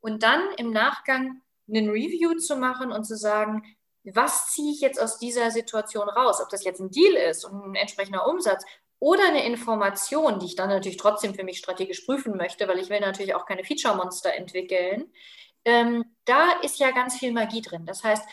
und 0.00 0.22
dann 0.22 0.42
im 0.58 0.72
Nachgang 0.72 1.40
einen 1.68 1.88
Review 1.88 2.34
zu 2.38 2.56
machen 2.56 2.92
und 2.92 3.04
zu 3.04 3.16
sagen, 3.16 3.62
was 4.04 4.48
ziehe 4.48 4.72
ich 4.72 4.80
jetzt 4.80 5.00
aus 5.00 5.18
dieser 5.18 5.50
Situation 5.50 6.08
raus? 6.10 6.40
Ob 6.42 6.50
das 6.50 6.64
jetzt 6.64 6.80
ein 6.80 6.90
Deal 6.90 7.14
ist 7.14 7.46
und 7.46 7.64
ein 7.64 7.74
entsprechender 7.76 8.26
Umsatz 8.26 8.62
oder 9.02 9.26
eine 9.26 9.44
Information, 9.44 10.38
die 10.38 10.46
ich 10.46 10.54
dann 10.54 10.68
natürlich 10.68 10.96
trotzdem 10.96 11.34
für 11.34 11.42
mich 11.42 11.58
strategisch 11.58 12.02
prüfen 12.02 12.36
möchte, 12.36 12.68
weil 12.68 12.78
ich 12.78 12.88
will 12.88 13.00
natürlich 13.00 13.34
auch 13.34 13.46
keine 13.46 13.64
Feature-Monster 13.64 14.32
entwickeln. 14.34 15.12
Ähm, 15.64 16.04
da 16.24 16.52
ist 16.62 16.78
ja 16.78 16.92
ganz 16.92 17.18
viel 17.18 17.32
Magie 17.32 17.62
drin. 17.62 17.84
Das 17.84 18.04
heißt, 18.04 18.24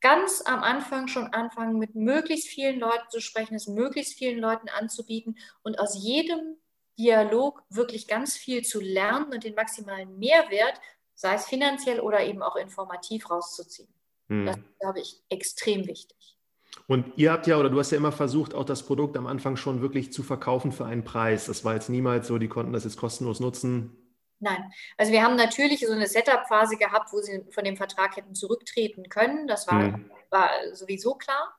ganz 0.00 0.44
am 0.46 0.62
Anfang 0.62 1.08
schon 1.08 1.26
anfangen, 1.32 1.80
mit 1.80 1.96
möglichst 1.96 2.46
vielen 2.46 2.78
Leuten 2.78 3.10
zu 3.10 3.20
sprechen, 3.20 3.56
es 3.56 3.66
möglichst 3.66 4.14
vielen 4.16 4.38
Leuten 4.38 4.68
anzubieten 4.68 5.36
und 5.64 5.80
aus 5.80 6.00
jedem 6.00 6.56
Dialog 6.96 7.64
wirklich 7.68 8.06
ganz 8.06 8.36
viel 8.36 8.62
zu 8.62 8.78
lernen 8.78 9.32
und 9.32 9.42
den 9.42 9.56
maximalen 9.56 10.20
Mehrwert, 10.20 10.80
sei 11.16 11.34
es 11.34 11.46
finanziell 11.46 11.98
oder 11.98 12.22
eben 12.22 12.44
auch 12.44 12.54
informativ, 12.54 13.28
rauszuziehen. 13.28 13.92
Hm. 14.28 14.46
Das 14.46 14.56
ist, 14.56 14.78
glaube 14.78 15.00
ich, 15.00 15.20
extrem 15.30 15.88
wichtig. 15.88 16.38
Und 16.86 17.12
ihr 17.16 17.32
habt 17.32 17.46
ja, 17.46 17.56
oder 17.56 17.70
du 17.70 17.78
hast 17.78 17.92
ja 17.92 17.98
immer 17.98 18.12
versucht, 18.12 18.54
auch 18.54 18.64
das 18.64 18.82
Produkt 18.82 19.16
am 19.16 19.26
Anfang 19.26 19.56
schon 19.56 19.80
wirklich 19.80 20.12
zu 20.12 20.22
verkaufen 20.22 20.72
für 20.72 20.86
einen 20.86 21.04
Preis. 21.04 21.46
Das 21.46 21.64
war 21.64 21.74
jetzt 21.74 21.88
niemals 21.88 22.26
so, 22.26 22.38
die 22.38 22.48
konnten 22.48 22.72
das 22.72 22.84
jetzt 22.84 22.96
kostenlos 22.96 23.40
nutzen. 23.40 23.96
Nein, 24.40 24.72
also 24.96 25.12
wir 25.12 25.22
haben 25.22 25.36
natürlich 25.36 25.86
so 25.86 25.92
eine 25.92 26.06
Setup-Phase 26.06 26.76
gehabt, 26.76 27.12
wo 27.12 27.20
sie 27.20 27.44
von 27.50 27.62
dem 27.62 27.76
Vertrag 27.76 28.16
hätten 28.16 28.34
zurücktreten 28.34 29.08
können. 29.08 29.46
Das 29.46 29.68
war, 29.68 29.82
mhm. 29.96 30.10
war 30.30 30.48
sowieso 30.72 31.14
klar. 31.14 31.54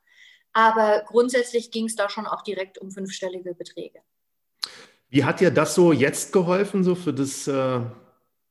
Aber 0.54 1.04
grundsätzlich 1.06 1.72
ging 1.72 1.86
es 1.86 1.96
da 1.96 2.10
schon 2.10 2.26
auch 2.26 2.42
direkt 2.42 2.80
um 2.80 2.92
fünfstellige 2.92 3.54
Beträge. 3.54 4.00
Wie 5.10 5.24
hat 5.24 5.40
dir 5.40 5.52
das 5.52 5.76
so 5.76 5.94
jetzt 5.94 6.34
geholfen, 6.34 6.84
so 6.84 6.96
für 6.96 7.14
das 7.14 7.48
äh, 7.48 7.82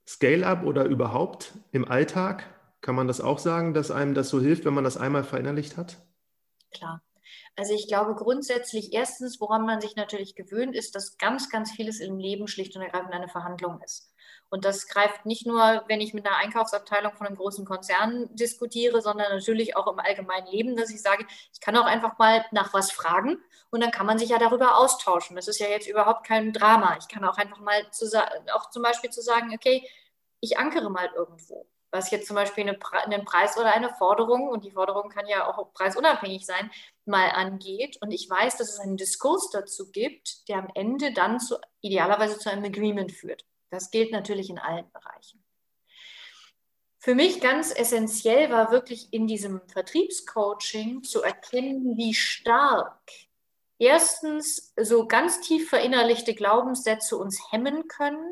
Scale-up 0.09 0.65
oder 0.65 0.85
überhaupt 0.85 1.53
im 1.73 1.87
Alltag? 1.87 2.45
Kann 2.81 2.95
man 2.95 3.09
das 3.09 3.21
auch 3.21 3.39
sagen, 3.39 3.75
dass 3.75 3.91
einem 3.91 4.15
das 4.15 4.29
so 4.29 4.41
hilft, 4.41 4.65
wenn 4.65 4.75
man 4.75 4.85
das 4.85 4.97
einmal 4.97 5.25
verinnerlicht 5.25 5.77
hat? 5.77 5.99
Klar. 6.71 7.03
Also 7.57 7.75
ich 7.75 7.87
glaube 7.87 8.15
grundsätzlich 8.15 8.93
erstens, 8.93 9.41
woran 9.41 9.65
man 9.65 9.81
sich 9.81 9.97
natürlich 9.97 10.35
gewöhnt, 10.35 10.75
ist, 10.75 10.95
dass 10.95 11.19
ganz, 11.19 11.49
ganz 11.51 11.71
vieles 11.71 12.01
im 12.01 12.19
Leben 12.19 12.49
schlicht 12.49 12.75
und 12.77 12.83
ergreifend 12.83 13.13
eine 13.13 13.29
Verhandlung 13.29 13.81
ist. 13.83 14.13
Und 14.49 14.65
das 14.65 14.89
greift 14.89 15.27
nicht 15.27 15.47
nur, 15.47 15.85
wenn 15.87 16.01
ich 16.01 16.13
mit 16.13 16.27
einer 16.27 16.37
Einkaufsabteilung 16.37 17.13
von 17.15 17.27
einem 17.27 17.37
großen 17.37 17.65
Konzern 17.65 18.35
diskutiere, 18.35 19.01
sondern 19.01 19.33
natürlich 19.33 19.77
auch 19.77 19.87
im 19.87 20.01
allgemeinen 20.01 20.49
Leben, 20.49 20.77
dass 20.77 20.91
ich 20.91 21.01
sage, 21.01 21.25
ich 21.53 21.61
kann 21.61 21.77
auch 21.77 21.85
einfach 21.85 22.19
mal 22.19 22.45
nach 22.51 22.75
was 22.75 22.91
fragen 22.91 23.39
und 23.71 23.81
dann 23.81 23.93
kann 23.93 24.07
man 24.07 24.19
sich 24.19 24.31
ja 24.31 24.39
darüber 24.39 24.77
austauschen. 24.77 25.37
Das 25.37 25.47
ist 25.47 25.61
ja 25.61 25.69
jetzt 25.69 25.89
überhaupt 25.89 26.27
kein 26.27 26.53
Drama. 26.53 26.97
Ich 26.99 27.07
kann 27.07 27.25
auch 27.25 27.39
einfach 27.39 27.61
mal 27.61 27.89
zu, 27.93 28.07
auch 28.55 28.71
zum 28.71 28.83
Beispiel 28.83 29.11
zu 29.11 29.23
sagen, 29.23 29.53
okay, 29.55 29.87
ich 30.41 30.59
ankere 30.59 30.91
mal 30.91 31.09
irgendwo. 31.15 31.67
Was 31.93 32.11
jetzt 32.11 32.29
zum 32.29 32.37
Beispiel 32.37 32.69
eine, 32.69 32.79
einen 33.05 33.25
Preis 33.25 33.57
oder 33.57 33.75
eine 33.75 33.93
Forderung, 33.95 34.49
und 34.49 34.65
die 34.65 34.71
Forderung 34.71 35.11
kann 35.11 35.27
ja 35.27 35.47
auch 35.47 35.73
preisunabhängig 35.73 36.47
sein, 36.47 36.71
mal 37.05 37.31
angeht. 37.31 37.99
Und 38.01 38.13
ich 38.13 38.31
weiß, 38.31 38.57
dass 38.57 38.71
es 38.71 38.79
einen 38.79 38.97
Diskurs 38.97 39.51
dazu 39.51 39.91
gibt, 39.91 40.49
der 40.49 40.59
am 40.59 40.69
Ende 40.75 41.13
dann 41.13 41.41
zu, 41.41 41.59
idealerweise 41.81 42.39
zu 42.39 42.51
einem 42.51 42.65
Agreement 42.65 43.13
führt. 43.13 43.45
Das 43.71 43.91
gilt 43.91 44.13
natürlich 44.13 44.51
in 44.51 44.59
allen 44.59 44.91
Bereichen. 44.93 45.45
Für 46.99 47.15
mich 47.15 47.41
ganz 47.41 47.75
essentiell 47.75 48.51
war 48.51 48.71
wirklich 48.71 49.13
in 49.13 49.27
diesem 49.27 49.63
Vertriebscoaching 49.69 51.03
zu 51.03 51.23
erkennen, 51.23 51.97
wie 51.97 52.13
stark 52.13 53.01
erstens 53.79 54.75
so 54.79 55.09
ganz 55.09 55.41
tief 55.41 55.71
verinnerlichte 55.71 56.35
Glaubenssätze 56.35 57.17
uns 57.17 57.41
hemmen 57.51 57.89
können 57.89 58.31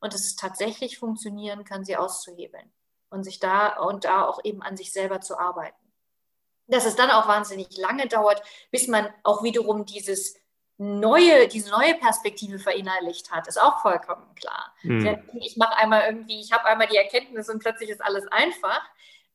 und 0.00 0.14
dass 0.14 0.22
es 0.22 0.36
tatsächlich 0.36 0.98
funktionieren 0.98 1.64
kann, 1.64 1.84
sie 1.84 1.96
auszuhebeln 1.96 2.72
und 3.10 3.24
sich 3.24 3.38
da 3.38 3.78
und 3.78 4.04
da 4.04 4.24
auch 4.24 4.40
eben 4.44 4.62
an 4.62 4.76
sich 4.76 4.92
selber 4.92 5.20
zu 5.20 5.38
arbeiten. 5.38 5.76
Dass 6.66 6.84
es 6.84 6.96
dann 6.96 7.10
auch 7.10 7.28
wahnsinnig 7.28 7.76
lange 7.76 8.08
dauert, 8.08 8.42
bis 8.70 8.88
man 8.88 9.08
auch 9.22 9.42
wiederum 9.42 9.84
dieses 9.84 10.36
neue, 10.78 11.48
diese 11.48 11.70
neue 11.70 11.94
Perspektive 11.94 12.58
verinnerlicht 12.58 13.30
hat, 13.30 13.46
ist 13.46 13.60
auch 13.60 13.80
vollkommen 13.80 14.34
klar. 14.34 14.74
Mhm. 14.82 15.18
Ich 15.40 15.56
mache 15.56 15.76
einmal 15.76 16.02
irgendwie, 16.06 16.40
ich 16.40 16.52
habe 16.52 16.64
einmal 16.66 16.86
die 16.88 16.96
Erkenntnis 16.96 17.48
und 17.48 17.60
plötzlich 17.60 17.90
ist 17.90 18.02
alles 18.02 18.26
einfach. 18.28 18.82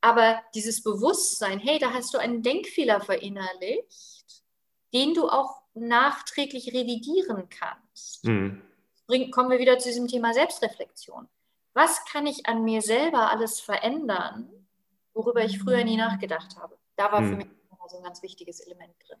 Aber 0.00 0.40
dieses 0.54 0.82
Bewusstsein, 0.82 1.58
hey, 1.58 1.78
da 1.78 1.92
hast 1.92 2.12
du 2.12 2.18
einen 2.18 2.42
Denkfehler 2.42 3.00
verinnerlicht, 3.00 4.42
den 4.92 5.14
du 5.14 5.28
auch 5.28 5.62
nachträglich 5.74 6.68
revidieren 6.72 7.48
kannst. 7.48 8.24
Mhm. 8.24 8.62
Bring, 9.06 9.30
kommen 9.30 9.50
wir 9.50 9.58
wieder 9.58 9.78
zu 9.78 9.88
diesem 9.88 10.08
Thema 10.08 10.34
Selbstreflexion. 10.34 11.28
Was 11.74 12.04
kann 12.04 12.26
ich 12.26 12.46
an 12.46 12.64
mir 12.64 12.82
selber 12.82 13.30
alles 13.30 13.60
verändern, 13.60 14.50
worüber 15.14 15.44
ich 15.44 15.58
früher 15.58 15.84
nie 15.84 15.96
nachgedacht 15.96 16.56
habe? 16.56 16.76
Da 16.96 17.10
war 17.10 17.20
mhm. 17.20 17.30
für 17.30 17.36
mich 17.36 17.46
so 17.88 17.98
ein 17.98 18.04
ganz 18.04 18.22
wichtiges 18.22 18.60
Element 18.60 18.92
drin. 19.06 19.18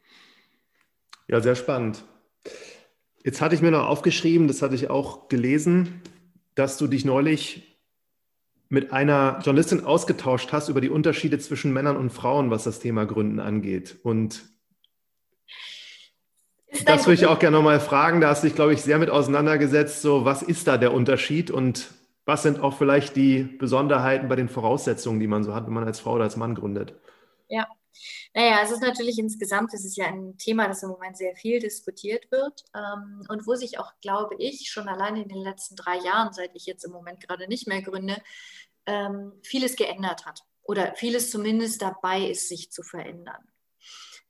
Ja, 1.28 1.40
sehr 1.40 1.54
spannend. 1.54 2.04
Jetzt 3.24 3.40
hatte 3.40 3.54
ich 3.54 3.62
mir 3.62 3.70
noch 3.70 3.86
aufgeschrieben, 3.86 4.48
das 4.48 4.62
hatte 4.62 4.74
ich 4.74 4.90
auch 4.90 5.28
gelesen, 5.28 6.02
dass 6.54 6.76
du 6.78 6.86
dich 6.86 7.04
neulich 7.04 7.78
mit 8.68 8.92
einer 8.92 9.38
Journalistin 9.42 9.84
ausgetauscht 9.84 10.50
hast 10.52 10.68
über 10.68 10.80
die 10.80 10.88
Unterschiede 10.88 11.38
zwischen 11.38 11.72
Männern 11.72 11.96
und 11.96 12.10
Frauen, 12.10 12.50
was 12.50 12.64
das 12.64 12.80
Thema 12.80 13.04
Gründen 13.04 13.38
angeht. 13.38 13.98
Und 14.02 14.42
das 16.86 17.06
würde 17.06 17.14
ich 17.14 17.26
auch 17.26 17.38
gerne 17.38 17.58
nochmal 17.58 17.80
fragen. 17.80 18.20
Da 18.20 18.30
hast 18.30 18.42
du 18.42 18.46
dich, 18.46 18.56
glaube 18.56 18.72
ich, 18.72 18.82
sehr 18.82 18.98
mit 18.98 19.10
auseinandergesetzt. 19.10 20.00
So, 20.00 20.24
was 20.24 20.42
ist 20.42 20.66
da 20.66 20.78
der 20.78 20.94
Unterschied 20.94 21.50
und 21.50 21.90
was 22.24 22.42
sind 22.42 22.60
auch 22.60 22.74
vielleicht 22.74 23.16
die 23.16 23.42
Besonderheiten 23.42 24.28
bei 24.28 24.36
den 24.36 24.48
Voraussetzungen, 24.48 25.20
die 25.20 25.26
man 25.26 25.44
so 25.44 25.54
hat, 25.54 25.66
wenn 25.66 25.74
man 25.74 25.84
als 25.84 26.00
Frau 26.00 26.14
oder 26.14 26.24
als 26.24 26.36
Mann 26.36 26.54
gründet? 26.54 26.94
Ja, 27.48 27.66
naja, 28.34 28.60
es 28.62 28.70
ist 28.70 28.82
natürlich 28.82 29.18
insgesamt, 29.18 29.74
es 29.74 29.84
ist 29.84 29.96
ja 29.96 30.06
ein 30.06 30.38
Thema, 30.38 30.68
das 30.68 30.82
im 30.82 30.90
Moment 30.90 31.16
sehr 31.16 31.34
viel 31.36 31.58
diskutiert 31.58 32.30
wird 32.30 32.64
ähm, 32.74 33.24
und 33.28 33.46
wo 33.46 33.54
sich 33.54 33.78
auch, 33.78 33.92
glaube 34.00 34.36
ich, 34.38 34.70
schon 34.70 34.88
allein 34.88 35.16
in 35.16 35.28
den 35.28 35.42
letzten 35.42 35.76
drei 35.76 35.98
Jahren, 35.98 36.32
seit 36.32 36.54
ich 36.54 36.66
jetzt 36.66 36.84
im 36.84 36.92
Moment 36.92 37.20
gerade 37.26 37.48
nicht 37.48 37.66
mehr 37.66 37.82
gründe, 37.82 38.22
ähm, 38.86 39.32
vieles 39.42 39.76
geändert 39.76 40.24
hat 40.24 40.42
oder 40.62 40.94
vieles 40.96 41.30
zumindest 41.30 41.82
dabei 41.82 42.26
ist, 42.26 42.48
sich 42.48 42.72
zu 42.72 42.82
verändern. 42.82 43.48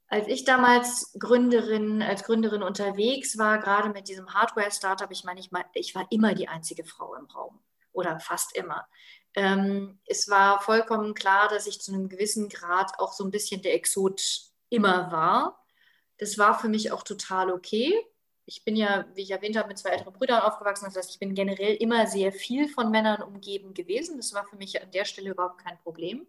Als 0.08 0.28
ich 0.28 0.44
damals 0.44 1.12
Gründerin, 1.18 2.02
als 2.02 2.24
Gründerin 2.24 2.62
unterwegs 2.62 3.38
war, 3.38 3.58
gerade 3.58 3.90
mit 3.90 4.08
diesem 4.08 4.34
Hardware-Startup, 4.34 5.10
ich 5.10 5.24
meine, 5.24 5.40
ich, 5.40 5.50
ich 5.74 5.94
war 5.94 6.06
immer 6.10 6.34
die 6.34 6.48
einzige 6.48 6.84
Frau 6.84 7.14
im 7.14 7.26
Raum 7.26 7.60
oder 7.92 8.20
fast 8.20 8.56
immer. 8.56 8.86
Ähm, 9.34 9.98
es 10.06 10.28
war 10.28 10.60
vollkommen 10.60 11.14
klar, 11.14 11.48
dass 11.48 11.66
ich 11.66 11.80
zu 11.80 11.92
einem 11.92 12.08
gewissen 12.08 12.48
Grad 12.48 12.98
auch 12.98 13.12
so 13.12 13.24
ein 13.24 13.30
bisschen 13.30 13.62
der 13.62 13.74
Exot 13.74 14.20
immer 14.68 15.10
war. 15.10 15.64
Das 16.18 16.38
war 16.38 16.58
für 16.58 16.68
mich 16.68 16.92
auch 16.92 17.02
total 17.02 17.50
okay. 17.50 17.94
Ich 18.44 18.64
bin 18.64 18.76
ja, 18.76 19.06
wie 19.14 19.22
ich 19.22 19.30
erwähnt 19.30 19.56
habe, 19.56 19.68
mit 19.68 19.78
zwei 19.78 19.90
älteren 19.90 20.12
Brüdern 20.12 20.42
aufgewachsen. 20.42 20.84
Das 20.86 20.96
heißt, 20.96 21.10
ich 21.10 21.18
bin 21.18 21.34
generell 21.34 21.76
immer 21.76 22.06
sehr 22.06 22.32
viel 22.32 22.68
von 22.68 22.90
Männern 22.90 23.22
umgeben 23.22 23.72
gewesen. 23.72 24.16
Das 24.16 24.34
war 24.34 24.46
für 24.46 24.56
mich 24.56 24.82
an 24.82 24.90
der 24.90 25.04
Stelle 25.04 25.30
überhaupt 25.30 25.64
kein 25.64 25.78
Problem. 25.78 26.26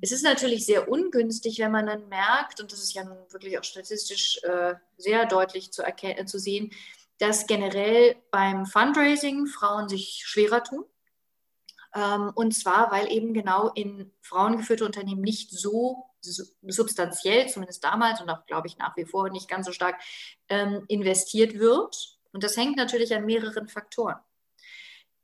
Es 0.00 0.12
ist 0.12 0.22
natürlich 0.22 0.64
sehr 0.64 0.88
ungünstig, 0.88 1.58
wenn 1.58 1.72
man 1.72 1.86
dann 1.86 2.08
merkt, 2.08 2.60
und 2.60 2.72
das 2.72 2.82
ist 2.82 2.94
ja 2.94 3.04
nun 3.04 3.18
wirklich 3.30 3.58
auch 3.58 3.64
statistisch 3.64 4.42
äh, 4.42 4.74
sehr 4.96 5.26
deutlich 5.26 5.72
zu, 5.72 5.82
zu 6.26 6.38
sehen, 6.38 6.72
dass 7.22 7.46
generell 7.46 8.16
beim 8.32 8.66
Fundraising 8.66 9.46
Frauen 9.46 9.88
sich 9.88 10.24
schwerer 10.26 10.64
tun. 10.64 10.84
Ähm, 11.94 12.32
und 12.34 12.52
zwar, 12.52 12.90
weil 12.90 13.12
eben 13.12 13.32
genau 13.32 13.68
in 13.74 14.12
frauengeführte 14.22 14.84
Unternehmen 14.84 15.22
nicht 15.22 15.52
so 15.52 16.06
substanziell, 16.20 17.48
zumindest 17.48 17.84
damals 17.84 18.20
und 18.20 18.28
auch, 18.28 18.44
glaube 18.46 18.66
ich, 18.66 18.76
nach 18.76 18.96
wie 18.96 19.04
vor 19.04 19.30
nicht 19.30 19.48
ganz 19.48 19.66
so 19.66 19.72
stark 19.72 20.00
ähm, 20.48 20.84
investiert 20.88 21.60
wird. 21.60 22.18
Und 22.32 22.42
das 22.42 22.56
hängt 22.56 22.76
natürlich 22.76 23.14
an 23.14 23.24
mehreren 23.24 23.68
Faktoren. 23.68 24.18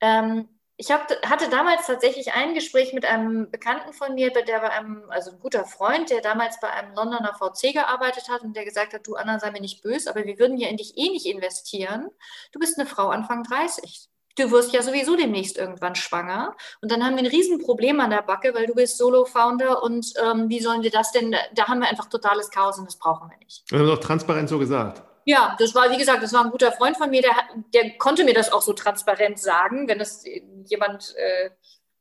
Ähm, 0.01 0.49
ich 0.81 0.93
hab, 0.93 1.11
hatte 1.29 1.51
damals 1.51 1.87
tatsächlich 1.87 2.33
ein 2.35 2.55
Gespräch 2.55 2.93
mit 2.93 3.05
einem 3.05 3.51
Bekannten 3.51 3.93
von 3.93 4.15
mir, 4.15 4.31
der 4.31 4.61
bei 4.61 4.71
einem, 4.71 5.03
also 5.11 5.33
ein 5.33 5.41
guter 5.41 5.65
Freund, 5.65 6.09
der 6.09 6.21
damals 6.21 6.61
bei 6.61 6.71
einem 6.71 6.95
Londoner 6.95 7.35
VC 7.35 7.73
gearbeitet 7.73 8.29
hat 8.29 8.43
und 8.43 8.55
der 8.55 8.65
gesagt 8.65 8.95
hat, 8.95 9.05
du 9.05 9.17
Anna, 9.17 9.41
sei 9.41 9.51
mir 9.51 9.61
nicht 9.61 9.83
böse, 9.83 10.09
aber 10.09 10.25
wir 10.25 10.39
würden 10.39 10.57
ja 10.57 10.69
in 10.69 10.77
dich 10.77 10.97
eh 10.97 11.11
nicht 11.11 11.27
investieren. 11.27 12.09
Du 12.53 12.61
bist 12.61 12.79
eine 12.79 12.89
Frau 12.89 13.09
Anfang 13.09 13.43
30 13.43 14.09
du 14.39 14.53
wirst 14.53 14.73
ja 14.73 14.83
sowieso 14.83 15.17
demnächst 15.17 15.59
irgendwann 15.59 15.97
schwanger. 15.97 16.55
Und 16.81 16.93
dann 16.93 17.05
haben 17.05 17.17
wir 17.17 17.25
ein 17.25 17.27
Riesenproblem 17.27 17.99
an 17.99 18.11
der 18.11 18.23
Backe, 18.23 18.55
weil 18.55 18.67
du 18.67 18.75
bist 18.75 18.97
Solo-Founder 18.97 19.83
und 19.83 20.13
ähm, 20.23 20.49
wie 20.49 20.61
sollen 20.61 20.85
wir 20.85 20.93
das 20.93 21.11
denn, 21.11 21.35
da 21.57 21.67
haben 21.67 21.81
wir 21.81 21.89
einfach 21.89 22.07
totales 22.07 22.49
Chaos 22.51 22.79
und 22.79 22.87
das 22.87 23.01
brauchen 23.01 23.29
wir 23.29 23.39
nicht. 23.39 23.65
Wir 23.69 23.81
haben 23.81 23.89
doch 23.89 23.99
transparent 23.99 24.49
so 24.49 24.61
gesagt. 24.61 25.03
Ja, 25.29 25.55
das 25.59 25.75
war, 25.75 25.91
wie 25.91 25.99
gesagt, 25.99 26.23
das 26.23 26.33
war 26.33 26.43
ein 26.43 26.51
guter 26.51 26.73
Freund 26.73 26.97
von 26.97 27.11
mir, 27.11 27.21
der, 27.21 27.35
der 27.75 27.99
konnte 27.99 28.25
mir 28.25 28.33
das 28.33 28.51
auch 28.51 28.63
so 28.63 28.73
transparent 28.73 29.39
sagen. 29.39 29.87
Wenn 29.87 29.99
das 29.99 30.25
jemand, 30.65 31.15
äh, 31.17 31.51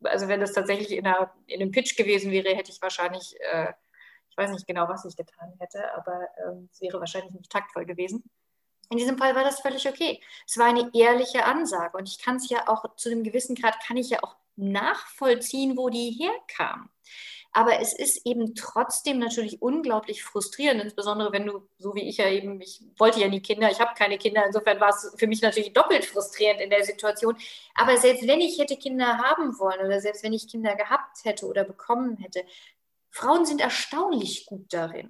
also 0.02 0.30
wenn 0.30 0.40
das 0.40 0.54
tatsächlich 0.54 0.92
in, 0.92 1.06
einer, 1.06 1.34
in, 1.46 1.62
einem 1.62 1.72
Pitch 1.72 1.98
gewesen 1.98 2.32
wäre, 2.32 2.56
hätte 2.56 2.72
ich 2.72 2.82
wahrscheinlich, 2.82 3.36
äh, 3.52 3.74
ich 4.30 4.38
weiß 4.38 4.52
nicht 4.52 4.66
genau, 4.66 4.88
was 4.88 5.04
ich 5.04 5.18
getan 5.18 5.54
hätte, 5.60 5.94
aber 5.94 6.26
ähm, 6.48 6.70
es 6.72 6.80
wäre 6.80 7.02
wahrscheinlich 7.02 7.34
nicht 7.34 7.52
taktvoll 7.52 7.86
gewesen. 7.86 8.24
In 8.90 8.98
diesem 8.98 9.18
Fall 9.18 9.36
war 9.36 9.44
das 9.44 9.60
völlig 9.60 9.86
okay. 9.90 10.24
Es 10.48 10.58
war 10.58 10.68
eine 10.68 10.90
ehrliche 10.94 11.44
Ansage 11.44 11.98
und 11.98 12.08
ich 12.08 12.20
kann 12.20 12.38
es 12.38 12.50
ja 12.50 12.70
auch 12.70 12.96
zu 12.96 13.10
einem 13.10 13.26
gewissen 13.26 13.56
Grad, 13.56 13.76
kann 13.86 13.98
ich 13.98 14.10
ja 14.10 14.24
auch 14.24 14.38
nachvollziehen, 14.56 15.76
wo 15.76 15.90
die 15.90 16.12
herkam. 16.12 16.90
Aber 17.58 17.80
es 17.80 17.92
ist 17.92 18.24
eben 18.28 18.54
trotzdem 18.54 19.18
natürlich 19.18 19.64
unglaublich 19.64 20.24
frustrierend, 20.24 20.80
insbesondere 20.80 21.32
wenn 21.32 21.48
du, 21.48 21.68
so 21.80 21.96
wie 21.96 22.08
ich 22.08 22.18
ja 22.18 22.30
eben, 22.30 22.62
ich 22.62 22.84
wollte 22.98 23.20
ja 23.20 23.28
nie 23.28 23.42
Kinder, 23.42 23.72
ich 23.72 23.80
habe 23.80 23.96
keine 23.98 24.20
Kinder, 24.20 24.46
insofern 24.46 24.80
war 24.80 24.90
es 24.90 25.12
für 25.18 25.26
mich 25.26 25.42
natürlich 25.42 25.74
doppelt 25.74 26.06
frustrierend 26.06 26.62
in 26.62 26.70
der 26.70 26.84
Situation. 26.84 27.36
Aber 27.74 27.98
selbst 27.98 28.28
wenn 28.28 28.42
ich 28.42 28.60
hätte 28.60 28.78
Kinder 28.78 29.18
haben 29.18 29.58
wollen 29.58 29.80
oder 29.84 30.00
selbst 30.00 30.22
wenn 30.22 30.34
ich 30.34 30.48
Kinder 30.48 30.76
gehabt 30.76 31.26
hätte 31.26 31.48
oder 31.48 31.64
bekommen 31.64 32.18
hätte, 32.18 32.46
Frauen 33.10 33.44
sind 33.44 33.60
erstaunlich 33.60 34.46
gut 34.46 34.72
darin 34.72 35.10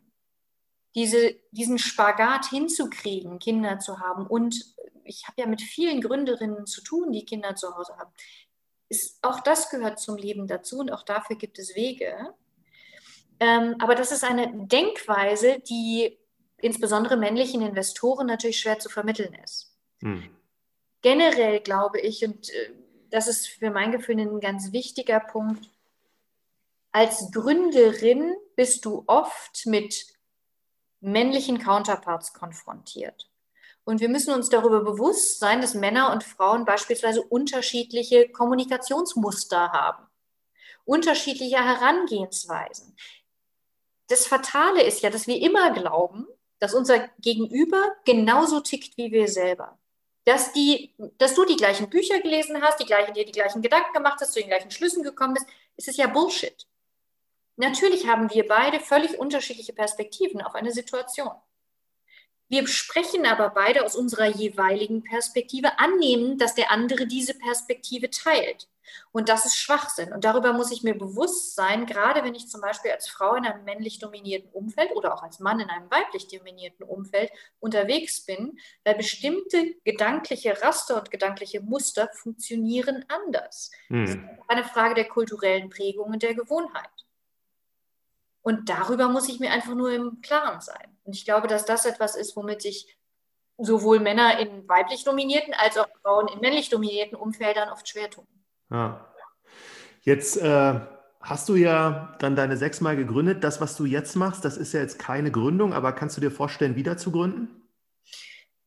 diese, 0.95 1.35
diesen 1.51 1.77
Spagat 1.77 2.45
hinzukriegen, 2.47 3.39
Kinder 3.39 3.77
zu 3.77 3.99
haben. 3.99 4.25
Und 4.25 4.73
ich 5.03 5.27
habe 5.27 5.41
ja 5.41 5.47
mit 5.47 5.61
vielen 5.61 5.99
Gründerinnen 6.01 6.65
zu 6.65 6.81
tun, 6.81 7.11
die 7.11 7.25
Kinder 7.25 7.55
zu 7.55 7.75
Hause 7.75 7.95
haben. 7.97 8.11
Ist, 8.89 9.19
auch 9.21 9.41
das 9.41 9.69
gehört 9.69 9.99
zum 9.99 10.15
Leben 10.15 10.47
dazu 10.47 10.79
und 10.79 10.91
auch 10.91 11.03
dafür 11.03 11.35
gibt 11.35 11.59
es 11.59 11.75
Wege. 11.75 12.33
Ähm, 13.39 13.75
aber 13.79 13.95
das 13.95 14.11
ist 14.11 14.23
eine 14.23 14.51
Denkweise, 14.67 15.59
die 15.59 16.17
insbesondere 16.57 17.17
männlichen 17.17 17.61
Investoren 17.61 18.27
natürlich 18.27 18.59
schwer 18.59 18.79
zu 18.79 18.89
vermitteln 18.89 19.35
ist. 19.43 19.75
Hm. 20.01 20.29
Generell 21.01 21.59
glaube 21.59 21.99
ich, 21.99 22.25
und 22.25 22.49
äh, 22.49 22.71
das 23.09 23.27
ist 23.27 23.47
für 23.47 23.69
mein 23.69 23.91
Gefühl 23.91 24.19
ein 24.19 24.39
ganz 24.39 24.71
wichtiger 24.71 25.19
Punkt. 25.19 25.69
Als 26.91 27.31
Gründerin 27.31 28.35
bist 28.55 28.85
du 28.85 29.03
oft 29.07 29.65
mit 29.65 30.07
männlichen 30.99 31.59
Counterparts 31.59 32.33
konfrontiert. 32.33 33.29
Und 33.83 34.01
wir 34.01 34.09
müssen 34.09 34.33
uns 34.33 34.49
darüber 34.49 34.83
bewusst 34.83 35.39
sein, 35.39 35.61
dass 35.61 35.73
Männer 35.73 36.11
und 36.11 36.23
Frauen 36.23 36.65
beispielsweise 36.65 37.21
unterschiedliche 37.21 38.27
Kommunikationsmuster 38.29 39.71
haben, 39.71 40.05
unterschiedliche 40.83 41.63
Herangehensweisen. 41.63 42.97
Das 44.07 44.25
Fatale 44.25 44.83
ist 44.83 45.01
ja, 45.01 45.09
dass 45.09 45.27
wir 45.27 45.41
immer 45.41 45.71
glauben, 45.71 46.27
dass 46.59 46.73
unser 46.73 47.07
Gegenüber 47.19 47.95
genauso 48.05 48.61
tickt 48.61 48.97
wie 48.97 49.11
wir 49.11 49.27
selber. 49.27 49.77
Dass, 50.25 50.51
die, 50.51 50.93
dass 51.17 51.35
du 51.35 51.45
die 51.45 51.55
gleichen 51.55 51.89
Bücher 51.89 52.19
gelesen 52.19 52.61
hast, 52.61 52.79
die 52.79 52.85
gleichen, 52.85 53.13
dir 53.13 53.25
die 53.25 53.31
gleichen 53.31 53.61
Gedanken 53.61 53.93
gemacht 53.93 54.19
hast, 54.19 54.33
zu 54.33 54.39
den 54.39 54.49
gleichen 54.49 54.71
Schlüssen 54.71 55.03
gekommen 55.03 55.35
bist, 55.35 55.47
ist 55.77 55.87
es 55.87 55.97
ja 55.97 56.07
Bullshit. 56.07 56.67
Natürlich 57.55 58.07
haben 58.07 58.29
wir 58.33 58.47
beide 58.47 58.79
völlig 58.79 59.17
unterschiedliche 59.17 59.73
Perspektiven 59.73 60.41
auf 60.41 60.53
eine 60.53 60.71
Situation. 60.71 61.31
Wir 62.49 62.65
sprechen 62.67 63.25
aber 63.25 63.49
beide 63.49 63.83
aus 63.83 63.95
unserer 63.95 64.27
jeweiligen 64.27 65.03
Perspektive, 65.03 65.79
annehmen, 65.79 66.37
dass 66.37 66.55
der 66.55 66.71
andere 66.71 67.07
diese 67.07 67.33
Perspektive 67.33 68.09
teilt. 68.09 68.69
Und 69.11 69.29
das 69.29 69.45
ist 69.45 69.57
Schwachsinn. 69.57 70.13
Und 70.13 70.23
darüber 70.23 70.53
muss 70.53 70.71
ich 70.71 70.83
mir 70.83 70.97
bewusst 70.97 71.55
sein, 71.55 71.85
gerade 71.85 72.23
wenn 72.23 72.35
ich 72.35 72.47
zum 72.47 72.61
Beispiel 72.61 72.91
als 72.91 73.07
Frau 73.07 73.35
in 73.35 73.45
einem 73.45 73.63
männlich 73.63 73.99
dominierten 73.99 74.51
Umfeld 74.51 74.91
oder 74.95 75.13
auch 75.13 75.23
als 75.23 75.39
Mann 75.39 75.59
in 75.59 75.69
einem 75.69 75.89
weiblich 75.89 76.27
dominierten 76.27 76.85
Umfeld 76.85 77.31
unterwegs 77.59 78.25
bin, 78.25 78.57
weil 78.83 78.95
bestimmte 78.95 79.75
gedankliche 79.83 80.61
Raster 80.61 80.97
und 80.97 81.11
gedankliche 81.11 81.61
Muster 81.61 82.09
funktionieren 82.13 83.05
anders. 83.07 83.71
Hm. 83.87 84.05
Das 84.05 84.15
ist 84.15 84.21
eine 84.47 84.63
Frage 84.63 84.95
der 84.95 85.07
kulturellen 85.07 85.69
Prägung 85.69 86.11
und 86.11 86.23
der 86.23 86.33
Gewohnheit. 86.33 86.89
Und 88.41 88.69
darüber 88.69 89.09
muss 89.09 89.27
ich 89.27 89.41
mir 89.41 89.51
einfach 89.51 89.75
nur 89.75 89.91
im 89.91 90.21
Klaren 90.21 90.61
sein. 90.61 90.97
Und 91.03 91.15
ich 91.15 91.25
glaube, 91.25 91.47
dass 91.47 91.65
das 91.65 91.85
etwas 91.85 92.15
ist, 92.15 92.37
womit 92.37 92.61
sich 92.61 92.97
sowohl 93.57 93.99
Männer 93.99 94.39
in 94.39 94.67
weiblich 94.69 95.03
dominierten 95.03 95.53
als 95.53 95.77
auch 95.77 95.87
Frauen 96.01 96.27
in 96.27 96.39
männlich 96.39 96.69
dominierten 96.69 97.17
Umfeldern 97.17 97.69
oft 97.69 97.87
schwer 97.89 98.09
tun. 98.09 98.27
Ja. 98.69 99.13
Jetzt 100.01 100.37
äh, 100.37 100.79
hast 101.21 101.49
du 101.49 101.55
ja 101.55 102.15
dann 102.19 102.35
deine 102.35 102.57
sechsmal 102.57 102.95
gegründet. 102.95 103.43
Das, 103.43 103.59
was 103.59 103.75
du 103.75 103.85
jetzt 103.85 104.15
machst, 104.15 104.45
das 104.45 104.57
ist 104.57 104.73
ja 104.73 104.79
jetzt 104.79 104.99
keine 104.99 105.31
Gründung, 105.31 105.73
aber 105.73 105.91
kannst 105.91 106.17
du 106.17 106.21
dir 106.21 106.31
vorstellen, 106.31 106.75
wieder 106.75 106.97
zu 106.97 107.11
gründen? 107.11 107.69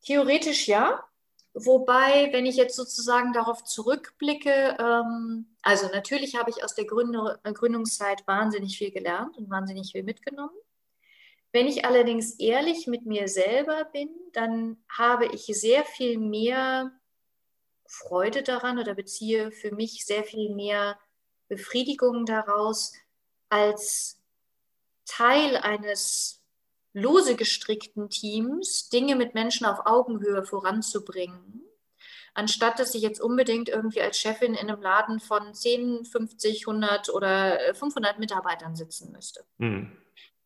Theoretisch 0.03 0.69
ja. 0.69 1.03
Wobei, 1.53 2.29
wenn 2.33 2.47
ich 2.47 2.57
jetzt 2.57 2.77
sozusagen 2.77 3.33
darauf 3.33 3.65
zurückblicke, 3.65 4.77
ähm, 4.79 5.47
also 5.63 5.89
natürlich 5.89 6.37
habe 6.37 6.51
ich 6.51 6.63
aus 6.63 6.75
der 6.75 6.85
Gründer, 6.85 7.41
äh, 7.43 7.53
Gründungszeit 7.53 8.25
wahnsinnig 8.27 8.79
viel 8.79 8.93
gelernt 8.93 9.37
und 9.37 9.51
wahnsinnig 9.51 9.91
viel 9.91 10.05
mitgenommen. 10.05 10.55
Wenn 11.53 11.67
ich 11.67 11.85
allerdings 11.85 12.39
ehrlich 12.39 12.87
mit 12.87 13.05
mir 13.05 13.27
selber 13.27 13.85
bin, 13.93 14.11
dann 14.33 14.77
habe 14.89 15.27
ich 15.27 15.47
sehr 15.47 15.85
viel 15.85 16.19
mehr 16.19 16.93
Freude 17.91 18.45
daran 18.45 18.79
oder 18.79 18.95
beziehe 18.95 19.51
für 19.51 19.75
mich 19.75 20.07
sehr 20.07 20.23
viel 20.23 20.55
mehr 20.55 20.99
Befriedigung 21.49 22.25
daraus, 22.25 22.93
als 23.49 24.21
Teil 25.07 25.57
eines 25.57 26.41
lose 26.93 27.35
gestrickten 27.35 28.09
Teams 28.09 28.89
Dinge 28.91 29.17
mit 29.17 29.35
Menschen 29.35 29.67
auf 29.67 29.87
Augenhöhe 29.87 30.45
voranzubringen, 30.45 31.65
anstatt 32.33 32.79
dass 32.79 32.95
ich 32.95 33.03
jetzt 33.03 33.21
unbedingt 33.21 33.69
irgendwie 33.69 34.03
als 34.03 34.19
Chefin 34.19 34.55
in 34.55 34.71
einem 34.71 34.81
Laden 34.81 35.19
von 35.19 35.53
10, 35.53 36.05
50, 36.05 36.69
100 36.69 37.11
oder 37.11 37.75
500 37.75 38.21
Mitarbeitern 38.21 38.77
sitzen 38.77 39.11
müsste. 39.11 39.45
Mhm. 39.59 39.97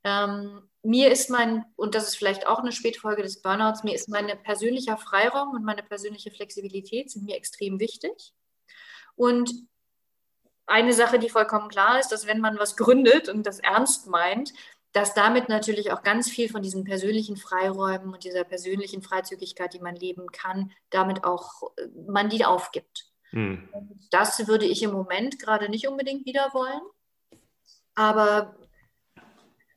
Ähm, 0.04 0.68
mir 0.82 1.10
ist 1.10 1.30
mein, 1.30 1.64
und 1.76 1.94
das 1.94 2.08
ist 2.08 2.16
vielleicht 2.16 2.46
auch 2.46 2.58
eine 2.58 2.72
Spätfolge 2.72 3.22
des 3.22 3.40
Burnouts, 3.40 3.84
mir 3.84 3.94
ist 3.94 4.08
mein 4.08 4.26
persönlicher 4.42 4.98
Freiraum 4.98 5.54
und 5.54 5.64
meine 5.64 5.82
persönliche 5.82 6.30
Flexibilität 6.30 7.10
sind 7.10 7.24
mir 7.24 7.36
extrem 7.36 7.80
wichtig. 7.80 8.34
Und 9.16 9.50
eine 10.66 10.92
Sache, 10.92 11.18
die 11.18 11.30
vollkommen 11.30 11.68
klar 11.68 11.98
ist, 11.98 12.08
dass 12.08 12.26
wenn 12.26 12.40
man 12.40 12.58
was 12.58 12.76
gründet 12.76 13.28
und 13.28 13.46
das 13.46 13.60
ernst 13.60 14.08
meint, 14.08 14.52
dass 14.92 15.12
damit 15.12 15.48
natürlich 15.48 15.90
auch 15.90 16.02
ganz 16.02 16.30
viel 16.30 16.48
von 16.48 16.62
diesen 16.62 16.84
persönlichen 16.84 17.36
Freiräumen 17.36 18.12
und 18.12 18.22
dieser 18.22 18.44
persönlichen 18.44 19.02
Freizügigkeit, 19.02 19.74
die 19.74 19.80
man 19.80 19.96
leben 19.96 20.28
kann, 20.30 20.70
damit 20.90 21.24
auch 21.24 21.72
äh, 21.76 21.88
man 22.06 22.28
die 22.28 22.44
aufgibt. 22.44 23.10
Hm. 23.30 23.68
Das 24.10 24.46
würde 24.46 24.66
ich 24.66 24.82
im 24.82 24.92
Moment 24.92 25.40
gerade 25.40 25.68
nicht 25.68 25.88
unbedingt 25.88 26.24
wieder 26.26 26.50
wollen. 26.52 26.80
Aber 27.96 28.56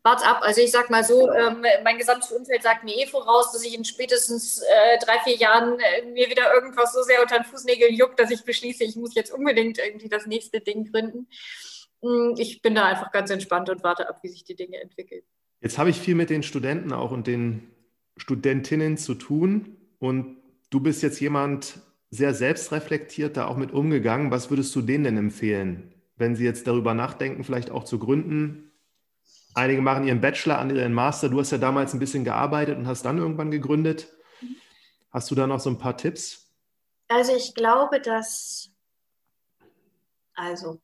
wart's 0.07 0.23
ab. 0.23 0.39
Also 0.41 0.61
ich 0.61 0.71
sag 0.71 0.89
mal 0.89 1.03
so, 1.03 1.31
ähm, 1.31 1.63
mein 1.83 1.97
gesamtes 1.97 2.31
Umfeld 2.31 2.63
sagt 2.63 2.83
mir 2.83 2.95
eh 2.95 3.07
voraus, 3.07 3.51
dass 3.51 3.63
ich 3.63 3.75
in 3.75 3.83
spätestens 3.83 4.59
äh, 4.59 4.97
drei, 5.03 5.19
vier 5.23 5.35
Jahren 5.35 5.77
äh, 5.79 6.05
mir 6.11 6.29
wieder 6.29 6.53
irgendwas 6.53 6.93
so 6.93 7.01
sehr 7.03 7.21
unter 7.21 7.37
den 7.37 7.45
Fußnägeln 7.45 7.93
juckt, 7.93 8.19
dass 8.19 8.31
ich 8.31 8.43
beschließe, 8.43 8.83
ich 8.83 8.95
muss 8.95 9.15
jetzt 9.15 9.33
unbedingt 9.33 9.79
irgendwie 9.79 10.09
das 10.09 10.25
nächste 10.25 10.61
Ding 10.61 10.89
gründen. 10.91 11.27
Hm, 12.01 12.35
ich 12.37 12.61
bin 12.61 12.75
da 12.75 12.85
einfach 12.85 13.11
ganz 13.11 13.29
entspannt 13.29 13.69
und 13.69 13.83
warte 13.83 14.07
ab, 14.07 14.19
wie 14.21 14.29
sich 14.29 14.43
die 14.43 14.55
Dinge 14.55 14.79
entwickeln. 14.79 15.23
Jetzt 15.61 15.77
habe 15.77 15.89
ich 15.89 15.99
viel 15.99 16.15
mit 16.15 16.29
den 16.29 16.43
Studenten 16.43 16.93
auch 16.93 17.11
und 17.11 17.27
den 17.27 17.69
Studentinnen 18.15 18.97
zu 18.97 19.15
tun 19.15 19.77
und 19.99 20.37
du 20.69 20.79
bist 20.79 21.03
jetzt 21.03 21.19
jemand 21.19 21.79
sehr 22.09 22.33
selbstreflektiert 22.33 23.35
da 23.35 23.47
auch 23.47 23.57
mit 23.57 23.71
umgegangen. 23.73 24.31
Was 24.31 24.49
würdest 24.49 24.73
du 24.75 24.81
denen 24.81 25.03
denn 25.03 25.17
empfehlen, 25.17 25.93
wenn 26.15 26.35
sie 26.35 26.45
jetzt 26.45 26.67
darüber 26.67 26.93
nachdenken, 26.93 27.43
vielleicht 27.43 27.71
auch 27.71 27.83
zu 27.83 27.99
gründen? 27.99 28.66
Einige 29.57 29.81
machen 29.81 30.07
ihren 30.07 30.21
Bachelor, 30.21 30.59
andere 30.59 30.81
ihren 30.81 30.93
Master. 30.93 31.29
Du 31.29 31.39
hast 31.39 31.51
ja 31.51 31.57
damals 31.57 31.91
ein 31.91 31.99
bisschen 31.99 32.23
gearbeitet 32.23 32.77
und 32.77 32.85
hast 32.85 33.03
dann 33.05 33.17
irgendwann 33.17 33.49
gegründet. 33.49 34.07
Hast 35.09 35.31
du 35.31 35.35
da 35.35 35.47
noch 35.47 35.59
so 35.59 35.71
ein 35.71 35.79
paar 35.79 35.97
Tipps? 35.97 36.53
Also 37.07 37.35
ich 37.35 37.55
glaube, 37.55 37.99
dass 37.99 38.69
also 40.35 40.79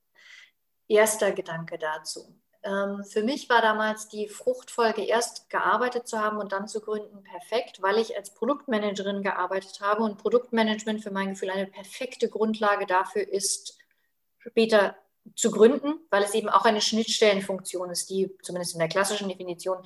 erster 0.88 1.34
Gedanke 1.34 1.78
dazu. 1.78 2.36
Ähm, 2.64 3.04
für 3.04 3.22
mich 3.22 3.48
war 3.48 3.62
damals 3.62 4.08
die 4.08 4.28
Fruchtfolge, 4.28 5.04
erst 5.04 5.52
gearbeitet 5.52 6.08
zu 6.08 6.18
haben 6.18 6.38
und 6.38 6.52
dann 6.52 6.68
zu 6.68 6.82
gründen, 6.82 7.24
perfekt, 7.24 7.80
weil 7.84 8.00
ich 8.00 8.18
als 8.18 8.34
Produktmanagerin 8.34 9.22
gearbeitet 9.22 9.82
habe 9.82 10.02
und 10.02 10.18
Produktmanagement 10.18 11.04
für 11.04 11.12
mein 11.12 11.30
Gefühl 11.30 11.52
eine 11.52 11.68
perfekte 11.68 12.28
Grundlage 12.28 12.88
dafür 12.88 13.28
ist, 13.28 13.78
später 14.40 14.96
zu 15.36 15.52
gründen, 15.52 15.96
weil 16.10 16.24
es 16.24 16.34
eben 16.34 16.50
auch 16.50 16.66
eine 16.66 16.82
Schnittstellenfunktion 16.82 17.90
ist, 17.90 18.10
die 18.10 18.36
zumindest 18.42 18.74
in 18.74 18.80
der 18.80 18.90
klassischen 18.90 19.30
Definition 19.30 19.78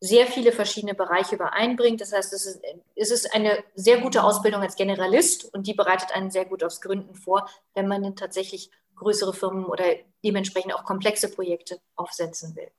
sehr 0.00 0.26
viele 0.26 0.52
verschiedene 0.52 0.94
Bereiche 0.94 1.36
übereinbringt. 1.36 2.00
Das 2.00 2.12
heißt, 2.12 2.32
es 2.32 2.46
ist, 2.46 2.60
es 2.94 3.10
ist 3.10 3.34
eine 3.34 3.64
sehr 3.74 4.00
gute 4.00 4.22
Ausbildung 4.22 4.62
als 4.62 4.76
Generalist 4.76 5.52
und 5.54 5.66
die 5.66 5.74
bereitet 5.74 6.12
einen 6.14 6.30
sehr 6.30 6.44
gut 6.44 6.62
aufs 6.62 6.80
Gründen 6.80 7.14
vor, 7.14 7.48
wenn 7.74 7.88
man 7.88 8.14
tatsächlich 8.16 8.70
größere 8.96 9.32
Firmen 9.32 9.64
oder 9.64 9.84
dementsprechend 10.22 10.74
auch 10.74 10.84
komplexe 10.84 11.28
Projekte 11.30 11.80
aufsetzen 11.96 12.54
will. 12.54 12.70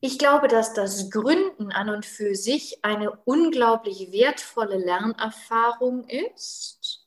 Ich 0.00 0.18
glaube, 0.18 0.48
dass 0.48 0.74
das 0.74 1.10
Gründen 1.10 1.70
an 1.70 1.88
und 1.88 2.04
für 2.04 2.34
sich 2.34 2.84
eine 2.84 3.12
unglaublich 3.24 4.10
wertvolle 4.10 4.76
Lernerfahrung 4.76 6.08
ist. 6.08 7.01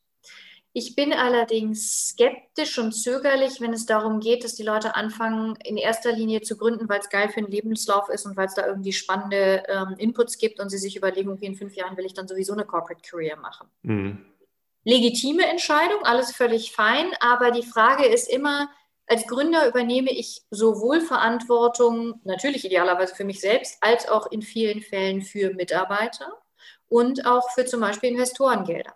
Ich 0.77 0.93
bin 0.93 1.13
allerdings 1.13 2.09
skeptisch 2.09 2.77
und 2.77 2.91
zögerlich, 2.91 3.61
wenn 3.61 3.71
es 3.71 3.85
darum 3.85 4.19
geht, 4.19 4.43
dass 4.43 4.55
die 4.55 4.63
Leute 4.63 4.95
anfangen, 4.95 5.57
in 5.63 5.77
erster 5.77 6.11
Linie 6.11 6.41
zu 6.41 6.57
gründen, 6.57 6.89
weil 6.89 6.99
es 6.99 7.09
geil 7.09 7.29
für 7.29 7.41
den 7.41 7.49
Lebenslauf 7.49 8.09
ist 8.09 8.25
und 8.25 8.35
weil 8.35 8.47
es 8.47 8.55
da 8.55 8.67
irgendwie 8.67 8.91
spannende 8.91 9.63
ähm, 9.69 9.95
Inputs 9.97 10.37
gibt 10.37 10.59
und 10.59 10.69
sie 10.69 10.77
sich 10.77 10.97
überlegen, 10.97 11.29
okay, 11.29 11.45
in 11.45 11.55
fünf 11.55 11.75
Jahren 11.75 11.95
will 11.95 12.05
ich 12.05 12.13
dann 12.13 12.27
sowieso 12.27 12.51
eine 12.51 12.65
Corporate 12.65 13.01
Career 13.09 13.37
machen. 13.37 13.67
Mhm 13.83 14.25
legitime 14.85 15.45
Entscheidung, 15.47 16.03
alles 16.03 16.31
völlig 16.31 16.71
fein, 16.71 17.11
aber 17.19 17.51
die 17.51 17.63
Frage 17.63 18.05
ist 18.05 18.29
immer, 18.29 18.69
als 19.07 19.27
Gründer 19.27 19.67
übernehme 19.67 20.11
ich 20.11 20.43
sowohl 20.49 21.01
Verantwortung, 21.01 22.21
natürlich 22.23 22.65
idealerweise 22.65 23.13
für 23.13 23.25
mich 23.25 23.41
selbst, 23.41 23.77
als 23.81 24.07
auch 24.07 24.31
in 24.31 24.41
vielen 24.41 24.81
Fällen 24.81 25.21
für 25.21 25.53
Mitarbeiter 25.53 26.31
und 26.87 27.25
auch 27.25 27.51
für 27.51 27.65
zum 27.65 27.81
Beispiel 27.81 28.11
Investorengelder. 28.11 28.95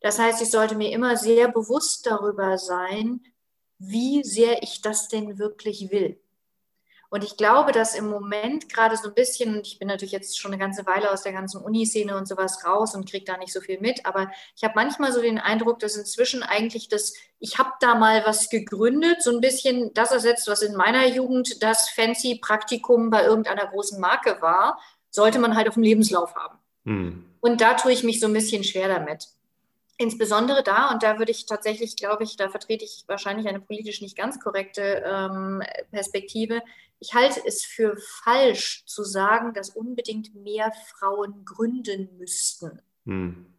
Das 0.00 0.18
heißt, 0.18 0.40
ich 0.42 0.50
sollte 0.50 0.76
mir 0.76 0.92
immer 0.92 1.16
sehr 1.16 1.48
bewusst 1.48 2.06
darüber 2.06 2.58
sein, 2.58 3.20
wie 3.78 4.22
sehr 4.24 4.62
ich 4.62 4.82
das 4.82 5.08
denn 5.08 5.38
wirklich 5.38 5.90
will. 5.90 6.18
Und 7.08 7.22
ich 7.22 7.36
glaube, 7.36 7.72
dass 7.72 7.94
im 7.94 8.08
Moment 8.08 8.68
gerade 8.68 8.96
so 8.96 9.08
ein 9.08 9.14
bisschen, 9.14 9.60
ich 9.62 9.78
bin 9.78 9.88
natürlich 9.88 10.12
jetzt 10.12 10.38
schon 10.38 10.52
eine 10.52 10.60
ganze 10.60 10.86
Weile 10.86 11.12
aus 11.12 11.22
der 11.22 11.32
ganzen 11.32 11.62
Uniszene 11.62 12.16
und 12.16 12.26
sowas 12.26 12.64
raus 12.64 12.94
und 12.94 13.08
kriege 13.08 13.24
da 13.24 13.36
nicht 13.36 13.52
so 13.52 13.60
viel 13.60 13.80
mit, 13.80 14.04
aber 14.04 14.30
ich 14.56 14.64
habe 14.64 14.74
manchmal 14.74 15.12
so 15.12 15.22
den 15.22 15.38
Eindruck, 15.38 15.78
dass 15.78 15.96
inzwischen 15.96 16.42
eigentlich 16.42 16.88
das, 16.88 17.14
ich 17.38 17.58
habe 17.58 17.70
da 17.80 17.94
mal 17.94 18.24
was 18.26 18.50
gegründet, 18.50 19.22
so 19.22 19.30
ein 19.30 19.40
bisschen 19.40 19.94
das 19.94 20.10
ersetzt, 20.10 20.48
was 20.48 20.62
in 20.62 20.74
meiner 20.74 21.06
Jugend 21.06 21.62
das 21.62 21.88
fancy 21.90 22.40
Praktikum 22.40 23.10
bei 23.10 23.24
irgendeiner 23.24 23.66
großen 23.66 24.00
Marke 24.00 24.42
war, 24.42 24.80
sollte 25.10 25.38
man 25.38 25.56
halt 25.56 25.68
auf 25.68 25.74
dem 25.74 25.84
Lebenslauf 25.84 26.34
haben. 26.34 26.58
Hm. 26.84 27.24
Und 27.40 27.60
da 27.60 27.74
tue 27.74 27.92
ich 27.92 28.02
mich 28.02 28.18
so 28.18 28.26
ein 28.26 28.32
bisschen 28.32 28.64
schwer 28.64 28.88
damit. 28.88 29.28
Insbesondere 29.98 30.62
da, 30.62 30.90
und 30.90 31.02
da 31.02 31.18
würde 31.18 31.32
ich 31.32 31.46
tatsächlich, 31.46 31.96
glaube 31.96 32.24
ich, 32.24 32.36
da 32.36 32.48
vertrete 32.48 32.84
ich 32.84 33.04
wahrscheinlich 33.06 33.48
eine 33.48 33.60
politisch 33.60 34.00
nicht 34.00 34.16
ganz 34.16 34.40
korrekte 34.40 35.02
ähm, 35.04 35.62
Perspektive. 35.90 36.62
Ich 36.98 37.14
halte 37.14 37.40
es 37.46 37.64
für 37.64 37.96
falsch 37.96 38.84
zu 38.86 39.04
sagen, 39.04 39.54
dass 39.54 39.70
unbedingt 39.70 40.34
mehr 40.34 40.72
Frauen 40.72 41.44
gründen 41.44 42.16
müssten. 42.18 42.80
Hm. 43.04 43.52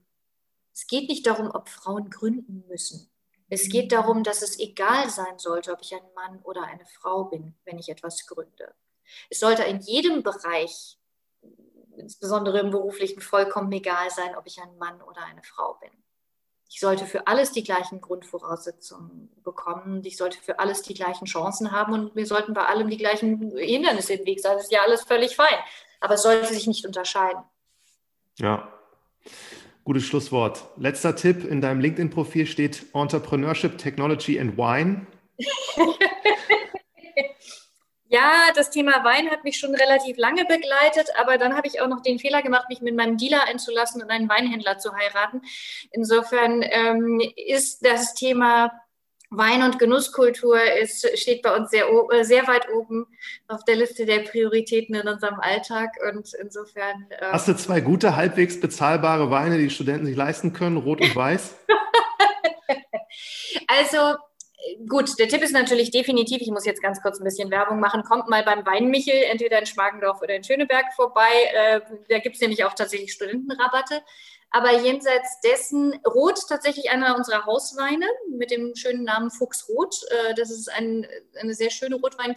Es 0.74 0.88
geht 0.88 1.10
nicht 1.10 1.26
darum, 1.26 1.50
ob 1.52 1.70
Frauen 1.70 2.10
gründen 2.10 2.64
müssen. 2.68 3.10
Es 3.50 3.70
geht 3.70 3.92
darum, 3.92 4.24
dass 4.24 4.42
es 4.42 4.60
egal 4.60 5.10
sein 5.10 5.40
sollte, 5.40 5.72
ob 5.72 5.82
ich 5.82 5.96
ein 5.96 6.14
Mann 6.16 6.42
oder 6.44 6.64
eine 6.64 6.86
Frau 6.86 7.26
bin, 7.26 7.56
wenn 7.64 7.80
ich 7.80 7.90
etwas 7.90 8.28
gründe. 8.28 8.74
Es 9.30 9.40
sollte 9.40 9.64
in 9.64 9.80
jedem 9.80 10.22
Bereich, 10.22 11.00
insbesondere 11.96 12.60
im 12.60 12.72
beruflichen, 12.72 13.22
vollkommen 13.22 13.72
egal 13.72 14.10
sein, 14.12 14.36
ob 14.36 14.46
ich 14.46 14.62
ein 14.62 14.78
Mann 14.78 15.02
oder 15.02 15.24
eine 15.24 15.44
Frau 15.44 15.76
bin. 15.76 15.92
Ich 16.70 16.80
sollte 16.82 17.06
für 17.06 17.28
alles 17.28 17.52
die 17.52 17.64
gleichen 17.64 18.02
Grundvoraussetzungen 18.02 19.30
bekommen. 19.44 20.04
Ich 20.04 20.18
sollte 20.18 20.38
für 20.40 20.60
alles 20.60 20.82
die 20.82 20.94
gleichen 20.94 21.26
Chancen 21.26 21.72
haben 21.72 21.94
und 21.94 22.16
wir 22.16 22.26
sollten 22.26 22.54
bei 22.54 22.66
allem 22.66 22.90
die 22.90 22.98
gleichen 22.98 23.56
Hindernisse 23.58 24.14
im 24.14 24.26
Weg 24.26 24.42
sein. 24.42 24.54
Das 24.56 24.64
ist 24.64 24.72
ja 24.72 24.82
alles 24.82 25.04
völlig 25.04 25.36
fein. 25.36 25.58
Aber 26.02 26.16
es 26.16 26.24
sollte 26.24 26.54
sich 26.54 26.68
nicht 26.68 26.86
unterscheiden. 26.86 27.42
Ja. 28.38 28.72
Gutes 29.84 30.04
Schlusswort. 30.04 30.66
Letzter 30.76 31.16
Tipp: 31.16 31.46
In 31.46 31.62
deinem 31.62 31.80
LinkedIn-Profil 31.80 32.46
steht 32.46 32.88
Entrepreneurship, 32.94 33.78
Technology 33.78 34.40
and 34.40 34.58
Wine. 34.58 35.08
Ja, 38.10 38.46
das 38.56 38.70
Thema 38.70 39.04
Wein 39.04 39.30
hat 39.30 39.44
mich 39.44 39.60
schon 39.60 39.76
relativ 39.76 40.18
lange 40.18 40.46
begleitet, 40.46 41.10
aber 41.18 41.38
dann 41.38 41.58
habe 41.58 41.68
ich 41.68 41.82
auch 41.82 41.88
noch 41.88 42.02
den 42.02 42.20
Fehler 42.20 42.42
gemacht, 42.42 42.70
mich 42.70 42.82
mit 42.82 42.96
meinem 42.96 43.18
Dealer 43.18 43.44
einzulassen 43.46 44.02
und 44.02 44.10
einen 44.10 44.30
Weinhändler 44.30 44.78
zu 44.78 44.94
heiraten. 44.94 45.42
Insofern 45.92 46.64
ähm, 46.64 47.22
ist 47.36 47.86
das 47.86 48.14
Thema 48.14 48.72
Wein- 49.30 49.64
und 49.64 49.78
Genusskultur 49.78 50.58
ist, 50.82 51.06
steht 51.20 51.42
bei 51.42 51.54
uns 51.54 51.70
sehr, 51.70 51.88
äh, 52.12 52.24
sehr 52.24 52.48
weit 52.48 52.70
oben 52.74 53.08
auf 53.50 53.66
der 53.66 53.76
Liste 53.76 54.06
der 54.06 54.20
Prioritäten 54.20 54.96
in 54.96 55.08
unserem 55.08 55.42
Alltag. 55.42 55.90
Und 56.08 56.34
insofern. 56.42 57.08
Ähm, 57.12 57.32
Hast 57.32 57.50
du 57.50 57.56
zwei 57.56 57.82
gute, 57.82 58.16
halbwegs 58.16 58.60
bezahlbare 58.60 59.30
Weine, 59.30 59.58
die, 59.58 59.66
die 59.66 59.70
Studenten 59.70 60.06
sich 60.06 60.16
leisten 60.16 60.54
können, 60.54 60.78
rot 60.78 61.02
und 61.02 61.14
weiß? 61.14 61.58
also 63.68 64.16
gut, 64.88 65.18
der 65.20 65.28
Tipp 65.28 65.42
ist 65.42 65.54
natürlich 65.54 65.92
definitiv, 65.92 66.42
ich 66.42 66.50
muss 66.50 66.66
jetzt 66.66 66.82
ganz 66.82 67.02
kurz 67.02 67.20
ein 67.20 67.24
bisschen 67.24 67.52
Werbung 67.52 67.80
machen, 67.80 68.04
kommt 68.04 68.28
mal 68.28 68.44
beim 68.44 68.66
Weinmichel, 68.66 69.16
entweder 69.30 69.60
in 69.60 69.66
Schmargendorf 69.66 70.22
oder 70.22 70.36
in 70.36 70.44
Schöneberg 70.44 70.86
vorbei. 70.96 71.30
Äh, 71.54 71.82
da 72.10 72.20
gibt 72.20 72.36
es 72.36 72.42
nämlich 72.42 72.64
auch 72.64 72.74
tatsächlich 72.74 73.14
Studentenrabatte. 73.14 74.02
Aber 74.50 74.72
jenseits 74.82 75.42
dessen, 75.42 75.94
Rot 76.06 76.40
tatsächlich 76.48 76.90
einer 76.90 77.18
unserer 77.18 77.46
Hausweine 77.46 78.06
mit 78.30 78.50
dem 78.50 78.76
schönen 78.76 79.04
Namen 79.04 79.30
Fuchsrot. 79.30 79.96
Äh, 80.10 80.34
das 80.36 80.52
ist 80.52 80.72
ein, 80.72 81.06
eine 81.40 81.54
sehr 81.54 81.70
schöne 81.70 81.96
rotwein 81.96 82.36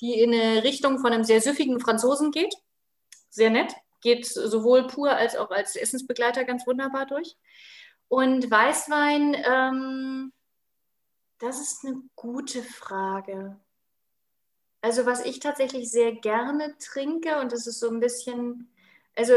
die 0.00 0.20
in 0.20 0.34
eine 0.34 0.62
Richtung 0.62 0.98
von 0.98 1.12
einem 1.12 1.24
sehr 1.24 1.40
süffigen 1.40 1.80
Franzosen 1.80 2.30
geht. 2.30 2.54
Sehr 3.30 3.50
nett. 3.50 3.72
Geht 4.02 4.26
sowohl 4.26 4.86
pur 4.86 5.10
als 5.10 5.36
auch 5.36 5.50
als 5.50 5.76
Essensbegleiter 5.76 6.44
ganz 6.44 6.66
wunderbar 6.66 7.06
durch. 7.06 7.36
Und 8.08 8.50
Weißwein, 8.50 9.36
ähm, 9.46 10.32
das 11.40 11.60
ist 11.60 11.84
eine 11.84 12.02
gute 12.14 12.62
Frage. 12.62 13.56
Also 14.82 15.04
was 15.04 15.24
ich 15.24 15.40
tatsächlich 15.40 15.90
sehr 15.90 16.12
gerne 16.12 16.74
trinke 16.78 17.38
und 17.40 17.52
das 17.52 17.66
ist 17.66 17.80
so 17.80 17.90
ein 17.90 18.00
bisschen, 18.00 18.70
also 19.16 19.34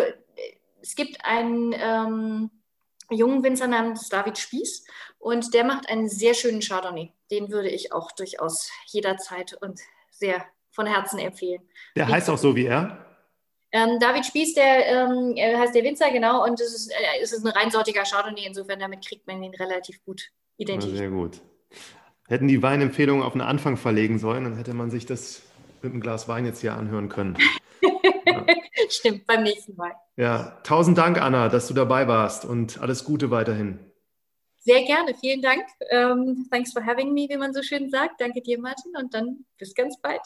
es 0.81 0.95
gibt 0.95 1.25
einen 1.25 1.73
ähm, 1.77 2.51
jungen 3.09 3.43
Winzer 3.43 3.67
namens 3.67 4.09
David 4.09 4.37
Spieß 4.37 4.85
und 5.19 5.53
der 5.53 5.63
macht 5.63 5.89
einen 5.89 6.07
sehr 6.07 6.33
schönen 6.33 6.61
Chardonnay. 6.61 7.11
Den 7.31 7.49
würde 7.51 7.69
ich 7.69 7.91
auch 7.91 8.11
durchaus 8.11 8.69
jederzeit 8.87 9.53
und 9.61 9.79
sehr 10.11 10.45
von 10.71 10.85
Herzen 10.85 11.19
empfehlen. 11.19 11.61
Der 11.95 12.07
heißt 12.07 12.29
auch 12.29 12.37
so 12.37 12.55
wie 12.55 12.65
er? 12.65 13.05
Ähm, 13.71 13.99
David 13.99 14.25
Spieß, 14.25 14.53
der 14.53 14.85
ähm, 14.87 15.35
heißt 15.35 15.73
der 15.73 15.83
Winzer, 15.83 16.11
genau, 16.11 16.43
und 16.45 16.59
es 16.59 16.73
ist, 16.73 16.91
äh, 16.91 17.21
es 17.21 17.31
ist 17.31 17.45
ein 17.45 17.51
reinsortiger 17.51 18.03
Chardonnay, 18.03 18.45
insofern 18.45 18.79
damit 18.79 19.05
kriegt 19.05 19.25
man 19.25 19.41
ihn 19.41 19.55
relativ 19.55 20.03
gut 20.05 20.31
identifiziert. 20.57 20.97
Sehr 20.97 21.09
gut 21.09 21.41
hätten 22.27 22.47
die 22.47 22.61
Weinempfehlungen 22.61 23.23
auf 23.23 23.33
den 23.33 23.41
Anfang 23.41 23.77
verlegen 23.77 24.19
sollen, 24.19 24.43
dann 24.43 24.57
hätte 24.57 24.73
man 24.73 24.91
sich 24.91 25.05
das 25.05 25.41
mit 25.81 25.91
einem 25.91 26.01
Glas 26.01 26.27
Wein 26.27 26.45
jetzt 26.45 26.61
hier 26.61 26.73
anhören 26.73 27.09
können. 27.09 27.37
Ja. 28.25 28.45
Stimmt, 28.89 29.27
beim 29.27 29.43
nächsten 29.43 29.75
Mal. 29.75 29.91
Ja, 30.15 30.57
tausend 30.63 30.97
Dank, 30.97 31.21
Anna, 31.21 31.49
dass 31.49 31.67
du 31.67 31.73
dabei 31.73 32.07
warst 32.07 32.45
und 32.45 32.79
alles 32.79 33.03
Gute 33.03 33.31
weiterhin. 33.31 33.79
Sehr 34.59 34.83
gerne, 34.85 35.13
vielen 35.13 35.41
Dank. 35.41 35.65
Um, 35.91 36.47
thanks 36.49 36.71
for 36.71 36.85
having 36.85 37.13
me, 37.13 37.27
wie 37.29 37.37
man 37.37 37.53
so 37.53 37.61
schön 37.61 37.89
sagt. 37.89 38.21
Danke 38.21 38.41
dir, 38.41 38.59
Martin, 38.59 38.93
und 38.97 39.13
dann 39.13 39.45
bis 39.57 39.75
ganz 39.75 39.99
bald. 40.01 40.21